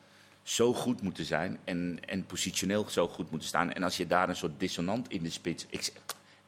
zo 0.43 0.75
goed 0.75 1.03
moeten 1.03 1.25
zijn 1.25 1.59
en, 1.65 1.99
en 2.07 2.27
positioneel 2.27 2.87
zo 2.89 3.09
goed 3.09 3.31
moeten 3.31 3.49
staan. 3.49 3.73
En 3.73 3.83
als 3.83 3.97
je 3.97 4.07
daar 4.07 4.29
een 4.29 4.37
soort 4.37 4.61
dissonant 4.61 5.11
in 5.11 5.23
de 5.23 5.31
spits... 5.31 5.67
Ik, 5.71 5.93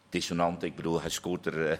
dissonant, 0.08 0.62
ik 0.62 0.76
bedoel, 0.76 1.00
hij 1.00 1.10
scoort 1.10 1.46
er 1.46 1.70
uh, 1.70 1.76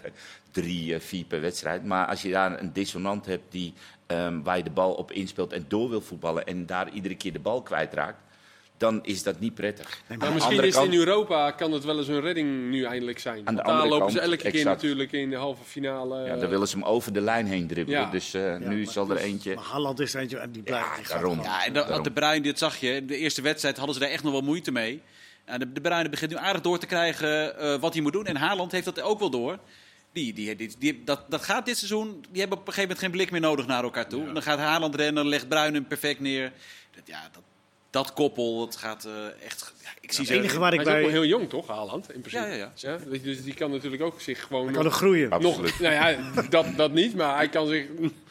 drie, 0.50 0.94
uh, 0.94 1.00
vier 1.00 1.24
per 1.24 1.40
wedstrijd. 1.40 1.84
Maar 1.84 2.06
als 2.06 2.22
je 2.22 2.30
daar 2.30 2.60
een 2.60 2.72
dissonant 2.72 3.26
hebt 3.26 3.52
die, 3.52 3.74
um, 4.06 4.42
waar 4.42 4.56
je 4.56 4.62
de 4.62 4.70
bal 4.70 4.94
op 4.94 5.12
inspeelt 5.12 5.52
en 5.52 5.64
door 5.68 5.88
wil 5.88 6.00
voetballen... 6.00 6.46
en 6.46 6.66
daar 6.66 6.90
iedere 6.90 7.16
keer 7.16 7.32
de 7.32 7.38
bal 7.38 7.62
kwijtraakt 7.62 8.18
dan 8.76 9.04
is 9.04 9.22
dat 9.22 9.40
niet 9.40 9.54
prettig. 9.54 10.02
maar 10.18 10.32
misschien 10.32 10.64
is 10.64 10.76
in 10.76 10.94
Europa 10.94 11.50
kan 11.50 11.72
het 11.72 11.84
wel 11.84 11.98
eens 11.98 12.08
een 12.08 12.20
redding 12.20 12.70
nu 12.70 12.84
eindelijk 12.84 13.18
zijn. 13.18 13.48
Aan 13.48 13.56
de 13.56 13.62
Want 13.62 13.78
daar 13.78 13.88
lopen 13.88 14.12
ze 14.12 14.20
elke 14.20 14.50
keer 14.50 14.64
natuurlijk 14.64 15.12
in 15.12 15.30
de 15.30 15.36
halve 15.36 15.64
finale. 15.64 16.24
Ja, 16.24 16.36
dan 16.36 16.50
willen 16.50 16.68
ze 16.68 16.76
hem 16.78 16.84
over 16.84 17.12
de 17.12 17.20
lijn 17.20 17.46
heen 17.46 17.66
dribbelen. 17.66 18.10
Dus 18.10 18.34
uh, 18.34 18.56
nu 18.56 18.84
zal 18.84 19.10
er 19.10 19.16
eentje. 19.16 19.54
Maar 19.54 19.64
Halland 19.64 20.00
is 20.00 20.14
eentje 20.14 20.38
en 20.38 20.52
die 20.52 20.62
blijft. 20.62 21.08
Ja, 21.08 21.08
daarom. 21.08 21.42
Ja, 21.42 21.64
en 21.64 21.72
de, 21.72 21.98
de 22.02 22.10
Bruin, 22.12 22.42
dit 22.42 22.58
zag 22.58 22.76
je. 22.76 23.04
De 23.04 23.16
eerste 23.16 23.42
wedstrijd 23.42 23.76
hadden 23.76 23.94
ze 23.94 24.00
daar 24.00 24.10
echt 24.10 24.22
nog 24.22 24.32
wel 24.32 24.40
moeite 24.40 24.72
mee. 24.72 25.02
En 25.44 25.58
de, 25.58 25.72
de 25.72 25.80
Bruin 25.80 26.10
begint 26.10 26.30
nu 26.30 26.36
aardig 26.36 26.62
door 26.62 26.78
te 26.78 26.86
krijgen 26.86 27.54
uh, 27.60 27.74
wat 27.74 27.92
hij 27.92 28.02
moet 28.02 28.12
doen. 28.12 28.26
En 28.26 28.36
Haaland 28.36 28.72
heeft 28.72 28.84
dat 28.84 29.00
ook 29.00 29.18
wel 29.18 29.30
door. 29.30 29.58
Die, 30.12 30.32
die, 30.32 30.56
die, 30.56 30.74
die, 30.78 31.04
dat, 31.04 31.24
dat 31.28 31.42
gaat 31.42 31.66
dit 31.66 31.76
seizoen. 31.76 32.24
Die 32.30 32.40
hebben 32.40 32.58
op 32.58 32.66
een 32.66 32.72
gegeven 32.72 32.82
moment 32.82 32.98
geen 32.98 33.10
blik 33.10 33.30
meer 33.30 33.40
nodig 33.40 33.66
naar 33.66 33.82
elkaar 33.82 34.08
toe. 34.08 34.32
Dan 34.32 34.42
gaat 34.42 34.58
Haaland 34.58 34.94
rennen, 34.94 35.28
legt 35.28 35.48
Bruin 35.48 35.74
hem 35.74 35.86
perfect 35.86 36.20
neer. 36.20 36.52
Dat, 36.94 37.06
ja, 37.06 37.28
dat, 37.32 37.42
dat 37.96 38.12
koppel, 38.12 38.60
het 38.60 38.76
gaat 38.76 39.06
uh, 39.06 39.44
echt. 39.44 39.72
Ja, 39.82 39.88
ik 40.00 40.12
zie 40.12 40.26
het 40.26 40.34
enige 40.34 40.58
waar 40.58 40.72
ik 40.72 40.84
bij... 40.84 40.92
is 40.92 41.04
ook 41.04 41.12
wel 41.12 41.22
heel 41.22 41.30
jong, 41.30 41.48
toch, 41.48 41.66
Haaland? 41.66 42.12
In 42.12 42.20
principe. 42.20 42.44
Ja, 42.44 42.52
ja, 42.52 42.72
ja. 42.74 42.98
ja 43.10 43.18
dus 43.22 43.42
die 43.44 43.54
kan 43.54 43.70
natuurlijk 43.70 44.02
ook 44.02 44.20
zich 44.20 44.42
gewoon. 44.42 44.64
Hij 44.64 44.74
kan 44.74 44.84
nog 44.84 44.94
groeien. 44.94 45.30
Nog, 45.40 45.78
nou 45.80 45.94
ja, 45.94 46.16
dat, 46.50 46.66
dat 46.76 46.92
niet, 46.92 47.14
maar 47.14 47.36
hij 47.36 47.48
kan 47.48 47.66
zich. 47.66 47.86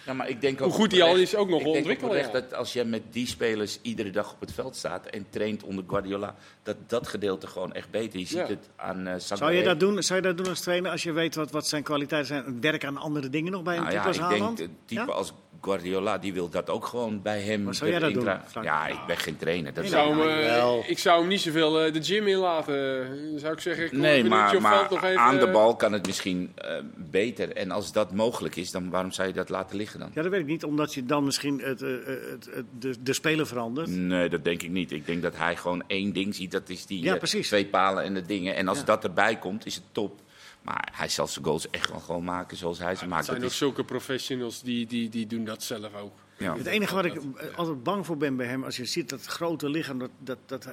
Ja, 0.05 0.13
maar 0.13 0.29
ik 0.29 0.41
denk 0.41 0.61
ook 0.61 0.67
hoe 0.67 0.79
goed 0.79 0.91
hij 0.91 1.01
al 1.01 1.15
is, 1.15 1.35
ook 1.35 1.49
nog 1.49 1.63
ontwikkelen. 1.63 2.25
Ik 2.25 2.31
dat 2.31 2.53
als 2.53 2.73
je 2.73 2.83
met 2.83 3.01
die 3.11 3.27
spelers 3.27 3.79
iedere 3.81 4.09
dag 4.09 4.33
op 4.33 4.39
het 4.39 4.53
veld 4.53 4.75
staat 4.75 5.05
en 5.05 5.25
traint 5.29 5.63
onder 5.63 5.83
Guardiola, 5.87 6.35
dat 6.63 6.75
dat 6.87 7.07
gedeelte 7.07 7.47
gewoon 7.47 7.73
echt 7.73 7.89
beter. 7.91 8.19
Je 8.19 8.25
ziet 8.25 8.47
het 8.47 8.69
aan 8.75 9.07
uh, 9.07 9.13
Zou 9.17 9.53
je 9.53 9.63
dat 9.63 9.79
doen? 9.79 10.03
Zou 10.03 10.21
je 10.21 10.27
dat 10.27 10.37
doen 10.37 10.47
als 10.47 10.61
trainer 10.61 10.91
als 10.91 11.03
je 11.03 11.11
weet 11.11 11.35
wat, 11.35 11.51
wat 11.51 11.67
zijn 11.67 11.83
kwaliteiten 11.83 12.27
zijn? 12.27 12.61
Werk 12.61 12.85
aan 12.85 12.97
andere 12.97 13.29
dingen 13.29 13.51
nog 13.51 13.63
bij 13.63 13.77
een 13.77 13.83
nou, 13.83 13.95
type 13.95 14.07
als 14.07 14.19
Haaland? 14.19 14.59
Ik 14.59 14.67
denk, 14.67 14.79
type 14.85 15.11
als 15.11 15.33
Guardiola 15.65 16.17
die 16.17 16.33
wil 16.33 16.49
dat 16.49 16.69
ook 16.69 16.85
gewoon 16.85 17.21
bij 17.21 17.41
hem. 17.41 17.63
Maar 17.63 17.75
zou 17.75 17.89
jij 17.89 17.99
dat 17.99 18.13
doen? 18.13 18.29
Ja, 18.61 18.87
ik 18.87 18.99
ben 19.07 19.17
geen 19.17 19.37
trainer. 19.37 19.73
Dat 19.73 19.87
zou 19.87 20.19
hem, 20.19 20.27
uh, 20.27 20.89
ik 20.89 20.99
zou 20.99 21.19
hem 21.19 21.29
niet 21.29 21.41
zoveel 21.41 21.85
uh, 21.85 21.93
de 21.93 22.03
gym 22.03 22.27
in 22.27 22.37
laten. 22.37 23.39
Zou 23.39 23.53
ik 23.53 23.59
zeggen. 23.59 23.85
Ik 23.85 23.91
nee, 23.91 24.23
maar, 24.23 24.61
maar 24.61 24.91
even, 24.91 25.17
aan 25.19 25.39
de 25.39 25.51
bal 25.51 25.75
kan 25.75 25.93
het 25.93 26.05
misschien 26.05 26.53
uh, 26.65 26.71
beter. 26.95 27.51
En 27.51 27.71
als 27.71 27.91
dat 27.91 28.13
mogelijk 28.13 28.55
is, 28.55 28.71
dan 28.71 28.89
waarom 28.89 29.11
zou 29.11 29.27
je 29.27 29.33
dat 29.33 29.49
laten 29.49 29.77
liggen 29.77 29.99
dan? 29.99 30.09
Ja, 30.13 30.21
dat 30.21 30.31
weet 30.31 30.39
ik 30.41 30.47
niet. 30.47 30.63
Omdat 30.63 30.93
je 30.93 31.05
dan 31.05 31.23
misschien 31.23 31.59
het, 31.59 31.79
het, 31.79 32.05
het, 32.53 32.65
de, 32.79 32.95
de 33.03 33.13
speler 33.13 33.47
verandert. 33.47 33.87
Nee, 33.87 34.29
dat 34.29 34.43
denk 34.43 34.61
ik 34.61 34.69
niet. 34.69 34.91
Ik 34.91 35.05
denk 35.05 35.21
dat 35.21 35.37
hij 35.37 35.55
gewoon 35.55 35.83
één 35.87 36.13
ding 36.13 36.35
ziet. 36.35 36.51
Dat 36.51 36.69
is 36.69 36.85
die 36.85 37.03
ja, 37.03 37.17
twee 37.17 37.65
palen 37.65 38.03
en 38.03 38.13
de 38.13 38.21
dingen. 38.21 38.55
En 38.55 38.67
als 38.67 38.79
ja. 38.79 38.83
dat 38.83 39.03
erbij 39.03 39.35
komt, 39.35 39.65
is 39.65 39.75
het 39.75 39.83
top. 39.91 40.23
Maar 40.65 40.89
hij 40.91 41.09
zal 41.09 41.27
zijn 41.27 41.45
goals 41.45 41.69
echt 41.69 41.89
wel 41.89 41.99
gewoon 41.99 42.23
maken 42.23 42.57
zoals 42.57 42.79
hij 42.79 42.95
ze 42.95 43.07
maakt. 43.07 43.27
Er 43.27 43.33
zijn 43.33 43.45
ook 43.45 43.51
zulke 43.51 43.83
professionals 43.83 44.61
die, 44.61 44.85
die, 44.85 45.09
die 45.09 45.27
doen 45.27 45.45
dat 45.45 45.63
zelf 45.63 45.95
ook. 45.95 46.13
Ja. 46.37 46.57
Het 46.57 46.65
enige 46.65 46.95
wat 46.95 47.05
ik 47.05 47.21
altijd 47.55 47.83
bang 47.83 48.05
voor 48.05 48.17
ben 48.17 48.35
bij 48.35 48.47
hem, 48.47 48.63
als 48.63 48.77
je 48.77 48.85
ziet 48.85 49.09
dat 49.09 49.25
grote 49.25 49.69
lichaam 49.69 49.99
dat, 49.99 50.09
dat, 50.19 50.37
dat, 50.45 50.65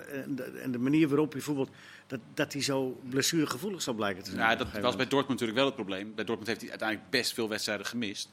en 0.63 0.71
de 0.73 0.79
manier 0.79 1.09
waarop 1.09 1.33
hij 1.33 1.41
voetbalt, 1.41 1.71
dat, 2.07 2.21
dat 2.35 2.53
hij 2.53 2.63
zo 2.63 3.01
blessuregevoelig 3.09 3.83
zal 3.83 3.95
blijken 3.95 4.23
te 4.23 4.31
zijn. 4.31 4.43
Ja, 4.43 4.57
dat 4.57 4.81
was 4.81 4.97
bij 4.97 5.09
Dortmund 5.09 5.29
natuurlijk 5.29 5.59
wel 5.59 5.67
het 5.67 5.75
probleem. 5.75 6.15
Bij 6.15 6.25
Dortmund 6.25 6.49
heeft 6.49 6.61
hij 6.61 6.71
uiteindelijk 6.71 7.11
best 7.11 7.35
veel 7.35 7.49
wedstrijden 7.49 7.87
gemist. 7.87 8.31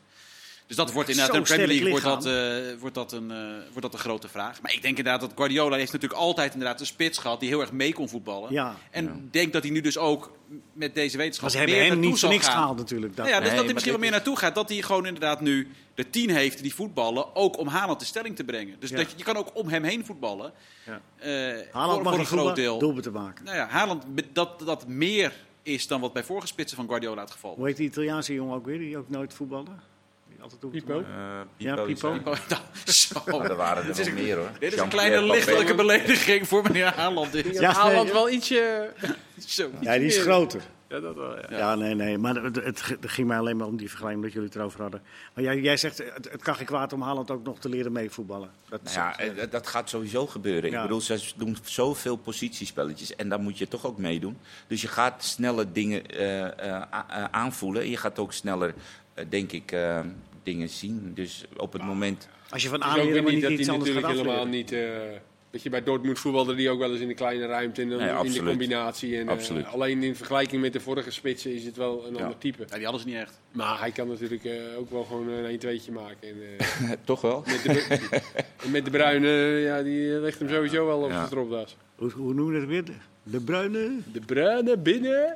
Dus 0.70 0.78
dat 0.78 0.92
wordt 0.92 1.10
inderdaad 1.10 1.36
in 1.36 1.42
de 1.42 1.48
Premier 1.48 1.68
League 1.68 1.90
wordt 1.90 2.06
dat, 2.06 2.26
uh, 2.26 2.80
wordt, 2.80 2.96
dat 2.96 3.12
een, 3.12 3.32
uh, 3.32 3.38
wordt 3.64 3.82
dat 3.82 3.94
een 3.94 4.00
grote 4.00 4.28
vraag. 4.28 4.62
Maar 4.62 4.74
ik 4.74 4.82
denk 4.82 4.98
inderdaad 4.98 5.22
dat 5.22 5.32
Guardiola 5.36 5.76
heeft 5.76 5.92
natuurlijk 5.92 6.22
altijd 6.22 6.54
inderdaad 6.54 6.80
een 6.80 6.86
spits 6.86 7.18
gehad 7.18 7.40
die 7.40 7.50
heel 7.50 7.62
erg 7.62 7.72
mee 7.72 7.94
kon 7.94 8.10
voetballen. 8.10 8.54
Ja. 8.54 8.76
En 8.92 9.06
ja. 9.06 9.16
denk 9.32 9.54
dat 9.54 9.64
hij 9.64 9.72
nu 9.72 9.82
dus 9.82 9.98
ook 9.98 10.32
met 10.74 10.96
deze 10.96 11.18
wetenschap 11.18 11.54
maar 11.54 11.60
ze 11.60 11.66
meer 11.66 11.86
hem 11.86 12.00
niet 12.00 12.22
niks 12.22 12.48
gehaald 12.48 12.78
natuurlijk. 12.78 13.16
Dat. 13.16 13.26
Nou 13.26 13.38
ja, 13.38 13.40
dus 13.40 13.48
nee, 13.48 13.56
dat 13.56 13.66
hij 13.66 13.74
misschien 13.74 13.94
wel 13.94 14.02
meer 14.02 14.12
naartoe 14.12 14.38
gaat. 14.38 14.56
Dat 14.56 14.70
hij 14.70 14.82
gewoon 14.82 15.06
inderdaad 15.06 15.42
nu 15.42 15.68
de 15.96 16.10
tien 16.10 16.30
heeft 16.30 16.62
die 16.62 16.74
voetballen, 16.74 17.36
ook 17.36 17.58
om 17.58 17.68
Haaland 17.68 18.00
de 18.00 18.06
stelling 18.06 18.36
te 18.36 18.44
brengen. 18.44 18.76
Dus 18.80 18.92
dat 18.92 19.12
je, 19.12 19.18
je 19.18 19.24
kan 19.24 19.36
ook 19.36 19.50
om 19.54 19.68
hem 19.68 19.84
heen 19.84 20.06
voetballen. 20.06 20.54
Ja. 20.86 21.02
Uh, 21.26 21.62
Haaland 21.72 22.02
voor, 22.02 22.10
voor 22.12 22.20
een 22.20 22.26
groot 22.26 22.56
deel. 22.56 22.80
doelpunt 22.80 23.04
te 23.04 23.12
maken. 23.12 23.46
Nou 23.46 23.58
ja, 23.58 23.68
Haaland 23.68 24.04
dat, 24.34 24.60
dat 24.60 24.88
meer 24.88 25.34
is 25.64 25.88
dan 25.88 26.02
wat 26.02 26.14
bij 26.14 26.24
vorige 26.24 26.48
spitsen 26.48 26.78
van 26.78 26.88
Guardiola 26.88 27.22
het 27.22 27.32
geval 27.32 27.56
Hoe 27.56 27.66
heet 27.66 27.78
die 27.78 27.88
Italiaanse 27.88 28.34
jongen 28.34 28.56
ook 28.56 28.66
weer, 28.66 28.78
die 28.78 28.98
ook 28.98 29.10
nooit 29.10 29.34
voetballen? 29.34 29.98
Altijd 30.42 30.62
doet. 30.62 30.72
Pipo? 30.72 31.00
Uh, 31.00 31.06
ja, 31.58 31.76
Pipo. 31.76 32.12
Pipo. 32.12 32.34
Nou, 33.26 33.44
er 33.44 33.56
waren 33.56 33.84
er 33.84 34.06
nog 34.06 34.14
meer 34.14 34.38
hoor. 34.38 34.50
Dit 34.60 34.74
is 34.74 34.80
een 34.80 34.90
kleine 34.90 35.24
lichtelijke 35.24 35.76
belediging 35.76 36.48
voor 36.48 36.64
meneer 36.64 36.94
Haaland. 36.96 37.34
Ja, 37.52 37.72
Haaland 37.72 38.12
wel 38.12 38.30
ietsje... 38.30 38.90
Zo, 39.48 39.70
ja, 39.80 39.98
die 39.98 40.08
is 40.08 40.18
groter. 40.18 40.62
Ja, 40.90 41.00
dat 41.00 41.16
wel, 41.16 41.36
ja. 41.36 41.58
ja. 41.58 41.76
nee, 41.76 41.96
nee. 41.96 42.18
Maar 42.18 42.36
het, 42.36 42.56
het, 42.56 42.82
ging 43.02 43.28
mij 43.28 43.38
alleen 43.38 43.58
maar 43.58 43.68
om 43.68 43.78
die 43.78 43.90
vergelijking 43.90 44.24
dat 44.24 44.34
jullie 44.34 44.48
het 44.48 44.58
erover 44.58 44.82
hadden. 44.82 45.02
Maar 45.34 45.44
jij, 45.44 45.60
jij 45.60 45.78
zegt, 45.78 45.98
het, 45.98 46.32
het 46.32 46.42
kan 46.42 46.56
geen 46.56 46.66
kwaad 46.66 46.94
om 46.94 47.02
Haaland 47.02 47.32
ook 47.32 47.44
nog 47.44 47.60
te 47.60 47.70
leren 47.70 47.92
meevoetballen. 47.92 48.50
Dat, 48.70 48.84
nou 48.84 48.96
ja, 48.96 49.14
het, 49.18 49.52
dat 49.52 49.68
gaat 49.68 49.90
sowieso 49.90 50.28
gebeuren. 50.28 50.74
Ik 50.74 50.82
bedoel, 50.82 51.02
ze 51.02 51.32
doen 51.36 51.58
zoveel 51.64 52.16
positiespelletjes 52.16 53.16
en 53.16 53.30
daar 53.30 53.40
moet 53.40 53.58
je 53.58 53.68
toch 53.68 53.86
ook 53.86 53.98
meedoen. 53.98 54.38
Dus 54.68 54.82
je 54.82 54.88
gaat 54.88 55.24
sneller 55.24 55.74
dingen 55.74 56.22
uh, 56.22 56.40
uh, 56.40 56.82
aanvoelen. 57.32 57.82
En 57.82 57.90
je 57.90 57.98
gaat 57.98 58.20
ook 58.20 58.34
sneller, 58.34 58.74
uh, 59.16 59.26
denk 59.30 59.52
ik, 59.52 59.72
dingen 60.52 60.70
zien. 60.70 61.12
Dus 61.14 61.46
op 61.58 61.74
het 61.74 61.84
moment... 61.84 62.28
Als 62.50 62.64
je 62.64 62.70
van 62.70 62.84
aanleren 62.84 63.24
maar 63.24 63.34
niet, 63.34 63.48
iets 63.48 63.70
anders 63.70 63.92
gaat 63.92 64.12
helemaal 64.12 64.46
niet... 64.46 64.74
Dat 65.52 65.64
je 65.64 65.70
bij 65.70 65.84
Dortmund 65.84 66.20
voetbalde 66.20 66.56
die 66.56 66.70
ook 66.70 66.80
wel 66.80 66.92
eens 66.92 67.00
in 67.00 67.08
de 67.08 67.14
kleine 67.14 67.46
ruimte 67.46 67.82
in 67.82 67.90
de, 67.90 68.22
in 68.24 68.32
de 68.32 68.44
combinatie. 68.44 69.18
En, 69.18 69.40
uh, 69.58 69.74
alleen 69.74 70.04
in 70.04 70.16
vergelijking 70.16 70.62
met 70.62 70.74
de 70.74 70.80
vorige 70.80 71.12
spitsen 71.12 71.56
is 71.56 71.66
het 71.66 71.78
wel 71.78 72.08
een 72.08 72.18
ander 72.18 72.38
type. 72.38 72.66
Ja, 72.70 72.76
die 72.76 72.84
hadden 72.84 73.02
ze 73.02 73.08
niet 73.08 73.18
echt. 73.18 73.40
Maar 73.52 73.80
hij 73.80 73.92
kan 73.92 74.08
natuurlijk 74.08 74.44
uh, 74.44 74.54
ook 74.78 74.90
wel 74.90 75.04
gewoon 75.04 75.28
een 75.28 75.60
1-2'tje 75.60 75.92
maken. 75.94 76.28
En, 76.28 76.36
uh, 76.82 76.92
Toch 77.06 77.22
wel? 77.22 77.44
Met 77.46 77.64
de, 77.64 78.22
met 78.72 78.86
de 78.86 78.92
Bruine, 78.92 79.28
ja, 79.64 79.82
die 79.84 80.08
legt 80.08 80.40
hem 80.40 80.50
sowieso 80.50 80.86
wel 80.86 81.02
op 81.02 81.10
ja. 81.10 81.22
de 81.22 81.28
stropdas. 81.28 81.78
Hoe, 81.96 82.12
hoe 82.12 82.34
noem 82.34 82.54
je 82.54 82.60
dat 82.60 82.68
weer? 82.68 82.84
De 83.24 83.40
Bruine? 83.40 84.02
De 84.12 84.20
Bruine 84.20 84.78
binnen. 84.78 85.36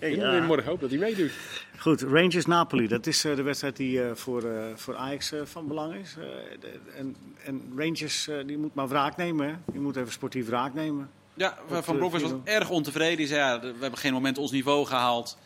ja, 0.00 0.06
ja. 0.06 0.40
morgen 0.40 0.66
hopen 0.66 0.80
dat 0.80 0.90
hij 0.90 0.98
meedoet. 0.98 1.32
Goed, 1.78 2.02
Rangers-Napoli. 2.02 2.86
Dat 2.86 3.06
is 3.06 3.24
uh, 3.24 3.36
de 3.36 3.42
wedstrijd 3.42 3.76
die 3.76 3.98
uh, 3.98 4.10
voor, 4.14 4.44
uh, 4.44 4.64
voor 4.74 4.96
Ajax 4.96 5.32
van 5.44 5.68
belang 5.68 5.94
is. 5.94 6.14
De, 6.60 6.68
en, 6.96 7.16
en, 7.44 7.72
Rangers 7.76 8.28
die 8.46 8.58
moet 8.58 8.74
maar 8.74 8.88
wraak 8.88 9.16
nemen. 9.16 9.48
Hè? 9.48 9.54
Die 9.72 9.80
moet 9.80 9.96
even 9.96 10.12
sportief 10.12 10.46
wraak 10.46 10.74
nemen. 10.74 11.10
Ja, 11.34 11.58
Van 11.68 11.96
Bronckhorst 11.96 12.30
was 12.30 12.40
erg 12.44 12.70
ontevreden. 12.70 13.26
Zei, 13.26 13.40
ja, 13.40 13.60
we 13.60 13.74
hebben 13.80 13.98
geen 13.98 14.12
moment 14.12 14.38
ons 14.38 14.50
niveau 14.50 14.86
gehaald. 14.86 15.38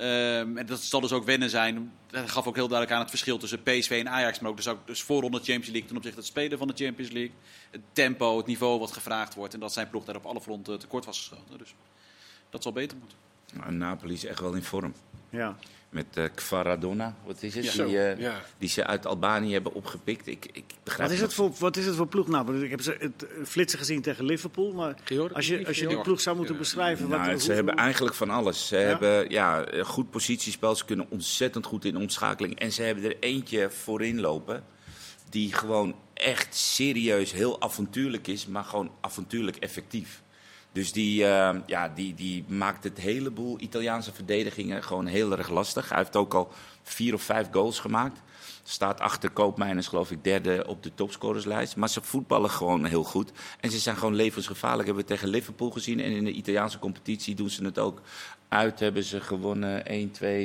Um, 0.00 0.56
en 0.56 0.66
dat 0.66 0.80
zal 0.80 1.00
dus 1.00 1.12
ook 1.12 1.24
wennen 1.24 1.50
zijn. 1.50 1.92
Dat 2.06 2.30
gaf 2.30 2.46
ook 2.46 2.54
heel 2.54 2.68
duidelijk 2.68 2.96
aan 2.96 3.00
het 3.00 3.10
verschil 3.10 3.38
tussen 3.38 3.62
PSV 3.62 3.90
en 3.90 4.08
Ajax. 4.08 4.38
Maar 4.38 4.50
ook 4.50 4.56
dus, 4.56 4.68
ook 4.68 4.86
dus 4.86 5.02
voorronde 5.02 5.38
Champions 5.38 5.66
League 5.66 5.88
ten 5.88 5.96
opzichte 5.96 6.16
van 6.16 6.24
het 6.24 6.32
spelen 6.36 6.58
van 6.58 6.68
de 6.68 6.84
Champions 6.84 7.12
League. 7.12 7.34
Het 7.70 7.80
tempo, 7.92 8.36
het 8.36 8.46
niveau 8.46 8.78
wat 8.78 8.92
gevraagd 8.92 9.34
wordt. 9.34 9.54
En 9.54 9.60
dat 9.60 9.72
zijn 9.72 9.90
ploeg 9.90 10.04
daar 10.04 10.16
op 10.16 10.24
alle 10.24 10.40
fronten 10.40 10.78
tekort 10.78 11.04
was 11.04 11.18
geschoten. 11.18 11.58
Dus 11.58 11.74
dat 12.50 12.62
zal 12.62 12.72
beter 12.72 12.98
moeten. 12.98 13.16
Nou, 13.52 13.72
Napoli 13.72 14.14
is 14.14 14.24
echt 14.24 14.40
wel 14.40 14.54
in 14.54 14.62
vorm. 14.62 14.94
Ja. 15.30 15.56
Met 15.90 16.06
uh, 16.14 16.24
Kvaradona, 16.34 17.14
wat 17.26 17.42
is 17.42 17.54
het? 17.54 17.72
die, 17.72 17.84
uh, 17.84 18.18
ja. 18.18 18.42
die 18.58 18.68
ze 18.68 18.86
uit 18.86 19.06
Albanië 19.06 19.52
hebben 19.52 19.74
opgepikt. 19.74 20.26
Ik, 20.26 20.46
ik 20.52 20.64
begrijp 20.82 21.08
wat, 21.08 21.18
is 21.18 21.22
het 21.22 21.34
voor, 21.34 21.52
wat 21.58 21.76
is 21.76 21.86
het 21.86 21.94
voor 21.94 22.06
ploeg 22.06 22.28
nou? 22.28 22.64
Ik 22.64 22.70
heb 22.70 22.80
ze 22.80 22.96
het 22.98 23.26
eh, 23.26 23.44
flitsen 23.44 23.78
gezien 23.78 24.02
tegen 24.02 24.24
Liverpool. 24.24 24.72
Maar 24.72 24.94
als 25.32 25.46
je, 25.46 25.66
als 25.66 25.78
je 25.78 25.86
die 25.86 26.00
ploeg 26.00 26.20
zou 26.20 26.36
moeten 26.36 26.56
beschrijven... 26.58 27.08
Nou, 27.08 27.32
wat, 27.32 27.42
ze 27.42 27.52
hebben 27.52 27.74
eigenlijk 27.74 28.16
van 28.16 28.30
alles. 28.30 28.66
Ze 28.66 28.76
hebben 28.76 29.30
ja, 29.30 29.66
goed 29.82 30.10
positiespel. 30.10 30.74
Ze 30.74 30.84
kunnen 30.84 31.06
ontzettend 31.08 31.66
goed 31.66 31.84
in 31.84 31.96
omschakeling. 31.96 32.58
En 32.58 32.72
ze 32.72 32.82
hebben 32.82 33.04
er 33.04 33.16
eentje 33.20 33.70
voorin 33.70 34.20
lopen... 34.20 34.64
die 35.28 35.52
gewoon 35.52 35.94
echt 36.14 36.54
serieus 36.54 37.32
heel 37.32 37.60
avontuurlijk 37.60 38.26
is... 38.26 38.46
maar 38.46 38.64
gewoon 38.64 38.90
avontuurlijk 39.00 39.56
effectief. 39.56 40.22
Dus 40.72 40.92
die, 40.92 41.22
uh, 41.22 41.50
ja, 41.66 41.88
die, 41.88 42.14
die 42.14 42.44
maakt 42.48 42.84
het 42.84 42.98
heleboel 42.98 43.60
Italiaanse 43.60 44.12
verdedigingen 44.12 44.82
gewoon 44.82 45.06
heel 45.06 45.32
erg 45.38 45.48
lastig. 45.48 45.88
Hij 45.88 45.98
heeft 45.98 46.16
ook 46.16 46.34
al 46.34 46.52
vier 46.82 47.14
of 47.14 47.22
vijf 47.22 47.48
goals 47.50 47.78
gemaakt. 47.78 48.20
Staat 48.62 49.00
achter 49.00 49.30
Koopmeiners, 49.30 49.86
geloof 49.86 50.10
ik, 50.10 50.24
derde 50.24 50.64
op 50.66 50.82
de 50.82 50.94
topscorerslijst. 50.94 51.76
Maar 51.76 51.88
ze 51.88 52.02
voetballen 52.02 52.50
gewoon 52.50 52.84
heel 52.84 53.04
goed. 53.04 53.32
En 53.60 53.70
ze 53.70 53.78
zijn 53.78 53.96
gewoon 53.96 54.14
levensgevaarlijk. 54.14 54.86
Hebben 54.86 55.04
we 55.04 55.10
tegen 55.10 55.28
Liverpool 55.28 55.70
gezien. 55.70 56.00
En 56.00 56.10
in 56.10 56.24
de 56.24 56.32
Italiaanse 56.32 56.78
competitie 56.78 57.34
doen 57.34 57.50
ze 57.50 57.64
het 57.64 57.78
ook. 57.78 58.00
Uit 58.48 58.80
hebben 58.80 59.04
ze 59.04 59.20
gewonnen 59.20 59.82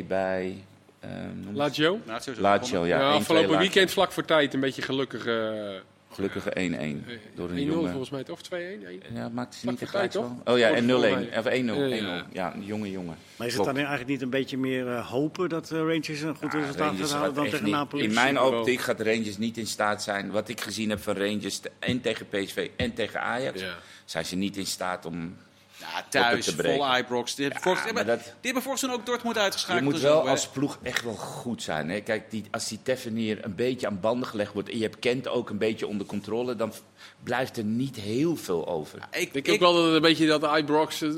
1-2 0.04 0.08
bij... 0.08 0.66
Uh, 1.06 1.10
Lazio? 1.54 2.00
Lazio, 2.38 2.86
ja. 2.86 3.00
ja 3.00 3.12
afgelopen 3.12 3.58
weekend 3.58 3.92
vlak 3.92 4.12
voor 4.12 4.26
tijd 4.26 4.54
een 4.54 4.60
beetje 4.60 4.82
gelukkig... 4.82 5.26
Uh 5.26 5.76
Gelukkige 6.14 6.50
1-1 6.50 7.34
door 7.36 7.50
een 7.50 7.58
1-0 7.58 7.60
jonge... 7.60 7.90
volgens 7.90 8.10
mij, 8.10 8.26
of 8.30 8.40
2-1? 8.42 9.14
Ja, 9.14 9.30
maakt 9.30 9.56
ze 9.56 9.70
niet 9.70 10.12
toch? 10.12 10.32
Oh 10.46 10.58
ja, 10.58 10.70
en 10.70 10.88
0-1. 10.88 10.90
Of 11.38 11.46
1-0. 11.46 11.52
Ja. 11.52 12.26
ja, 12.32 12.54
een 12.56 12.66
jonge 12.66 12.92
jongen. 12.92 13.16
Maar 13.36 13.48
is 13.48 13.54
het 13.54 13.66
dan 13.66 13.76
eigenlijk 13.76 14.08
niet 14.08 14.22
een 14.22 14.30
beetje 14.30 14.58
meer 14.58 14.88
uh, 14.88 15.10
hopen 15.10 15.50
dat 15.50 15.72
uh, 15.72 15.80
Rangers 15.80 16.22
een 16.22 16.36
goed 16.36 16.54
resultaat 16.54 16.96
gaat 16.96 17.12
halen 17.12 17.34
dan 17.34 17.50
tegen 17.50 17.70
Napoli? 17.70 18.04
In 18.04 18.14
mijn 18.14 18.40
optiek 18.40 18.80
gaat 18.80 19.00
Rangers 19.00 19.38
niet 19.38 19.58
in 19.58 19.68
staat 19.68 20.04
zijn, 20.04 20.32
wat 20.32 20.50
ik 20.50 20.62
gezien 20.62 20.90
heb 20.90 21.00
van 21.00 21.16
Rangers 21.16 21.60
en 21.80 22.02
tegen 22.02 22.28
PSV 22.28 22.70
en 22.76 22.94
tegen 22.94 23.22
Ajax, 23.22 23.62
ja. 23.62 23.76
zijn 24.06 24.26
ze 24.26 24.36
niet 24.36 24.58
in 24.58 24.66
staat 24.66 25.06
om 25.06 25.36
ja, 25.80 26.06
thuis, 26.10 26.48
vol 26.48 26.98
Ibrox. 26.98 27.36
Die, 27.36 27.50
ja, 27.50 27.76
hebben, 27.76 28.06
dat, 28.06 28.20
die 28.24 28.34
hebben 28.42 28.64
volgens 28.64 28.90
ook 28.90 29.06
Dortmund 29.06 29.38
uitgeschakeld. 29.38 29.86
Je 29.86 29.92
moet 29.92 30.02
wel 30.02 30.28
als 30.28 30.48
ploeg 30.48 30.78
echt 30.82 31.04
wel 31.04 31.14
goed 31.14 31.64
zijn. 31.64 31.90
Hè? 31.90 32.02
Kijk, 32.02 32.32
die, 32.32 32.46
als 32.52 32.68
die 32.68 32.80
Teffenier 32.84 33.46
een 33.46 33.56
beetje 33.56 33.88
aan 33.88 34.00
banden 34.00 34.28
gelegd 34.28 34.54
wordt... 34.54 34.70
en 34.70 34.78
je 34.78 34.84
hebt 34.84 35.00
Kent 35.00 35.28
ook 35.28 35.50
een 35.50 35.58
beetje 35.58 35.88
onder 35.88 36.08
controle... 36.08 36.56
dan 36.56 36.74
blijft 37.24 37.58
er 37.58 37.64
niet 37.64 37.96
heel 37.96 38.36
veel 38.36 38.68
over. 38.68 39.00
Ja, 39.00 39.20
ik 39.20 39.34
denk 39.34 39.50
ook 39.50 39.60
wel 39.60 39.74
dat 39.74 39.94
een 39.94 40.02
beetje 40.02 40.28
dat 40.28 40.58
Ibrox... 40.58 41.02
Uh, 41.02 41.12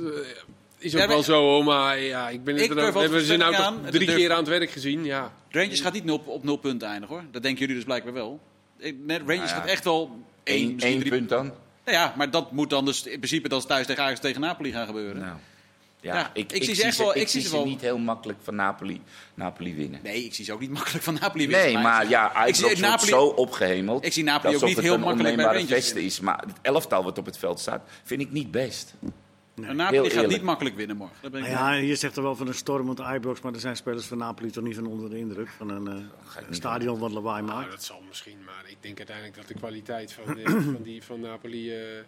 is 0.78 0.94
ook 0.96 1.02
ja, 1.02 1.08
wel 1.08 1.24
zo, 1.24 1.64
maar 1.64 2.00
ja, 2.00 2.30
ik 2.30 2.44
ben 2.44 2.56
het 2.56 2.70
er 2.70 3.00
hebben 3.00 3.22
ze 3.22 3.36
nou 3.36 3.56
toch 3.56 3.90
drie 3.90 4.16
keer 4.16 4.32
aan 4.32 4.38
het 4.38 4.48
werk 4.48 4.70
gezien. 4.70 5.04
Ja. 5.04 5.34
Rangers 5.50 5.80
gaat 5.80 5.94
niet 5.94 6.06
nul, 6.06 6.24
op 6.26 6.44
nul 6.44 6.58
punten 6.58 6.88
eindigen, 6.88 7.16
hoor. 7.16 7.26
Dat 7.32 7.42
denken 7.42 7.60
jullie 7.60 7.76
dus 7.76 7.84
blijkbaar 7.84 8.14
wel. 8.14 8.40
Rangers 9.08 9.26
nou 9.28 9.48
gaat 9.48 9.66
echt 9.66 9.84
wel 9.84 10.26
één, 10.44 10.80
één 10.80 11.04
punt 11.04 11.30
dan. 11.30 11.54
Nou 11.86 11.98
ja, 11.98 12.14
maar 12.18 12.32
dat 12.32 12.52
moet 12.52 12.70
dan 12.70 12.86
dus 12.86 13.04
in 13.04 13.18
principe 13.18 13.50
dan 13.50 13.66
thuis 13.66 13.86
tegen 13.86 14.04
Ajax 14.04 14.20
tegen 14.20 14.42
Napoli 14.42 14.72
gaan 14.72 14.86
gebeuren. 14.86 15.22
Nou. 15.22 15.38
Ja, 16.02 16.16
ja, 16.16 16.30
ik, 16.34 16.52
ik, 16.52 16.64
zie 16.64 16.76
ze 16.76 16.84
echt 16.84 16.98
wel. 16.98 17.16
Ik, 17.18 17.28
zie 17.28 17.42
ze 17.42 17.52
wel... 17.52 17.66
niet 17.66 17.82
heel 17.82 17.98
makkelijk 17.98 18.40
van 18.44 18.56
Napoli, 18.56 19.02
Napoli 19.34 19.76
winnen. 19.76 20.00
Nee, 20.04 20.26
ik 20.26 20.34
zie 20.34 20.46
ze 20.46 20.54
ook 20.54 20.60
niet 20.60 20.70
makkelijk 20.70 21.04
van 21.04 21.18
Napoli 21.22 21.48
winnen. 21.48 21.74
Nee, 21.74 21.84
maar, 21.84 22.10
ja, 22.10 22.46
ik 22.46 22.56
zie 22.56 22.78
Napoli 22.78 23.12
zo 23.12 23.26
opgehemeld. 23.26 24.06
Ik 24.06 24.14
zie 24.14 24.24
Napoli 24.24 24.56
ook 24.56 24.64
niet 24.64 24.80
heel 24.80 24.98
makkelijk 24.98 25.36
bij 25.36 25.46
Rangers. 25.46 25.94
is, 25.94 26.20
maar 26.20 26.44
het 26.48 26.58
elftal 26.62 27.04
wat 27.04 27.18
op 27.18 27.26
het 27.26 27.38
veld 27.38 27.60
staat, 27.60 27.82
vind 28.04 28.22
ik 28.22 28.32
niet 28.32 28.52
best. 28.52 28.94
Nee. 29.56 29.74
Napoli 29.74 30.10
gaat 30.10 30.28
niet 30.28 30.42
makkelijk 30.42 30.76
winnen 30.76 30.98
morgen. 30.98 31.18
Dat 31.22 31.32
ben 31.32 31.42
ik 31.42 31.48
ja, 31.48 31.74
je 31.74 31.96
zegt 31.96 32.16
er 32.16 32.24
wel 32.24 32.36
van 32.36 32.48
een 32.48 32.54
stormend 32.54 33.00
Ibrox, 33.00 33.42
maar 33.42 33.54
er 33.54 33.60
zijn 33.60 33.76
spelers 33.76 34.06
van 34.06 34.18
Napoli 34.18 34.52
toch 34.52 34.64
niet 34.64 34.76
van 34.76 34.86
onder 34.86 35.10
de 35.10 35.18
indruk 35.18 35.48
van 35.48 35.70
een, 35.70 35.88
uh, 35.88 36.48
een 36.48 36.56
stadion 36.56 37.00
wat 37.00 37.12
lawaai 37.12 37.44
maakt. 37.44 37.60
Nou, 37.60 37.70
dat 37.70 37.84
zal 37.84 38.02
misschien, 38.08 38.38
maar 38.46 38.64
ik 38.68 38.78
denk 38.80 38.98
uiteindelijk 38.98 39.38
dat 39.38 39.48
de 39.48 39.54
kwaliteit 39.54 40.14
van, 40.14 40.38
van 40.74 40.84
die 40.84 41.04
van 41.04 41.20
Napoli. 41.20 41.78
Uh, 41.78 42.02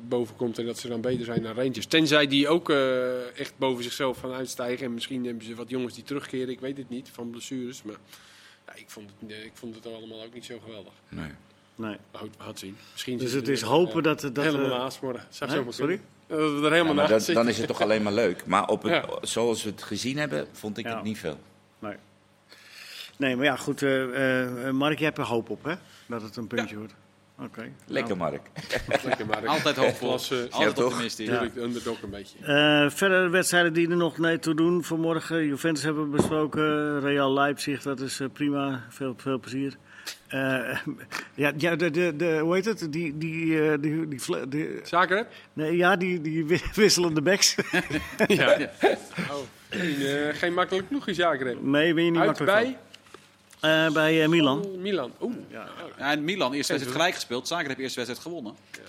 boven 0.00 0.36
komt 0.36 0.58
en 0.58 0.66
dat 0.66 0.78
ze 0.78 0.88
dan 0.88 1.00
beter 1.00 1.24
zijn 1.24 1.42
naar 1.42 1.54
Rangers. 1.54 1.86
Tenzij 1.86 2.26
die 2.26 2.48
ook 2.48 2.70
uh, 2.70 3.38
echt 3.38 3.52
boven 3.58 3.84
zichzelf 3.84 4.18
gaan 4.18 4.32
uitstijgen. 4.32 4.86
En 4.86 4.94
misschien 4.94 5.24
hebben 5.24 5.44
ze 5.44 5.54
wat 5.54 5.70
jongens 5.70 5.94
die 5.94 6.04
terugkeren, 6.04 6.48
ik 6.48 6.60
weet 6.60 6.76
het 6.76 6.88
niet, 6.88 7.08
van 7.12 7.30
blessures. 7.30 7.82
Maar 7.82 7.96
ja, 8.66 8.74
ik, 8.74 8.90
vond 8.90 9.10
het, 9.18 9.30
ik 9.30 9.52
vond 9.54 9.74
het 9.74 9.86
allemaal 9.86 10.24
ook 10.24 10.34
niet 10.34 10.44
zo 10.44 10.58
geweldig. 10.64 10.92
Nee. 11.08 11.30
nee. 11.74 11.96
Het 12.38 12.58
zien. 12.58 12.76
Misschien 12.92 13.18
dus 13.18 13.32
het 13.32 13.48
is 13.48 13.62
hopen 13.62 14.02
dat... 14.02 14.20
dat 14.20 14.36
helemaal 14.36 14.70
uh, 14.70 14.78
naast 14.78 15.00
worden. 15.00 15.26
Sorry? 15.68 16.00
Dat 16.26 16.64
er 16.64 16.72
helemaal 16.72 16.94
ja, 16.94 17.06
dat, 17.06 17.26
Dan 17.26 17.48
is 17.48 17.58
het 17.58 17.66
toch 17.66 17.80
alleen 17.80 18.02
maar 18.02 18.12
leuk. 18.12 18.46
Maar 18.46 18.68
op 18.68 18.82
het, 18.82 18.92
ja. 18.92 19.04
zoals 19.22 19.62
we 19.62 19.70
het 19.70 19.82
gezien 19.82 20.18
hebben, 20.18 20.46
vond 20.52 20.78
ik 20.78 20.86
het 20.86 21.02
niet 21.02 21.18
veel. 21.18 21.38
Nee. 21.78 21.96
Nee, 23.16 23.36
maar 23.36 23.44
ja, 23.44 23.56
goed. 23.56 23.82
Uh, 23.82 24.70
Mark, 24.70 24.98
je 24.98 25.04
hebt 25.04 25.18
er 25.18 25.24
hoop 25.24 25.50
op, 25.50 25.64
hè? 25.64 25.74
Dat 26.06 26.22
het 26.22 26.36
een 26.36 26.46
puntje 26.46 26.76
wordt. 26.76 26.94
Oké. 27.38 27.72
Lekker, 27.86 28.16
nou. 28.16 28.30
Mark. 28.30 28.50
Lekker, 29.04 29.26
Mark. 29.26 29.46
Altijd 29.46 29.76
hoopvol. 29.76 30.10
Als, 30.10 30.30
uh, 30.30 30.38
Altijd 30.50 30.82
optimistisch. 30.82 31.28
Ja. 31.28 31.48
underdog 31.56 32.02
een 32.02 32.10
beetje. 32.10 32.38
Uh, 32.40 32.90
verder 32.90 33.30
wedstrijden 33.30 33.72
die 33.72 33.90
er 33.90 33.96
nog 33.96 34.18
nee 34.18 34.38
toe 34.38 34.54
doen 34.54 34.84
voor 34.84 34.98
morgen. 34.98 35.46
Juventus 35.46 35.82
hebben 35.82 36.10
we 36.10 36.16
besproken. 36.16 37.00
Real 37.00 37.32
Leipzig, 37.32 37.82
dat 37.82 38.00
is 38.00 38.20
uh, 38.20 38.28
prima. 38.32 38.84
Veel, 38.88 39.14
veel 39.16 39.38
plezier. 39.38 39.76
Uh, 40.30 40.78
ja, 41.34 41.52
ja 41.56 41.76
de, 41.76 41.90
de, 41.90 42.16
de, 42.16 42.38
hoe 42.38 42.54
heet 42.54 42.64
het? 42.64 42.92
Die, 42.92 43.18
die, 43.18 43.78
die, 43.78 44.08
die, 44.08 44.48
die 44.48 44.80
Zagreb? 44.82 45.26
Nee, 45.52 45.76
ja, 45.76 45.96
die, 45.96 46.20
die 46.20 46.60
wisselende 46.74 47.22
backs. 47.22 47.54
ja. 48.26 48.70
Oh, 49.30 49.36
geen, 49.70 50.34
geen 50.34 50.54
makkelijk 50.54 50.88
ploegje 50.88 51.14
Zagreb. 51.14 51.62
Nee, 51.62 51.94
ben 51.94 52.04
je 52.04 52.10
niet 52.10 52.20
Uit 52.20 52.26
makkelijk 52.26 52.52
bij? 52.52 52.78
Uh, 53.86 53.92
bij 53.92 54.22
uh, 54.22 54.28
Milan. 54.28 54.64
Oh, 54.64 54.80
Milan. 54.80 55.12
Oeh. 55.20 55.34
Ja. 55.48 55.68
ja, 55.98 56.10
en 56.10 56.24
Milan, 56.24 56.52
eerste 56.52 56.72
wedstrijd 56.72 56.98
gelijk 56.98 57.14
gespeeld. 57.14 57.48
Zagreb 57.48 57.68
heeft 57.68 57.80
eerste 57.80 57.96
wedstrijd 57.98 58.26
gewonnen. 58.26 58.56
Ja. 58.72 58.80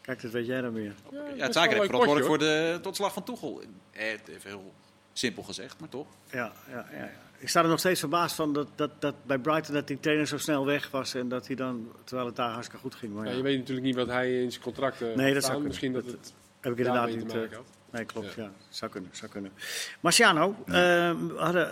Kijk, 0.00 0.22
dat 0.22 0.30
weet 0.30 0.46
jij 0.46 0.60
dan 0.60 0.72
weer. 0.72 0.94
Ja, 1.12 1.22
ja 1.36 1.52
Zagreb 1.52 1.84
verantwoordelijk 1.84 2.26
voor 2.26 2.38
de 2.38 2.78
tot 2.82 2.96
slag 2.96 3.12
van 3.12 3.24
Toegel. 3.24 3.62
Eh, 3.92 4.06
even 4.08 4.40
heel 4.42 4.72
simpel 5.12 5.42
gezegd, 5.42 5.80
maar 5.80 5.88
toch. 5.88 6.06
Ja, 6.30 6.52
ja, 6.70 6.86
ja, 6.92 7.10
Ik 7.44 7.50
sta 7.50 7.62
er 7.62 7.68
nog 7.68 7.78
steeds 7.78 8.00
verbaasd 8.00 8.36
van 8.36 8.52
dat, 8.52 8.68
dat, 8.74 8.90
dat 8.98 9.14
bij 9.26 9.38
Brighton 9.38 9.74
dat 9.74 9.86
die 9.86 10.00
trainer 10.00 10.26
zo 10.26 10.38
snel 10.38 10.66
weg 10.66 10.90
was. 10.90 11.14
En 11.14 11.28
dat 11.28 11.46
hij 11.46 11.56
dan, 11.56 11.92
terwijl 12.04 12.26
het 12.26 12.36
daar 12.36 12.50
hartstikke 12.50 12.82
goed 12.82 12.94
ging. 12.94 13.14
Maar 13.14 13.26
ja. 13.26 13.32
je 13.32 13.42
weet 13.42 13.58
natuurlijk 13.58 13.86
niet 13.86 13.96
wat 13.96 14.06
hij 14.06 14.42
in 14.42 14.50
zijn 14.50 14.62
contract 14.62 15.02
uh, 15.02 15.14
Nee, 15.14 15.34
dat 15.34 15.44
zou 15.44 15.62
Misschien 15.62 15.92
dat, 15.92 16.04
dat 16.04 16.12
het 16.12 16.34
heb 16.60 16.72
ik 16.72 16.78
inderdaad 16.78 17.08
niet. 17.08 17.34
Uh, 17.34 17.42
Nee, 17.90 18.04
klopt, 18.04 18.34
ja. 18.34 18.50
Zou 18.68 18.90
kunnen, 18.90 19.10
zou 19.12 19.30
kunnen. 19.30 19.52
Marciano, 20.00 20.54
ja. 20.66 21.10
uh, 21.10 21.16
hadden, 21.36 21.66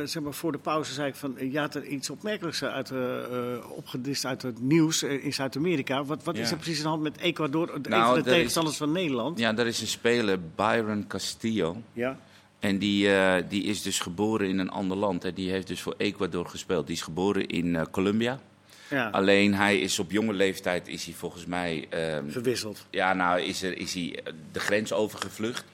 uh, 0.00 0.06
zeg 0.06 0.22
maar, 0.22 0.32
voor 0.32 0.52
de 0.52 0.58
pauze 0.58 0.92
zei 0.92 1.08
ik 1.08 1.14
van, 1.14 1.36
je 1.50 1.58
had 1.58 1.74
er 1.74 1.84
iets 1.84 2.10
opmerkelijks 2.10 2.64
uit, 2.64 2.90
uh, 2.90 3.70
opgedist 3.70 4.24
uit 4.24 4.42
het 4.42 4.60
nieuws 4.60 5.02
in 5.02 5.32
Zuid-Amerika. 5.32 6.04
Wat, 6.04 6.24
wat 6.24 6.36
ja. 6.36 6.42
is 6.42 6.50
er 6.50 6.56
precies 6.56 6.76
aan 6.76 6.82
de 6.82 6.88
hand 6.88 7.02
met 7.02 7.16
Ecuador, 7.16 7.82
de, 7.82 7.88
nou, 7.88 8.02
een 8.02 8.08
van 8.08 8.22
de 8.22 8.30
tegenstanders 8.30 8.74
is, 8.74 8.82
van 8.82 8.92
Nederland? 8.92 9.38
Ja, 9.38 9.52
daar 9.52 9.66
is 9.66 9.80
een 9.80 9.86
speler, 9.86 10.38
Byron 10.54 11.06
Castillo. 11.06 11.76
Ja. 11.92 12.18
En 12.58 12.78
die, 12.78 13.08
die 13.48 13.62
is 13.62 13.82
dus 13.82 14.00
geboren 14.00 14.48
in 14.48 14.58
een 14.58 14.70
ander 14.70 14.96
land. 14.96 15.22
Hè. 15.22 15.32
Die 15.32 15.50
heeft 15.50 15.66
dus 15.66 15.80
voor 15.80 15.94
Ecuador 15.96 16.46
gespeeld. 16.46 16.86
Die 16.86 16.96
is 16.96 17.02
geboren 17.02 17.46
in 17.46 17.86
Colombia. 17.90 18.40
Ja. 18.90 19.08
Alleen 19.08 19.54
hij 19.54 19.78
is 19.78 19.98
op 19.98 20.10
jonge 20.10 20.32
leeftijd 20.32 20.88
is 20.88 21.04
hij 21.04 21.14
volgens 21.14 21.46
mij... 21.46 21.88
Um, 22.14 22.30
Verwisseld. 22.30 22.86
Ja, 22.90 23.14
nou 23.14 23.40
is, 23.40 23.62
er, 23.62 23.78
is 23.78 23.94
hij 23.94 24.22
de 24.52 24.60
grens 24.60 24.92
overgevlucht. 24.92 25.64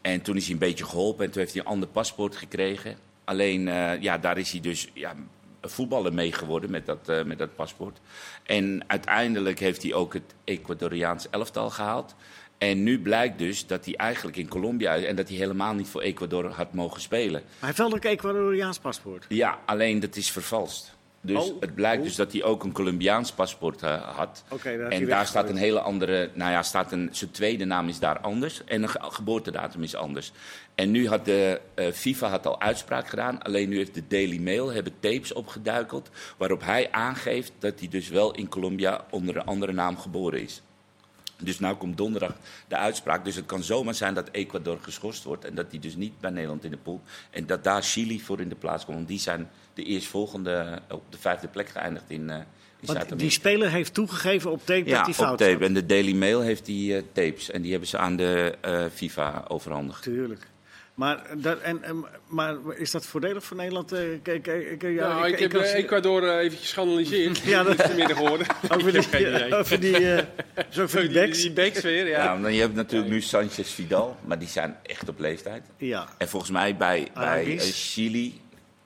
En 0.00 0.22
toen 0.22 0.36
is 0.36 0.44
hij 0.44 0.52
een 0.52 0.58
beetje 0.58 0.84
geholpen 0.84 1.24
en 1.24 1.30
toen 1.30 1.40
heeft 1.40 1.54
hij 1.54 1.62
een 1.62 1.68
ander 1.68 1.88
paspoort 1.88 2.36
gekregen. 2.36 2.96
Alleen, 3.24 3.66
uh, 3.66 4.00
ja, 4.00 4.18
daar 4.18 4.38
is 4.38 4.50
hij 4.50 4.60
dus 4.60 4.88
ja, 4.94 5.14
voetballer 5.62 6.14
mee 6.14 6.32
geworden 6.32 6.70
met 6.70 6.86
dat, 6.86 7.08
uh, 7.08 7.22
met 7.22 7.38
dat 7.38 7.54
paspoort. 7.56 7.98
En 8.42 8.84
uiteindelijk 8.86 9.58
heeft 9.58 9.82
hij 9.82 9.94
ook 9.94 10.14
het 10.14 10.34
Ecuadoriaans 10.44 11.30
elftal 11.30 11.70
gehaald. 11.70 12.14
En 12.68 12.82
nu 12.82 13.00
blijkt 13.00 13.38
dus 13.38 13.66
dat 13.66 13.84
hij 13.84 13.94
eigenlijk 13.96 14.36
in 14.36 14.48
Colombia 14.48 14.96
en 14.96 15.16
dat 15.16 15.28
hij 15.28 15.36
helemaal 15.36 15.74
niet 15.74 15.88
voor 15.88 16.00
Ecuador 16.00 16.46
had 16.46 16.72
mogen 16.72 17.00
spelen. 17.00 17.40
Maar 17.42 17.50
hij 17.58 17.68
heeft 17.68 17.78
wel 17.78 17.92
een 17.92 18.00
Ecuadoriaans 18.00 18.78
paspoort. 18.78 19.26
Ja, 19.28 19.58
alleen 19.66 20.00
dat 20.00 20.16
is 20.16 20.30
vervalst. 20.30 20.98
Dus 21.20 21.50
oh, 21.50 21.60
het 21.60 21.74
blijkt 21.74 22.02
dus 22.02 22.14
dat 22.14 22.32
hij 22.32 22.42
ook 22.42 22.64
een 22.64 22.72
Colombiaans 22.72 23.32
paspoort 23.32 23.82
uh, 23.82 24.16
had. 24.16 24.44
Okay, 24.48 24.78
en 24.78 25.06
daar 25.06 25.26
staat 25.26 25.48
een 25.48 25.56
hele 25.56 25.80
andere, 25.80 26.30
nou 26.34 26.50
ja, 26.50 26.62
staat 26.62 26.92
een, 26.92 27.08
zijn 27.12 27.30
tweede 27.30 27.64
naam 27.64 27.88
is 27.88 27.98
daar 27.98 28.18
anders 28.18 28.64
en 28.64 28.82
een 28.82 28.88
geboortedatum 28.88 29.82
is 29.82 29.94
anders. 29.94 30.32
En 30.74 30.90
nu 30.90 31.08
had 31.08 31.24
de 31.24 31.60
uh, 31.74 31.90
FIFA 31.92 32.28
had 32.28 32.46
al 32.46 32.60
uitspraak 32.60 33.08
gedaan, 33.08 33.42
alleen 33.42 33.68
nu 33.68 33.76
heeft 33.76 33.94
de 33.94 34.06
Daily 34.08 34.38
Mail 34.38 34.72
hebben 34.72 34.92
tapes 35.00 35.32
opgeduikeld 35.32 36.10
waarop 36.36 36.64
hij 36.64 36.90
aangeeft 36.90 37.52
dat 37.58 37.78
hij 37.78 37.88
dus 37.88 38.08
wel 38.08 38.34
in 38.34 38.48
Colombia 38.48 39.04
onder 39.10 39.36
een 39.36 39.44
andere 39.44 39.72
naam 39.72 39.98
geboren 39.98 40.42
is. 40.42 40.62
Dus 41.40 41.58
nu 41.58 41.74
komt 41.74 41.96
donderdag 41.96 42.36
de 42.68 42.76
uitspraak. 42.76 43.24
Dus 43.24 43.34
het 43.34 43.46
kan 43.46 43.62
zomaar 43.62 43.94
zijn 43.94 44.14
dat 44.14 44.28
Ecuador 44.30 44.78
geschorst 44.80 45.24
wordt. 45.24 45.44
En 45.44 45.54
dat 45.54 45.70
die 45.70 45.80
dus 45.80 45.96
niet 45.96 46.20
bij 46.20 46.30
Nederland 46.30 46.64
in 46.64 46.70
de 46.70 46.76
pool. 46.76 47.00
En 47.30 47.46
dat 47.46 47.64
daar 47.64 47.82
Chili 47.82 48.20
voor 48.20 48.40
in 48.40 48.48
de 48.48 48.54
plaats 48.54 48.84
komt. 48.84 48.96
Want 48.96 49.08
die 49.08 49.18
zijn 49.18 49.50
de 49.74 49.82
eerstvolgende 49.82 50.78
op 50.90 51.02
de 51.08 51.18
vijfde 51.18 51.48
plek 51.48 51.68
geëindigd 51.68 52.10
in, 52.10 52.28
uh, 52.28 52.36
in 52.80 53.16
Die 53.16 53.30
speler 53.30 53.70
heeft 53.70 53.94
toegegeven 53.94 54.50
op 54.50 54.66
tape 54.66 54.88
ja, 54.88 54.96
dat 54.96 55.04
hij 55.04 55.14
fout 55.14 55.32
op 55.32 55.38
tape. 55.38 55.64
En 55.64 55.74
de 55.74 55.86
Daily 55.86 56.12
Mail 56.12 56.40
heeft 56.40 56.64
die 56.66 56.94
uh, 56.94 57.02
tapes. 57.12 57.50
En 57.50 57.62
die 57.62 57.70
hebben 57.70 57.88
ze 57.88 57.98
aan 57.98 58.16
de 58.16 58.54
uh, 58.64 58.84
FIFA 58.92 59.44
overhandigd. 59.48 60.02
Tuurlijk. 60.02 60.46
Maar, 61.00 61.22
dat, 61.36 61.60
en, 61.60 62.04
maar 62.28 62.56
is 62.76 62.90
dat 62.90 63.06
voordelig 63.06 63.44
voor 63.44 63.56
Nederland? 63.56 63.90
Ja, 63.90 63.96
nou, 63.96 65.26
ik, 65.26 65.32
ik, 65.32 65.52
heb 65.52 65.54
als... 65.54 65.72
Ecuador 65.72 66.22
uh, 66.22 66.36
eventjes 66.36 66.72
geanalyseerd. 66.72 67.38
ja, 67.38 67.62
dat 67.62 67.78
is 67.78 67.86
vanmiddag 67.86 68.16
geworden. 68.16 68.46
Over 68.74 68.92
die, 68.92 69.54
over 69.60 69.80
die, 69.80 70.00
uh, 70.00 70.18
zo 70.68 70.86
voor 70.86 71.00
die 71.00 71.12
backs. 71.12 71.40
Die, 71.40 71.52
backs 71.52 71.80
weer, 71.80 72.08
ja. 72.08 72.40
Dan, 72.40 72.54
je 72.54 72.60
hebt 72.60 72.74
natuurlijk 72.74 73.10
nu 73.10 73.20
Sanchez 73.20 73.70
Vidal, 73.70 74.16
maar 74.24 74.38
die 74.38 74.48
zijn 74.48 74.76
echt 74.82 75.08
op 75.08 75.18
leeftijd. 75.18 75.62
Ja. 75.76 76.08
En 76.18 76.28
volgens 76.28 76.50
mij 76.50 76.76
bij, 76.76 77.08
bij 77.14 77.58
Chili 77.58 78.40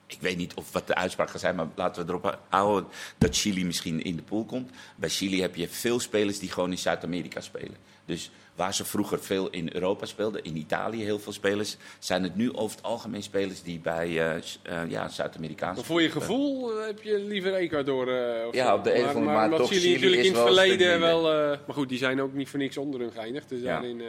ik 0.07 0.21
weet 0.21 0.37
niet 0.37 0.55
of 0.55 0.73
wat 0.73 0.87
de 0.87 0.95
uitspraak 0.95 1.31
gaat 1.31 1.41
zijn, 1.41 1.55
maar 1.55 1.67
laten 1.75 2.07
we 2.07 2.09
erop 2.09 2.39
houden 2.49 2.91
dat 3.19 3.37
Chili 3.37 3.65
misschien 3.65 4.03
in 4.03 4.17
de 4.17 4.23
pool 4.23 4.45
komt. 4.45 4.71
Bij 4.97 5.09
Chili 5.09 5.41
heb 5.41 5.55
je 5.55 5.69
veel 5.69 6.01
spelers 6.01 6.39
die 6.39 6.51
gewoon 6.51 6.71
in 6.71 6.79
Zuid-Amerika 6.79 7.41
spelen. 7.41 7.77
Dus 8.05 8.31
waar 8.55 8.75
ze 8.75 8.85
vroeger 8.85 9.23
veel 9.23 9.51
in 9.51 9.71
Europa 9.73 10.07
speelden, 10.07 10.45
in 10.45 10.57
Italië 10.57 11.03
heel 11.03 11.19
veel 11.19 11.33
spelers, 11.33 11.77
zijn 11.99 12.23
het 12.23 12.37
nu 12.37 12.53
over 12.53 12.77
het 12.77 12.85
algemeen 12.85 13.23
spelers 13.23 13.63
die 13.63 13.79
bij 13.79 14.09
uh, 14.09 14.35
uh, 14.35 14.91
ja, 14.91 15.09
Zuid-Amerikaanse. 15.09 15.85
Voor 15.85 16.03
je 16.03 16.11
gevoel 16.11 16.79
uh, 16.79 16.87
heb 16.87 17.03
je 17.03 17.19
liever 17.19 17.55
Ecuador? 17.55 18.13
ja, 18.53 18.75
op 18.75 18.85
de 18.85 18.99
een 18.99 19.05
of 19.05 19.15
andere 19.15 19.37
manier. 19.37 19.59
Maar, 19.59 19.67
Chili 19.67 19.93
natuurlijk 19.93 20.23
in 20.23 20.33
het 20.33 20.43
verleden 20.43 21.01
wel. 21.01 21.23
maar 21.67 21.75
goed, 21.75 21.89
die 21.89 21.99
zijn 21.99 22.21
ook 22.21 22.33
niet 22.33 22.49
voor 22.49 22.59
niks 22.59 22.77
onder 22.77 23.01
hun 23.01 23.13
geëindigd. 23.13 23.49
Dus 23.49 23.61
ja. 23.61 23.67
daarin, 23.67 24.03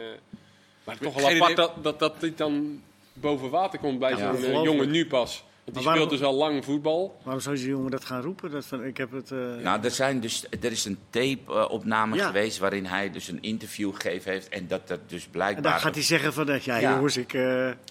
maar 0.84 0.98
toch 0.98 1.14
wel 1.14 1.28
apart 1.28 1.56
dat, 1.56 1.72
dat, 1.82 1.98
dat 1.98 2.20
dit 2.20 2.38
dan 2.38 2.82
boven 3.12 3.50
water 3.50 3.78
komt 3.78 3.98
bij 3.98 4.10
ja, 4.10 4.36
zo'n 4.36 4.62
jongen 4.62 4.90
nu 4.90 5.06
pas 5.06 5.44
die 5.72 5.84
waarom, 5.84 5.94
speelt 5.94 6.10
dus 6.10 6.22
al 6.28 6.34
lang 6.34 6.64
voetbal. 6.64 7.20
Waarom 7.22 7.42
zou 7.42 7.56
die 7.56 7.68
jongen 7.68 7.90
dat 7.90 8.04
gaan 8.04 8.22
roepen? 8.22 8.50
Dat 8.50 8.66
van, 8.66 8.84
ik 8.84 8.96
heb 8.96 9.12
het, 9.12 9.30
uh... 9.30 9.38
Nou, 9.62 9.84
er, 9.84 9.90
zijn 9.90 10.20
dus, 10.20 10.44
er 10.60 10.70
is 10.72 10.84
een 10.84 10.98
tape-opname 11.10 12.16
ja. 12.16 12.26
geweest 12.26 12.58
waarin 12.58 12.86
hij 12.86 13.10
dus 13.10 13.28
een 13.28 13.42
interview 13.42 13.94
gegeven 13.94 14.32
heeft. 14.32 14.48
En 14.48 14.66
dat 14.66 14.88
dat 14.88 15.00
dus 15.06 15.26
blijkbaar... 15.26 15.64
En 15.64 15.70
dan 15.70 15.80
gaat 15.80 15.94
hij 15.94 16.04
zeggen 16.04 16.32
van, 16.32 16.46
ja, 16.46 16.76
ja. 16.76 16.94
jongens, 16.94 17.16
ik... 17.16 17.32
Uh... 17.32 17.42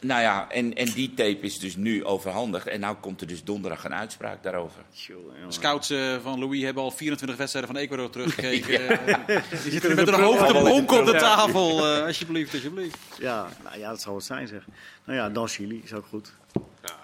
Nou 0.01 0.21
ja, 0.21 0.49
en, 0.49 0.73
en 0.73 0.85
die 0.85 1.13
tape 1.13 1.39
is 1.39 1.59
dus 1.59 1.75
nu 1.75 2.05
overhandigd. 2.05 2.67
En 2.67 2.79
nu 2.79 2.87
komt 2.99 3.21
er 3.21 3.27
dus 3.27 3.43
donderdag 3.43 3.83
een 3.83 3.95
uitspraak 3.95 4.43
daarover. 4.43 4.81
Scouts 5.47 5.91
uh, 5.91 6.15
van 6.21 6.39
Louis 6.39 6.63
hebben 6.63 6.83
al 6.83 6.91
24 6.91 7.37
wedstrijden 7.37 7.71
van 7.73 7.81
Ecuador 7.81 8.09
teruggekeken. 8.09 8.81
ja. 9.11 9.23
Die 9.61 9.71
zitten 9.71 9.95
met 9.95 10.07
een 10.07 10.13
hoofd 10.13 10.53
op 10.53 10.89
op 10.91 11.05
de 11.05 11.15
tafel. 11.17 11.85
alsjeblieft, 11.85 12.53
alsjeblieft. 12.53 12.97
Ja, 13.19 13.47
nou 13.63 13.79
ja, 13.79 13.89
dat 13.89 14.01
zal 14.01 14.15
het 14.15 14.23
zijn 14.23 14.47
zeg. 14.47 14.63
Nou 15.05 15.19
ja, 15.19 15.29
dan 15.29 15.47
Chili 15.47 15.81
is 15.83 15.93
ook 15.93 16.05
goed. 16.05 16.33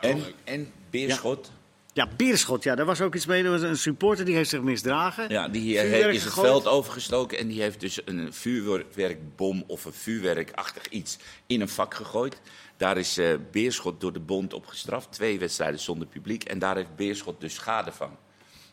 En, 0.01 0.23
en 0.43 0.71
Beerschot. 0.89 1.51
Ja. 1.93 2.05
ja, 2.05 2.15
Beerschot, 2.15 2.63
ja, 2.63 2.75
daar 2.75 2.85
was 2.85 3.01
ook 3.01 3.15
iets 3.15 3.25
mee. 3.25 3.43
Er 3.43 3.51
was 3.51 3.61
een 3.61 3.77
supporter 3.77 4.25
die 4.25 4.35
heeft 4.35 4.49
zich 4.49 4.61
misdragen. 4.61 5.29
Ja, 5.29 5.47
die 5.47 5.79
heeft, 5.79 6.07
is 6.07 6.23
het 6.23 6.33
veld 6.33 6.67
overgestoken 6.67 7.37
en 7.37 7.47
die 7.47 7.61
heeft 7.61 7.79
dus 7.79 7.99
een 8.05 8.33
vuurwerkbom 8.33 9.63
of 9.67 9.85
een 9.85 9.93
vuurwerkachtig 9.93 10.87
iets 10.87 11.17
in 11.45 11.61
een 11.61 11.69
vak 11.69 11.93
gegooid. 11.93 12.41
Daar 12.77 12.97
is 12.97 13.17
uh, 13.17 13.35
Beerschot 13.51 14.01
door 14.01 14.13
de 14.13 14.19
bond 14.19 14.53
op 14.53 14.65
gestraft. 14.65 15.11
Twee 15.11 15.39
wedstrijden 15.39 15.79
zonder 15.79 16.07
publiek. 16.07 16.43
En 16.43 16.59
daar 16.59 16.75
heeft 16.75 16.95
Beerschot 16.95 17.41
dus 17.41 17.53
schade 17.53 17.91
van. 17.91 18.17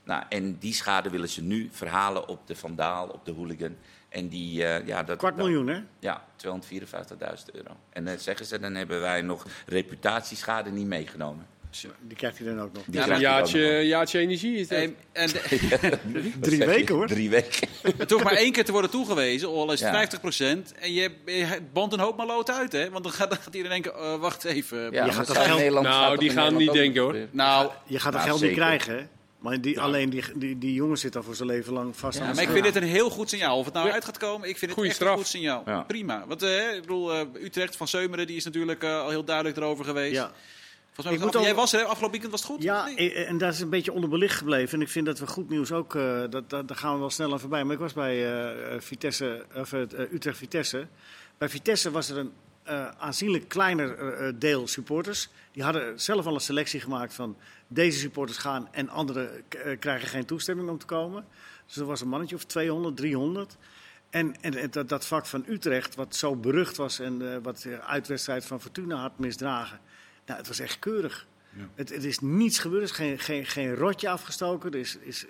Nou, 0.04 0.22
en 0.28 0.58
die 0.58 0.74
schade 0.74 1.10
willen 1.10 1.28
ze 1.28 1.42
nu 1.42 1.68
verhalen 1.72 2.28
op 2.28 2.46
de 2.46 2.56
vandaal, 2.56 3.08
op 3.08 3.24
de 3.24 3.32
hooligan. 3.32 3.76
En 4.08 4.28
die, 4.28 4.62
uh, 4.62 4.86
ja, 4.86 5.02
dat, 5.02 5.18
Kwart 5.18 5.36
miljoen, 5.36 5.66
hè? 5.66 5.80
Ja, 5.98 6.24
254.000 6.46 6.50
euro. 7.52 7.76
En 7.90 8.04
dan 8.04 8.14
uh, 8.14 8.20
zeggen 8.20 8.46
ze, 8.46 8.58
dan 8.58 8.74
hebben 8.74 9.00
wij 9.00 9.22
nog 9.22 9.46
reputatieschade 9.66 10.70
niet 10.70 10.86
meegenomen. 10.86 11.46
Die 12.00 12.16
krijgt 12.16 12.38
hij 12.38 12.46
dan 12.46 12.60
ook 12.60 12.72
nog. 12.72 12.84
Die 12.86 13.00
ja, 13.00 13.08
een 13.08 13.20
jaartje, 13.20 13.86
jaartje 13.86 14.18
energie 14.18 14.56
is 14.56 14.68
dat. 14.68 14.78
En, 14.78 14.96
en 15.12 15.30
Drie 16.40 16.64
weken 16.64 16.94
hoor. 16.94 17.06
Drie 17.06 17.30
weken. 17.30 17.68
Het 17.98 18.10
hoeft 18.10 18.24
maar 18.24 18.32
één 18.32 18.52
keer 18.52 18.64
te 18.64 18.72
worden 18.72 18.90
toegewezen, 18.90 19.48
al 19.48 19.72
is 19.72 19.80
het 19.80 20.18
50%. 20.20 20.78
En 20.78 20.92
je, 20.92 21.10
je 21.24 21.58
band 21.72 21.92
een 21.92 22.00
hoop 22.00 22.16
maloot 22.16 22.50
uit, 22.50 22.72
hè? 22.72 22.90
Want 22.90 23.04
dan 23.04 23.12
gaat, 23.12 23.30
dan 23.30 23.38
gaat 23.38 23.54
iedereen 23.54 23.82
denken, 23.82 24.00
uh, 24.02 24.16
wacht 24.16 24.44
even. 24.44 24.92
Ja, 24.92 25.04
je 25.04 25.12
gaat 25.12 25.26
dat 25.26 25.38
geld... 25.38 25.82
Nou, 25.82 26.18
die 26.18 26.30
gaan 26.30 26.56
niet 26.56 26.72
denken 26.72 27.02
hoor. 27.02 27.16
Nou, 27.30 27.70
je 27.86 27.98
gaat 27.98 28.12
dat 28.12 28.20
nou, 28.24 28.38
geld 28.38 28.42
niet 28.42 28.52
krijgen, 28.52 28.94
hè? 28.96 29.06
Maar 29.38 29.60
die, 29.60 29.80
alleen 29.80 30.10
die, 30.10 30.24
die, 30.34 30.58
die 30.58 30.74
jongen 30.74 30.98
zit 30.98 31.16
al 31.16 31.22
voor 31.22 31.34
zijn 31.34 31.48
leven 31.48 31.72
lang 31.72 31.96
vast. 31.96 32.18
Ja, 32.18 32.32
maar 32.32 32.42
ik 32.42 32.48
vind 32.48 32.64
dit 32.64 32.76
een 32.76 32.82
heel 32.82 33.10
goed 33.10 33.28
signaal. 33.28 33.58
Of 33.58 33.64
het 33.64 33.74
nou 33.74 33.90
uit 33.90 34.04
gaat 34.04 34.18
komen, 34.18 34.48
ik 34.48 34.58
vind 34.58 34.76
het 34.76 34.84
echt 34.84 35.00
een 35.00 35.08
goed 35.08 35.26
signaal. 35.26 35.84
Prima. 35.86 36.24
Want 36.26 36.42
uh, 36.42 36.74
ik 36.74 36.80
bedoel, 36.80 37.14
uh, 37.14 37.20
Utrecht 37.42 37.76
van 37.76 37.88
Seumeren 37.88 38.26
die 38.26 38.36
is 38.36 38.44
natuurlijk 38.44 38.84
uh, 38.84 39.00
al 39.00 39.08
heel 39.08 39.24
duidelijk 39.24 39.56
erover 39.56 39.84
geweest. 39.84 40.14
Ja. 40.14 40.32
Volgens 40.92 41.18
mij, 41.18 41.28
af, 41.28 41.42
jij 41.42 41.54
was 41.54 41.72
er 41.72 41.84
afgelopen 41.84 42.10
weekend, 42.10 42.30
was 42.30 42.40
het 42.40 42.50
goed? 42.50 42.62
Ja, 42.62 42.96
en 42.96 43.38
daar 43.38 43.52
is 43.52 43.60
een 43.60 43.70
beetje 43.70 43.92
onderbelicht 43.92 44.36
gebleven. 44.36 44.74
En 44.74 44.80
ik 44.80 44.88
vind 44.88 45.06
dat 45.06 45.18
we 45.18 45.26
goed 45.26 45.48
nieuws 45.48 45.72
ook, 45.72 45.92
dat, 46.30 46.50
dat, 46.50 46.68
daar 46.68 46.76
gaan 46.76 46.92
we 46.92 46.98
wel 46.98 47.10
sneller 47.10 47.40
voorbij. 47.40 47.64
Maar 47.64 47.74
ik 47.74 47.80
was 47.80 47.92
bij 47.92 48.26
Vitesse, 48.80 49.44
of, 49.54 49.72
Utrecht-Vitesse. 50.12 50.86
Bij 51.38 51.48
Vitesse 51.48 51.90
was 51.90 52.10
er 52.10 52.18
een 52.18 52.32
aanzienlijk 52.98 53.48
kleiner 53.48 54.38
deel 54.38 54.66
supporters. 54.66 55.28
Die 55.52 55.62
hadden 55.62 56.00
zelf 56.00 56.26
al 56.26 56.34
een 56.34 56.40
selectie 56.40 56.80
gemaakt 56.80 57.14
van 57.14 57.36
deze 57.68 57.98
supporters 57.98 58.38
gaan 58.38 58.68
en 58.72 58.88
anderen 58.88 59.30
eh, 59.48 59.78
krijgen 59.78 60.08
geen 60.08 60.24
toestemming 60.24 60.68
om 60.68 60.78
te 60.78 60.86
komen. 60.86 61.24
Dus 61.66 61.76
er 61.76 61.84
was 61.84 62.00
een 62.00 62.08
mannetje 62.08 62.36
of 62.36 62.44
200, 62.44 62.96
300. 62.96 63.56
En, 64.10 64.40
en 64.40 64.70
dat, 64.70 64.88
dat, 64.88 65.06
vak 65.06 65.26
van 65.26 65.44
Utrecht, 65.48 65.94
wat 65.94 66.16
zo 66.16 66.36
berucht 66.36 66.76
was 66.76 66.98
en 66.98 67.20
uh, 67.22 67.36
wat 67.42 67.62
de 67.62 67.80
uitwedstrijd 67.80 68.44
van 68.44 68.60
Fortuna 68.60 68.96
had 68.96 69.18
misdragen. 69.18 69.80
Nou, 70.26 70.38
het 70.38 70.48
was 70.48 70.58
echt 70.58 70.78
keurig. 70.78 71.26
Ja. 71.52 71.68
Het, 71.74 71.88
het, 71.88 72.04
is 72.04 72.18
niets 72.18 72.58
gebeurd, 72.58 72.82
er 72.82 72.88
is 72.88 72.96
geen, 72.96 73.18
geen, 73.18 73.46
geen 73.46 73.74
rotje 73.74 74.08
afgestoken. 74.08 74.70
Er 74.70 74.78
is, 74.78 74.96
is 74.96 75.26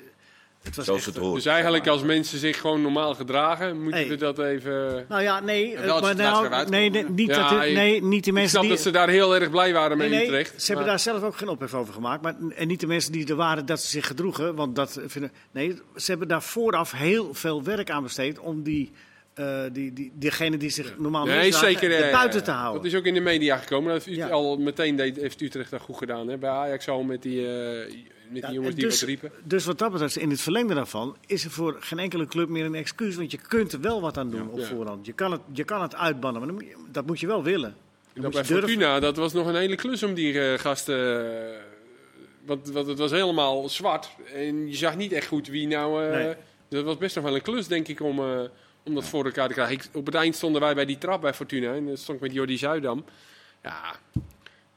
het 0.69 0.77
was 0.77 0.85
Zoals 0.85 1.07
het 1.07 1.17
hoort. 1.17 1.35
Dus 1.35 1.47
eigenlijk 1.47 1.87
als 1.87 2.03
mensen 2.03 2.39
zich 2.39 2.61
gewoon 2.61 2.83
normaal 2.83 3.15
gedragen, 3.15 3.83
moeten 3.83 4.09
we 4.09 4.17
dat 4.17 4.39
even... 4.39 5.05
Nou 5.09 5.23
ja, 5.23 5.41
nee, 5.41 5.75
maar 6.01 6.17
nou, 6.17 6.69
nee, 6.69 6.91
nee, 6.91 7.05
niet, 7.05 7.29
ja, 7.29 7.51
dat, 7.51 7.59
nee, 7.59 8.03
niet 8.03 8.25
die 8.25 8.33
mensen 8.33 8.43
ik 8.43 8.49
snap 8.49 8.63
die... 8.63 8.71
dat 8.71 8.81
ze 8.81 8.91
daar 8.91 9.09
heel 9.09 9.35
erg 9.35 9.51
blij 9.51 9.73
waren 9.73 9.99
mee 9.99 10.09
nee, 10.09 10.25
Utrecht. 10.25 10.63
Ze 10.63 10.67
hebben 10.67 10.87
daar 10.87 10.99
zelf 10.99 11.23
ook 11.23 11.37
geen 11.37 11.49
ophef 11.49 11.75
over 11.75 11.95
gemaakt. 11.95 12.23
Maar, 12.23 12.35
en 12.55 12.69
niet 12.69 12.81
de 12.81 12.87
mensen 12.87 13.13
die 13.13 13.29
er 13.29 13.37
waren 13.37 13.67
dat 13.67 13.81
ze 13.81 13.89
zich 13.89 14.07
gedroegen. 14.07 14.55
Want 14.55 14.77
dat 14.77 15.01
vinden, 15.07 15.33
nee, 15.51 15.75
ze 15.97 16.11
hebben 16.11 16.29
daar 16.29 16.43
vooraf 16.43 16.93
heel 16.93 17.35
veel 17.35 17.63
werk 17.63 17.91
aan 17.91 18.03
besteed 18.03 18.39
om 18.39 18.63
die... 18.63 18.93
Uh, 19.41 19.61
die, 19.73 19.93
die, 19.93 20.13
degene 20.15 20.57
die 20.57 20.71
zich 20.71 20.99
normaal 20.99 21.27
nee, 21.27 21.53
zeker, 21.53 22.07
uh, 22.07 22.13
buiten 22.13 22.45
te 22.45 22.51
houden. 22.51 22.83
Dat 22.83 22.93
is 22.93 22.99
ook 22.99 23.05
in 23.05 23.15
de 23.15 23.21
media 23.21 23.57
gekomen. 23.57 23.93
Dat 23.93 24.05
heeft, 24.05 24.17
ja. 24.17 24.29
al 24.29 24.57
meteen 24.57 24.97
deed, 24.97 25.17
heeft 25.17 25.41
Utrecht 25.41 25.71
dat 25.71 25.81
goed 25.81 25.97
gedaan. 25.97 26.29
Hè? 26.29 26.37
Bij 26.37 26.51
Ajax 26.51 26.89
al 26.89 27.03
met 27.03 27.23
die, 27.23 27.41
uh, 27.41 27.95
met 28.31 28.43
die 28.43 28.53
jongens 28.53 28.75
die 28.75 28.85
dus, 28.85 29.01
wat 29.01 29.09
riepen. 29.09 29.33
Dus 29.45 29.65
wat 29.65 29.79
dat 29.79 29.93
betreft, 29.93 30.17
in 30.17 30.31
het 30.31 30.41
verlengde 30.41 30.75
daarvan, 30.75 31.17
is 31.27 31.45
er 31.45 31.51
voor 31.51 31.77
geen 31.81 31.99
enkele 31.99 32.27
club 32.27 32.49
meer 32.49 32.65
een 32.65 32.75
excuus. 32.75 33.17
Want 33.17 33.31
je 33.31 33.39
kunt 33.39 33.73
er 33.73 33.81
wel 33.81 34.01
wat 34.01 34.19
aan 34.19 34.31
doen 34.31 34.51
op 34.51 34.65
voorhand. 34.65 35.07
Je 35.07 35.13
kan, 35.13 35.33
het, 35.33 35.41
je 35.53 35.65
kan 35.65 35.83
het 35.83 35.95
uitbannen, 35.95 36.55
maar 36.55 36.65
dat 36.91 37.07
moet 37.07 37.21
je 37.21 37.27
wel 37.27 37.43
willen. 37.43 37.77
Dat 38.15 38.33
bij 38.33 38.45
Fortuna, 38.45 39.01
dat 39.01 39.17
was 39.17 39.33
nog 39.33 39.47
een 39.47 39.57
hele 39.57 39.75
klus 39.75 40.03
om 40.03 40.15
die 40.15 40.33
uh, 40.33 40.59
gasten... 40.59 41.25
Uh, 41.25 41.57
want, 42.45 42.69
want, 42.69 42.87
het 42.87 42.99
was 42.99 43.11
helemaal 43.11 43.69
zwart. 43.69 44.09
En 44.35 44.69
je 44.69 44.77
zag 44.77 44.97
niet 44.97 45.13
echt 45.13 45.27
goed 45.27 45.49
wie 45.49 45.67
nou... 45.67 46.05
Uh, 46.05 46.11
nee. 46.11 46.35
Dat 46.69 46.85
was 46.85 46.97
best 46.97 47.15
nog 47.15 47.25
wel 47.25 47.35
een 47.35 47.43
klus, 47.43 47.67
denk 47.67 47.89
ik, 47.89 48.01
om, 48.01 48.21
om 48.83 48.95
dat 48.95 49.05
voor 49.05 49.25
elkaar 49.25 49.49
te 49.49 49.55
krijgen. 49.55 49.75
Ik, 49.75 49.85
op 49.93 50.07
het 50.07 50.15
eind 50.15 50.35
stonden 50.35 50.61
wij 50.61 50.75
bij 50.75 50.85
die 50.85 50.99
trap 50.99 51.21
bij 51.21 51.35
Fortuna. 51.35 51.75
En 51.75 51.87
dat 51.87 51.99
stond 51.99 52.19
ik 52.19 52.25
met 52.25 52.35
Jordi 52.35 52.59
Zuidam. 52.59 53.05
Ja, 53.63 53.97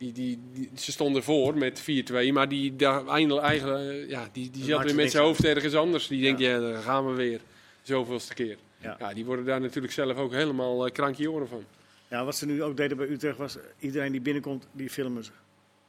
die, 0.02 0.12
die, 0.12 0.40
die, 0.54 0.70
ze 0.76 0.92
stonden 0.92 1.24
voor 1.24 1.58
met 1.58 1.82
4-2, 1.82 1.86
maar 2.34 2.50
die, 2.50 2.76
daar, 2.76 3.08
eigenlijk, 3.08 4.10
ja, 4.10 4.30
die, 4.32 4.50
die 4.50 4.64
zat 4.64 4.84
weer 4.84 4.96
met 4.96 5.12
zijn 5.12 5.24
hoofd 5.24 5.46
ergens 5.46 5.76
anders. 5.76 6.08
Die 6.08 6.22
denkt, 6.22 6.40
ja, 6.40 6.60
dan 6.60 6.82
gaan 6.82 7.08
we 7.08 7.14
weer. 7.14 7.42
Zoveelste 7.82 8.34
keer. 8.34 8.58
Ja. 8.78 8.96
ja. 9.00 9.14
die 9.14 9.26
worden 9.26 9.46
daar 9.46 9.62
natuurlijk 9.62 9.94
zelf 9.94 10.18
ook 10.18 10.32
helemaal 10.32 10.86
uh, 10.86 10.92
krankje 10.92 11.32
oren 11.32 11.48
van. 11.48 11.66
Ja, 12.08 12.26
wat 12.26 12.36
ze 12.36 12.46
nu 12.46 12.64
ook 12.64 12.78
deden 12.78 12.98
bij 12.98 13.08
Utrecht 13.08 13.38
was, 13.38 13.58
iedereen 13.80 14.12
die 14.12 14.22
binnenkomt, 14.22 14.68
die 14.72 14.90
filmen 14.90 15.24
ze. 15.24 15.32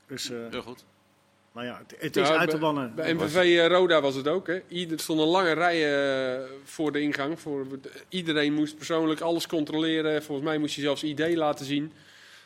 Dus, 0.07 0.31
uh, 0.31 0.39
Heel 0.51 0.63
goed. 0.63 0.85
Maar 1.53 1.65
ja, 1.65 1.79
het, 1.79 1.97
het 1.99 2.17
is 2.17 2.29
uit 2.29 2.51
te 2.51 2.59
bannen. 2.59 2.95
Bij 2.95 3.15
MVV 3.15 3.45
uh, 3.45 3.67
Roda 3.67 4.01
was 4.01 4.15
het 4.15 4.29
ook. 4.29 4.47
Hè. 4.47 4.61
Ieder, 4.69 4.97
er 4.97 5.03
stonden 5.03 5.27
lange 5.27 5.53
rijen 5.53 6.49
voor 6.65 6.93
de 6.93 7.01
ingang. 7.01 7.41
Voor, 7.41 7.67
iedereen 8.09 8.53
moest 8.53 8.77
persoonlijk 8.77 9.21
alles 9.21 9.47
controleren. 9.47 10.23
Volgens 10.23 10.47
mij 10.47 10.59
moest 10.59 10.75
je 10.75 10.81
zelfs 10.81 11.03
ID 11.03 11.35
laten 11.35 11.65
zien 11.65 11.93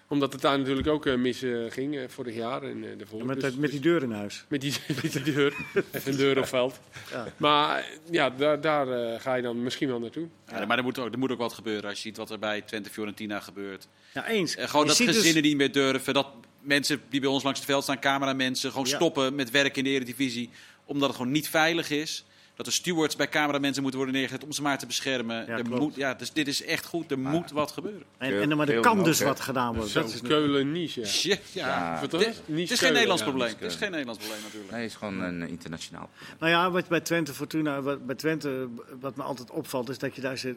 omdat 0.08 0.32
het 0.32 0.42
daar 0.42 0.58
natuurlijk 0.58 0.88
ook 0.88 1.06
uh, 1.06 1.14
mis 1.14 1.42
uh, 1.42 1.70
ging 1.70 1.94
uh, 1.94 2.02
vorig 2.08 2.34
jaar. 2.34 2.62
En, 2.62 2.80
de 2.80 3.24
met, 3.24 3.40
dus, 3.40 3.54
met 3.54 3.70
die 3.70 3.80
deur 3.80 4.02
in 4.02 4.12
huis. 4.12 4.44
Met 4.48 4.60
die, 4.60 4.74
met 5.02 5.12
die 5.12 5.22
deur. 5.22 5.56
Even 5.92 6.12
een 6.12 6.18
deur 6.18 6.38
op 6.38 6.46
veld. 6.46 6.78
Ja. 7.10 7.26
Maar 7.36 7.86
ja, 8.10 8.30
daar, 8.30 8.60
daar 8.60 9.20
ga 9.20 9.34
je 9.34 9.42
dan 9.42 9.62
misschien 9.62 9.88
wel 9.88 9.98
naartoe. 9.98 10.26
Ja, 10.50 10.66
maar 10.66 10.78
er 10.78 10.82
moet, 10.82 10.98
ook, 10.98 11.12
er 11.12 11.18
moet 11.18 11.30
ook 11.30 11.38
wat 11.38 11.52
gebeuren. 11.52 11.88
Als 11.88 12.02
je 12.02 12.08
ziet 12.08 12.16
wat 12.16 12.30
er 12.30 12.38
bij 12.38 12.60
Twente 12.60 12.90
Fiorentina 12.90 13.40
gebeurt. 13.40 13.88
Ja, 14.14 14.26
eens. 14.26 14.54
gewoon 14.58 14.86
dat 14.86 14.96
gezinnen 14.96 15.22
dus... 15.22 15.32
die 15.32 15.42
niet 15.42 15.56
meer 15.56 15.72
durven. 15.72 16.14
Dat 16.14 16.26
mensen 16.60 17.00
die 17.08 17.20
bij 17.20 17.28
ons 17.28 17.42
langs 17.42 17.58
het 17.58 17.68
veld 17.68 17.82
staan, 17.82 18.00
cameramensen, 18.00 18.70
gewoon 18.70 18.86
ja. 18.86 18.94
stoppen 18.96 19.34
met 19.34 19.50
werk 19.50 19.76
in 19.76 19.84
de 19.84 19.90
Eredivisie. 19.90 20.50
Omdat 20.84 21.08
het 21.08 21.16
gewoon 21.16 21.32
niet 21.32 21.48
veilig 21.48 21.90
is 21.90 22.24
dat 22.56 22.66
er 22.66 22.72
stewards 22.72 23.16
bij 23.16 23.28
cameramensen 23.28 23.82
moeten 23.82 24.00
worden 24.00 24.20
neergezet 24.20 24.44
om 24.44 24.52
ze 24.52 24.62
maar 24.62 24.78
te 24.78 24.86
beschermen. 24.86 25.46
Ja, 25.46 25.58
er 25.58 25.68
moet, 25.68 25.94
ja, 25.94 26.14
dus 26.14 26.32
dit 26.32 26.48
is 26.48 26.64
echt 26.64 26.86
goed, 26.86 27.10
er 27.10 27.18
moet 27.18 27.50
wat 27.50 27.70
gebeuren. 27.70 28.02
En, 28.18 28.40
en 28.40 28.56
maar 28.56 28.68
er 28.68 28.80
kan 28.80 29.04
dus 29.04 29.20
wat 29.20 29.40
gedaan 29.40 29.74
worden. 29.74 29.94
dat 29.94 30.12
is 30.12 30.20
Keulen 30.20 30.72
niche. 30.72 31.00
Ja, 31.28 31.36
ja. 31.52 31.98
Het 32.00 32.12
is, 32.14 32.78
geen 32.78 32.92
Nederlands 32.92 33.22
probleem. 33.22 33.48
Het 33.48 33.72
is 33.72 33.74
geen 33.74 33.90
Nederlands 33.90 34.20
probleem 34.20 34.42
natuurlijk. 34.42 34.72
Nee, 34.72 34.82
het 34.82 34.90
is 34.90 34.96
gewoon 34.96 35.20
een 35.20 35.48
internationaal 35.48 36.10
Nou 36.38 36.52
ja, 36.52 36.70
wat 36.70 36.88
bij 36.88 37.00
Twente 37.00 37.34
Fortuna, 37.34 37.82
wat, 37.82 38.06
bij 38.06 38.14
Twente, 38.14 38.68
wat 39.00 39.16
me 39.16 39.22
altijd 39.22 39.50
opvalt, 39.50 39.88
is 39.88 39.98
dat 39.98 40.14
je 40.14 40.20
daar 40.20 40.38
zit, 40.38 40.56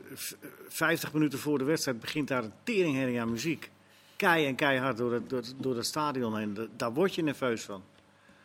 50 0.68 1.14
minuten 1.14 1.40
voor 1.40 1.58
de 1.58 1.64
wedstrijd 1.64 2.00
begint 2.00 2.28
daar 2.28 2.44
een 2.44 2.54
teringherrie 2.64 3.22
aan 3.22 3.32
muziek. 3.32 3.70
Kei 4.16 4.46
en 4.46 4.56
keihard 4.56 4.98
door 4.98 5.14
het, 5.14 5.30
door, 5.30 5.44
door 5.58 5.76
het 5.76 5.86
stadion 5.86 6.38
heen. 6.38 6.70
Daar 6.78 6.94
word 6.94 7.16
je 7.16 7.24
nerveus 7.24 7.62
van. 7.62 7.84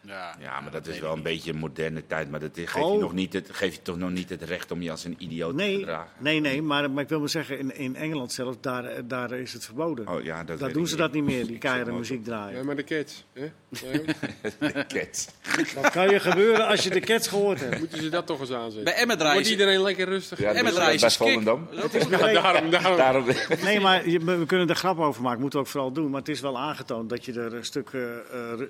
Ja, 0.07 0.37
ja, 0.41 0.61
maar 0.61 0.71
dat 0.71 0.87
is 0.87 0.99
wel 0.99 1.13
een 1.13 1.23
beetje 1.23 1.53
een 1.53 1.59
moderne 1.59 2.07
tijd. 2.07 2.31
Maar 2.31 2.41
dat 2.41 2.51
geeft, 2.55 2.75
oh. 2.77 2.95
je 2.95 3.01
nog 3.01 3.13
niet 3.13 3.33
het, 3.33 3.49
geeft 3.53 3.75
je 3.75 3.83
toch 3.83 3.97
nog 3.97 4.11
niet 4.11 4.29
het 4.29 4.43
recht 4.43 4.71
om 4.71 4.83
je 4.83 4.91
als 4.91 5.05
een 5.05 5.17
idioot 5.19 5.55
nee, 5.55 5.73
te 5.73 5.79
gedragen. 5.79 6.11
Nee, 6.19 6.41
nee, 6.41 6.63
maar, 6.63 6.91
maar 6.91 7.03
ik 7.03 7.09
wil 7.09 7.19
maar 7.19 7.29
zeggen, 7.29 7.59
in, 7.59 7.77
in 7.77 7.97
Engeland 7.97 8.33
zelf, 8.33 8.57
daar, 8.61 9.07
daar 9.07 9.33
is 9.33 9.53
het 9.53 9.65
verboden. 9.65 10.09
Oh, 10.09 10.23
ja, 10.23 10.45
dat 10.45 10.59
daar 10.59 10.73
doen 10.73 10.87
ze 10.87 10.97
dat 10.97 11.13
niet 11.13 11.25
meer, 11.25 11.47
die 11.47 11.59
keiharde 11.65 11.93
muziek 11.93 12.25
draaien. 12.25 12.59
Ja, 12.59 12.65
maar 12.65 12.77
de 12.77 12.85
Cats. 12.85 13.25
Hè? 13.33 13.51
de 14.73 14.85
Cats. 14.89 15.29
Wat 15.75 15.91
kan 15.91 16.11
je 16.11 16.21
gebeuren 16.21 16.67
als 16.67 16.83
je 16.83 16.91
de 16.91 17.01
Cats 17.01 17.29
gehoord 17.29 17.61
hebt? 17.61 17.79
Moeten 17.79 18.03
ze 18.03 18.09
dat 18.09 18.27
toch 18.27 18.41
eens 18.41 18.53
aanzetten? 18.53 18.85
Bij 18.85 18.95
Emma 18.95 19.17
draaien 19.17 19.35
Wordt 19.35 19.51
iedereen 19.51 19.83
lekker 19.83 20.07
rustig? 20.07 20.39
Ja, 20.39 20.53
Emma 20.53 20.71
draaien 20.71 21.01
bij 21.01 21.11
Volendam. 21.11 21.69
Daarom, 22.11 22.71
daarom. 22.71 22.97
daarom. 22.97 23.25
Nee, 23.63 23.81
maar 23.81 24.03
we 24.05 24.45
kunnen 24.47 24.69
er 24.69 24.77
grap 24.77 24.99
over 24.99 25.23
maken, 25.23 25.41
moeten 25.41 25.59
we 25.59 25.65
ook 25.65 25.71
vooral 25.71 25.93
doen. 25.93 26.11
Maar 26.11 26.21
het 26.21 26.29
is 26.29 26.41
wel 26.41 26.59
aangetoond 26.59 27.09
dat 27.09 27.25
je 27.25 27.33
er 27.33 27.55
een 27.55 27.65
stuk 27.65 27.93
uh, 27.93 28.03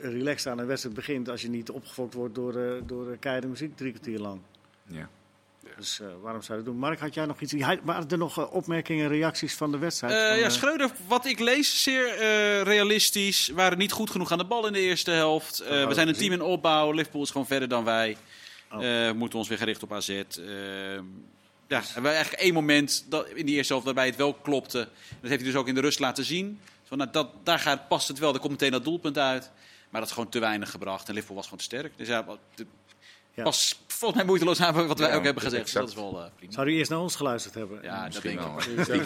relaxed 0.00 0.52
aan 0.52 0.58
een 0.58 0.66
wedstrijd 0.66 0.96
begint 0.96 1.23
als 1.30 1.42
je 1.42 1.48
niet 1.48 1.70
opgevolgd 1.70 2.14
wordt 2.14 2.34
door, 2.34 2.56
uh, 2.56 2.72
door 2.86 3.16
keiharde 3.16 3.46
muziek 3.48 3.76
drie 3.76 3.92
kwartier 3.92 4.18
lang. 4.18 4.40
Ja. 4.86 5.08
Dus 5.76 6.00
uh, 6.00 6.08
waarom 6.22 6.42
zou 6.42 6.58
je 6.58 6.64
dat 6.64 6.72
doen? 6.72 6.82
Mark, 6.82 7.00
had 7.00 7.14
jij 7.14 7.26
nog 7.26 7.40
iets? 7.40 7.54
Waren 7.82 8.08
er 8.08 8.18
nog 8.18 8.38
uh, 8.38 8.52
opmerkingen, 8.52 9.08
reacties 9.08 9.54
van 9.54 9.70
de 9.70 9.78
wedstrijd? 9.78 10.12
Uh, 10.12 10.28
van, 10.28 10.38
ja, 10.38 10.48
Schreuder, 10.48 10.90
wat 11.06 11.26
ik 11.26 11.38
lees, 11.38 11.82
zeer 11.82 12.14
realistisch. 12.62 13.48
Waren 13.48 13.78
niet 13.78 13.92
goed 13.92 14.10
genoeg 14.10 14.32
aan 14.32 14.38
de 14.38 14.44
bal 14.44 14.66
in 14.66 14.72
de 14.72 14.80
eerste 14.80 15.10
helft. 15.10 15.58
we 15.58 15.94
zijn 15.94 16.08
een 16.08 16.14
team 16.14 16.32
in 16.32 16.42
opbouw. 16.42 16.90
Liverpool 16.90 17.22
is 17.22 17.30
gewoon 17.30 17.46
verder 17.46 17.68
dan 17.68 17.84
wij. 17.84 18.16
Oh. 18.72 18.78
we 18.78 19.12
moeten 19.16 19.38
ons 19.38 19.48
weer 19.48 19.58
gericht 19.58 19.82
op 19.82 19.92
AZ. 19.92 20.08
ja, 20.08 21.80
we 21.80 21.92
hebben 21.92 22.12
eigenlijk 22.12 22.42
één 22.42 22.54
moment 22.54 23.04
dat, 23.08 23.28
in 23.28 23.46
die 23.46 23.54
eerste 23.54 23.72
helft 23.72 23.86
waarbij 23.86 24.06
het 24.06 24.16
wel 24.16 24.34
klopte. 24.34 24.78
Dat 25.20 25.30
heeft 25.30 25.42
hij 25.42 25.50
dus 25.50 25.60
ook 25.60 25.68
in 25.68 25.74
de 25.74 25.80
rust 25.80 25.98
laten 25.98 26.24
zien. 26.24 26.60
Zo, 26.88 26.96
nou, 26.96 27.10
dat, 27.10 27.28
daar 27.42 27.58
gaat, 27.58 27.88
past 27.88 28.08
het 28.08 28.18
wel. 28.18 28.34
Er 28.34 28.40
komt 28.40 28.52
meteen 28.52 28.70
dat 28.70 28.84
doelpunt 28.84 29.18
uit. 29.18 29.50
Maar 29.94 30.02
dat 30.02 30.12
is 30.12 30.18
gewoon 30.18 30.32
te 30.32 30.38
weinig 30.38 30.70
gebracht. 30.70 31.08
En 31.08 31.14
Liverpool 31.14 31.36
was 31.36 31.44
gewoon 31.44 31.58
te 31.58 31.64
sterk. 31.64 31.92
Dus 31.96 32.08
ja, 32.08 32.24
de, 32.54 32.66
ja. 33.34 33.42
was 33.42 33.82
volgens 33.86 34.14
mij 34.14 34.24
moeiteloos 34.24 34.60
aan 34.60 34.86
wat 34.86 34.98
wij 34.98 35.14
ook 35.14 35.24
hebben 35.24 35.42
gezegd. 35.42 35.72
dat 35.72 35.88
is 35.88 35.94
wel 35.94 36.20
uh, 36.20 36.24
prima. 36.36 36.52
Zou 36.52 36.68
u 36.68 36.74
eerst 36.74 36.90
naar 36.90 37.00
ons 37.00 37.16
geluisterd 37.16 37.54
hebben? 37.54 37.78
Ja, 37.82 38.08
dat 38.08 38.22
denk 38.22 38.40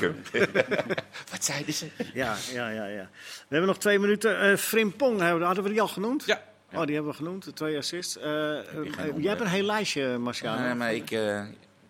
ik. 0.01 0.13
wat 1.33 1.45
zeiden 1.45 1.75
ze? 1.75 1.91
Ja, 2.15 2.37
ja, 2.53 2.69
ja, 2.69 2.87
ja. 2.87 3.11
We 3.13 3.47
hebben 3.49 3.67
nog 3.67 3.79
twee 3.79 3.99
minuten. 3.99 4.51
Uh, 4.51 4.57
Frimpong, 4.57 5.21
hadden 5.21 5.65
we 5.65 5.71
die 5.71 5.81
al 5.81 5.89
genoemd? 5.89 6.25
Ja. 6.27 6.43
Oh, 6.73 6.85
die 6.85 6.95
hebben 6.95 7.11
we 7.11 7.17
genoemd, 7.17 7.57
twee 7.57 7.77
assists. 7.77 8.17
Uh, 8.17 8.23
jij 8.23 9.29
hebt 9.29 9.41
een 9.41 9.47
heel 9.47 9.65
lijstje, 9.65 10.19
Marciano. 10.19 10.63
Nee, 10.63 10.75
maar 10.75 10.95
ik, 10.95 11.11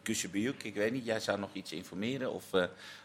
uh, 0.08 0.52
ik 0.62 0.74
weet 0.74 0.92
niet, 0.92 1.04
jij 1.04 1.20
zou 1.20 1.38
nog 1.38 1.50
iets 1.52 1.72
informeren 1.72 2.32
of 2.32 2.44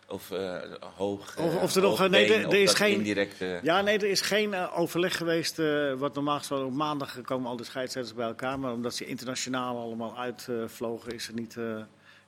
of 0.07 0.31
uh, 0.31 0.61
hoog. 0.97 1.37
Of, 1.37 1.61
of 1.61 1.75
er 1.75 1.81
nog. 1.81 2.09
Nee, 2.09 2.33
er, 2.33 2.47
er 2.47 2.61
is 2.61 2.73
geen. 2.73 2.97
Indirecte... 2.97 3.59
Ja, 3.63 3.81
nee, 3.81 3.97
er 3.97 4.09
is 4.09 4.21
geen 4.21 4.51
uh, 4.51 4.79
overleg 4.79 5.17
geweest. 5.17 5.59
Uh, 5.59 5.93
wat 5.93 6.13
normaal 6.13 6.37
gesproken 6.37 6.65
op 6.65 6.73
maandag 6.73 7.21
komen 7.21 7.49
al 7.49 7.55
de 7.55 7.63
scheidsrechters 7.63 8.15
bij 8.15 8.27
elkaar. 8.27 8.59
Maar 8.59 8.73
omdat 8.73 8.95
ze 8.95 9.05
internationaal 9.05 9.81
allemaal 9.81 10.17
uitvlogen, 10.17 11.13
is 11.13 11.27
er 11.27 11.33
niet. 11.33 11.57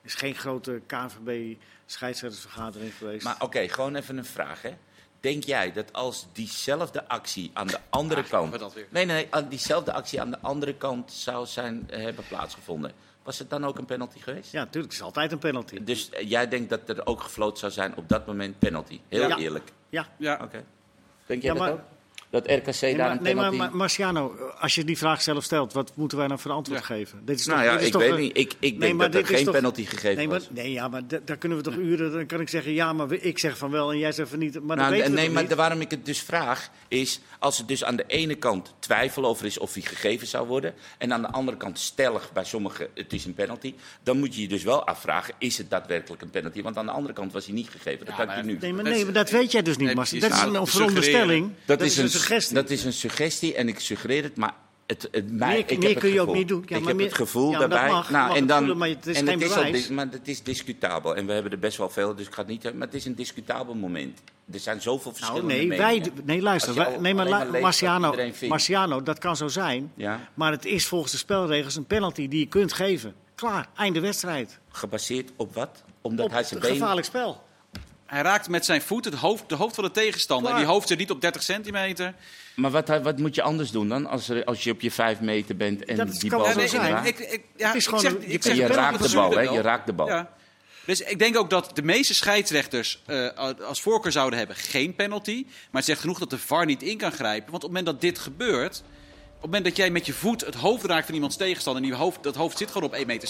is 0.03 0.15
geen 0.15 0.36
grote 0.36 0.82
KNVB-scheidsrechtersvergadering 0.88 2.93
geweest. 2.97 3.23
Maar 3.23 3.36
oké, 3.36 3.45
okay, 3.45 3.69
gewoon 3.69 3.95
even 3.95 4.17
een 4.17 4.26
vraag. 4.26 4.61
Hè. 4.61 4.73
Denk 5.19 5.43
jij 5.43 5.71
dat 5.71 5.93
als 5.93 6.28
diezelfde 6.34 7.07
actie 7.07 7.51
aan 7.53 7.67
de 7.67 7.80
andere 7.89 8.21
ja, 8.21 8.28
kant. 8.28 8.76
Nee, 8.89 9.05
nee, 9.05 9.30
diezelfde 9.49 9.93
actie 9.93 10.21
aan 10.21 10.32
de 10.32 10.39
andere 10.39 10.76
kant 10.76 11.11
zou 11.11 11.45
zijn 11.45 11.88
hebben 11.91 12.23
plaatsgevonden 12.28 12.91
was 13.26 13.39
het 13.39 13.49
dan 13.49 13.65
ook 13.65 13.78
een 13.78 13.86
penalty 13.86 14.19
geweest? 14.19 14.51
Ja, 14.51 14.59
natuurlijk. 14.59 14.93
Het 14.93 15.01
is 15.01 15.07
altijd 15.07 15.32
een 15.32 15.39
penalty. 15.39 15.84
Dus 15.84 16.09
uh, 16.13 16.30
jij 16.30 16.47
denkt 16.47 16.69
dat 16.69 16.89
er 16.89 17.05
ook 17.05 17.21
gefloten 17.21 17.57
zou 17.57 17.71
zijn 17.71 17.95
op 17.95 18.09
dat 18.09 18.26
moment 18.26 18.59
penalty? 18.59 18.99
Heel 19.07 19.28
ja. 19.28 19.38
eerlijk. 19.38 19.71
Ja. 19.89 20.07
ja. 20.17 20.34
Oké. 20.34 20.43
Okay. 20.43 20.65
Denk 21.26 21.41
jij 21.41 21.53
ja, 21.53 21.59
maar, 21.59 21.69
dat 21.69 21.80
ook? 21.80 21.86
Dat 22.36 22.51
RKC 22.51 22.81
nee, 22.81 22.95
daar 22.95 23.11
een 23.11 23.23
nee, 23.23 23.33
penalty... 23.33 23.57
maar 23.57 23.75
Marciano, 23.75 24.36
als 24.59 24.75
je 24.75 24.83
die 24.83 24.97
vraag 24.97 25.21
zelf 25.21 25.43
stelt, 25.43 25.73
wat 25.73 25.91
moeten 25.95 26.17
wij 26.17 26.27
nou 26.27 26.39
voor 26.39 26.51
antwoord 26.51 26.79
ja. 26.79 26.86
geven? 26.86 27.21
Dit 27.25 27.39
is 27.39 27.45
nou 27.45 27.59
toch, 27.59 27.79
ja, 27.79 27.79
ik 27.79 27.93
weet 27.93 28.11
een... 28.11 28.19
niet. 28.19 28.38
Ik, 28.38 28.53
ik 28.59 28.79
denk 28.79 28.99
dat 28.99 29.15
er 29.15 29.25
geen 29.25 29.45
toch... 29.45 29.53
penalty 29.53 29.86
gegeven 29.86 30.15
nee, 30.15 30.27
maar, 30.27 30.39
was. 30.39 30.49
Nee, 30.51 30.71
ja, 30.71 30.88
maar 30.88 31.01
daar 31.25 31.38
kunnen 31.38 31.57
we 31.57 31.63
toch 31.63 31.75
uren... 31.75 32.11
Dan 32.11 32.25
kan 32.25 32.39
ik 32.39 32.49
zeggen 32.49 32.73
ja, 32.73 32.93
maar 32.93 33.11
ik 33.11 33.39
zeg 33.39 33.57
van 33.57 33.71
wel 33.71 33.91
en 33.91 33.97
jij 33.97 34.11
zegt 34.11 34.29
van 34.29 34.39
niet. 34.39 34.63
Maar 34.63 34.77
nou, 34.77 34.97
dat 34.97 35.09
nee, 35.09 35.29
maar 35.29 35.43
niet. 35.43 35.53
waarom 35.53 35.81
ik 35.81 35.91
het 35.91 36.05
dus 36.05 36.21
vraag, 36.21 36.69
is 36.88 37.19
als 37.39 37.59
er 37.59 37.65
dus 37.65 37.83
aan 37.83 37.95
de 37.95 38.03
ene 38.07 38.36
kant 38.36 38.73
twijfel 38.79 39.25
over 39.25 39.45
is 39.45 39.57
of 39.57 39.73
hij 39.73 39.83
gegeven 39.83 40.27
zou 40.27 40.47
worden... 40.47 40.73
en 40.97 41.13
aan 41.13 41.21
de 41.21 41.31
andere 41.31 41.57
kant 41.57 41.79
stellig 41.79 42.33
bij 42.33 42.43
sommigen 42.45 42.88
het 42.93 43.13
is 43.13 43.25
een 43.25 43.33
penalty... 43.33 43.73
dan 44.03 44.19
moet 44.19 44.36
je 44.36 44.41
je 44.41 44.47
dus 44.47 44.63
wel 44.63 44.88
afvragen, 44.88 45.33
is 45.38 45.57
het 45.57 45.69
daadwerkelijk 45.69 46.21
een 46.21 46.29
penalty? 46.29 46.61
Want 46.61 46.77
aan 46.77 46.86
de 46.86 46.91
andere 46.91 47.13
kant 47.13 47.33
was 47.33 47.45
hij 47.45 47.53
niet 47.53 47.69
gegeven. 47.69 48.05
Dat 48.05 48.15
ja, 48.17 48.25
kan 48.25 48.38
je 48.38 48.43
nu. 48.43 48.57
Nee, 48.61 48.73
maar, 48.73 48.83
nee, 48.83 49.03
maar 49.03 49.13
dat 49.13 49.29
weet 49.29 49.51
jij 49.51 49.61
dus 49.61 49.77
niet, 49.77 49.93
Marciano. 49.93 50.27
Dat 50.27 50.38
is 50.38 50.59
een 50.59 50.67
veronderstelling. 50.67 51.51
Dat 51.65 51.81
is 51.81 51.97
een 51.97 52.09
suggestie. 52.26 52.55
Dat 52.55 52.69
is 52.69 52.84
een 52.84 52.93
suggestie 52.93 53.55
en 53.55 53.67
ik 53.67 53.80
suggereer 53.80 54.23
het, 54.23 54.38
maar 54.38 54.53
het, 54.88 55.07
het, 55.11 55.32
mij, 55.32 55.49
meer, 55.49 55.57
ik 55.57 55.80
meer 55.80 55.89
heb 55.89 55.99
kun 55.99 56.09
je 56.09 56.21
ook 56.21 56.34
niet 56.34 56.47
doen. 56.47 56.63
Ja, 56.65 56.76
ik 56.76 56.80
maar 56.80 56.88
heb 56.88 56.95
meer, 56.95 57.05
het 57.05 57.15
gevoel 57.15 57.51
ja, 57.51 57.59
daarbij. 57.59 57.89
Mag, 57.89 58.09
nou, 58.09 58.36
en 58.36 58.47
dan, 58.47 58.57
voelen, 58.57 58.78
maar 58.78 58.88
het 58.88 59.07
is 59.07 59.17
en 59.17 59.28
geen 59.28 59.39
het 59.39 59.49
bewijs. 59.49 59.78
is 59.78 59.88
al, 59.88 59.95
maar 59.95 60.07
het 60.11 60.28
is 60.28 60.43
discutabel. 60.43 61.15
En 61.15 61.26
we 61.26 61.34
hebben 61.34 61.51
er 61.51 61.59
best 61.59 61.78
wel 61.78 61.89
veel, 61.89 62.15
dus 62.15 62.28
ik 62.28 62.34
ga 62.34 62.41
het 62.41 62.47
niet. 62.47 62.63
Maar 62.63 62.88
het 62.88 62.93
is 62.95 63.05
een 63.05 63.15
discutabel 63.15 63.76
moment. 63.76 64.21
Er 64.51 64.59
zijn 64.59 64.82
zoveel 64.82 65.11
nou, 65.11 65.15
verschillende 65.15 65.53
nou, 65.55 65.67
nee, 65.67 65.78
meningen. 65.80 66.15
Wij, 66.15 66.23
nee, 66.26 66.41
luister. 66.41 66.73
Wij, 66.73 66.97
nee, 66.97 67.13
maar, 67.13 67.30
maar 67.30 67.61
Marciano, 67.61 68.15
Marciano, 68.47 69.03
dat 69.03 69.19
kan 69.19 69.36
zo 69.36 69.47
zijn. 69.47 69.91
Ja? 69.95 70.30
Maar 70.34 70.51
het 70.51 70.65
is 70.65 70.86
volgens 70.86 71.11
de 71.11 71.17
spelregels 71.17 71.76
een 71.76 71.86
penalty 71.86 72.28
die 72.28 72.39
je 72.39 72.47
kunt 72.47 72.73
geven. 72.73 73.15
Klaar, 73.36 73.67
einde 73.76 73.99
wedstrijd. 73.99 74.59
Gebaseerd 74.69 75.32
op 75.36 75.53
wat? 75.53 75.84
Omdat 76.01 76.26
op 76.26 76.32
hij 76.32 76.43
zijn 76.43 76.59
been... 76.59 76.71
gevaarlijk 76.71 77.07
spel. 77.07 77.43
Hij 78.05 78.21
raakt 78.21 78.49
met 78.49 78.65
zijn 78.65 78.81
voet 78.81 79.05
het 79.05 79.13
hoofd, 79.13 79.49
de 79.49 79.55
hoofd 79.55 79.75
van 79.75 79.83
de 79.83 79.91
tegenstander. 79.91 80.51
En 80.51 80.57
die 80.57 80.65
hoofd 80.65 80.87
zit 80.87 80.97
niet 80.97 81.11
op 81.11 81.21
30 81.21 81.43
centimeter. 81.43 82.13
Maar 82.55 82.71
wat, 82.71 82.87
wat 82.87 83.17
moet 83.17 83.35
je 83.35 83.41
anders 83.41 83.71
doen 83.71 83.89
dan 83.89 84.05
als, 84.05 84.29
er, 84.29 84.43
als 84.43 84.63
je 84.63 84.71
op 84.71 84.81
je 84.81 84.91
5 84.91 85.19
meter 85.19 85.55
bent 85.55 85.85
en 85.85 85.95
dat 85.95 86.19
die 86.19 86.29
bal 86.29 86.45
zo. 86.45 86.59
Ik, 86.59 87.19
ik, 87.19 87.43
ja, 87.55 87.67
het 87.67 87.75
is 87.75 87.85
gewoon, 87.85 87.99
zeg, 87.99 88.13
ik 88.13 88.43
zeg, 88.43 88.55
je, 88.55 88.67
raakt 88.67 89.09
de 89.09 89.15
bal, 89.15 89.31
hè? 89.31 89.41
Je 89.41 89.61
raakt 89.61 89.85
de 89.85 89.93
bal. 89.93 90.07
Ja. 90.07 90.33
Dus 90.85 91.01
ik 91.01 91.19
denk 91.19 91.37
ook 91.37 91.49
dat 91.49 91.71
de 91.73 91.81
meeste 91.81 92.13
scheidsrechters 92.13 93.01
uh, 93.07 93.29
als 93.67 93.81
voorkeur 93.81 94.11
zouden 94.11 94.37
hebben 94.39 94.55
geen 94.55 94.95
penalty. 94.95 95.43
Maar 95.45 95.81
het 95.81 95.85
zegt 95.85 95.99
genoeg 95.99 96.19
dat 96.19 96.29
de 96.29 96.37
VAR 96.37 96.65
niet 96.65 96.83
in 96.83 96.97
kan 96.97 97.11
grijpen. 97.11 97.51
Want 97.51 97.63
op 97.63 97.69
het 97.69 97.79
moment 97.79 97.85
dat 97.85 98.01
dit 98.01 98.19
gebeurt, 98.19 98.75
het 98.75 99.41
moment 99.41 99.63
dat 99.63 99.75
jij 99.75 99.89
met 99.89 100.05
je 100.05 100.13
voet 100.13 100.45
het 100.45 100.55
hoofd 100.55 100.85
raakt 100.85 101.05
van 101.05 101.15
iemands 101.15 101.35
tegenstander... 101.35 101.83
en 101.83 101.89
die 101.89 101.97
hoofd, 101.97 102.23
dat 102.23 102.35
hoofd 102.35 102.57
zit 102.57 102.71
gewoon 102.71 102.89
op 102.89 102.95
1,60 102.95 103.05
meter. 103.05 103.29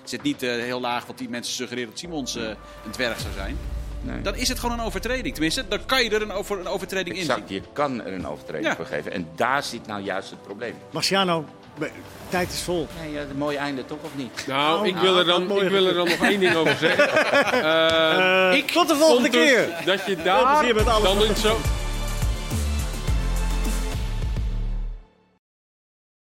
Het 0.00 0.10
zit 0.10 0.22
niet 0.22 0.42
uh, 0.42 0.50
heel 0.50 0.80
laag, 0.80 1.06
want 1.06 1.18
die 1.18 1.28
mensen 1.28 1.54
suggereren 1.54 1.90
dat 1.90 1.98
Simons 1.98 2.36
uh, 2.36 2.48
een 2.84 2.90
dwerg 2.90 3.20
zou 3.20 3.32
zijn. 3.32 3.58
Nee. 4.02 4.20
Dan 4.22 4.34
is 4.34 4.48
het 4.48 4.58
gewoon 4.58 4.78
een 4.78 4.84
overtreding. 4.84 5.34
Tenminste, 5.34 5.68
dan 5.68 5.84
kan 5.86 6.04
je 6.04 6.10
er 6.10 6.22
een, 6.22 6.32
over, 6.32 6.58
een 6.58 6.66
overtreding 6.66 7.16
in 7.16 7.24
zien. 7.24 7.42
Je 7.46 7.62
kan 7.72 8.04
er 8.04 8.12
een 8.12 8.26
overtreding 8.26 8.74
voor 8.76 8.86
geven. 8.86 9.12
En 9.12 9.28
daar 9.34 9.62
zit 9.62 9.86
nou 9.86 10.02
juist 10.02 10.30
het 10.30 10.42
probleem. 10.42 10.74
Marciano, 10.90 11.44
tijd 12.28 12.52
is 12.52 12.60
vol. 12.60 12.88
Nee, 13.00 13.12
ja, 13.12 13.20
een 13.20 13.36
mooi 13.36 13.56
einde 13.56 13.84
toch, 13.84 13.98
of 14.02 14.10
niet? 14.14 14.44
Nou, 14.46 14.80
oh, 14.80 14.86
ik, 14.86 14.96
wil 14.96 15.18
er 15.18 15.24
dan, 15.24 15.42
ik 15.42 15.68
wil 15.68 15.86
er 15.86 15.94
dan 15.94 16.08
nog 16.08 16.22
één 16.22 16.40
ding 16.40 16.54
over 16.54 16.76
zeggen. 16.76 17.08
Uh, 17.54 18.56
ik 18.60 18.70
tot 18.70 18.88
de 18.88 18.96
volgende 18.96 19.28
keer. 19.28 19.68
Dat 19.84 20.06
je 20.06 20.16
daar 20.16 20.64
dan 21.02 21.22
in 21.22 21.36
zo, 21.36 21.58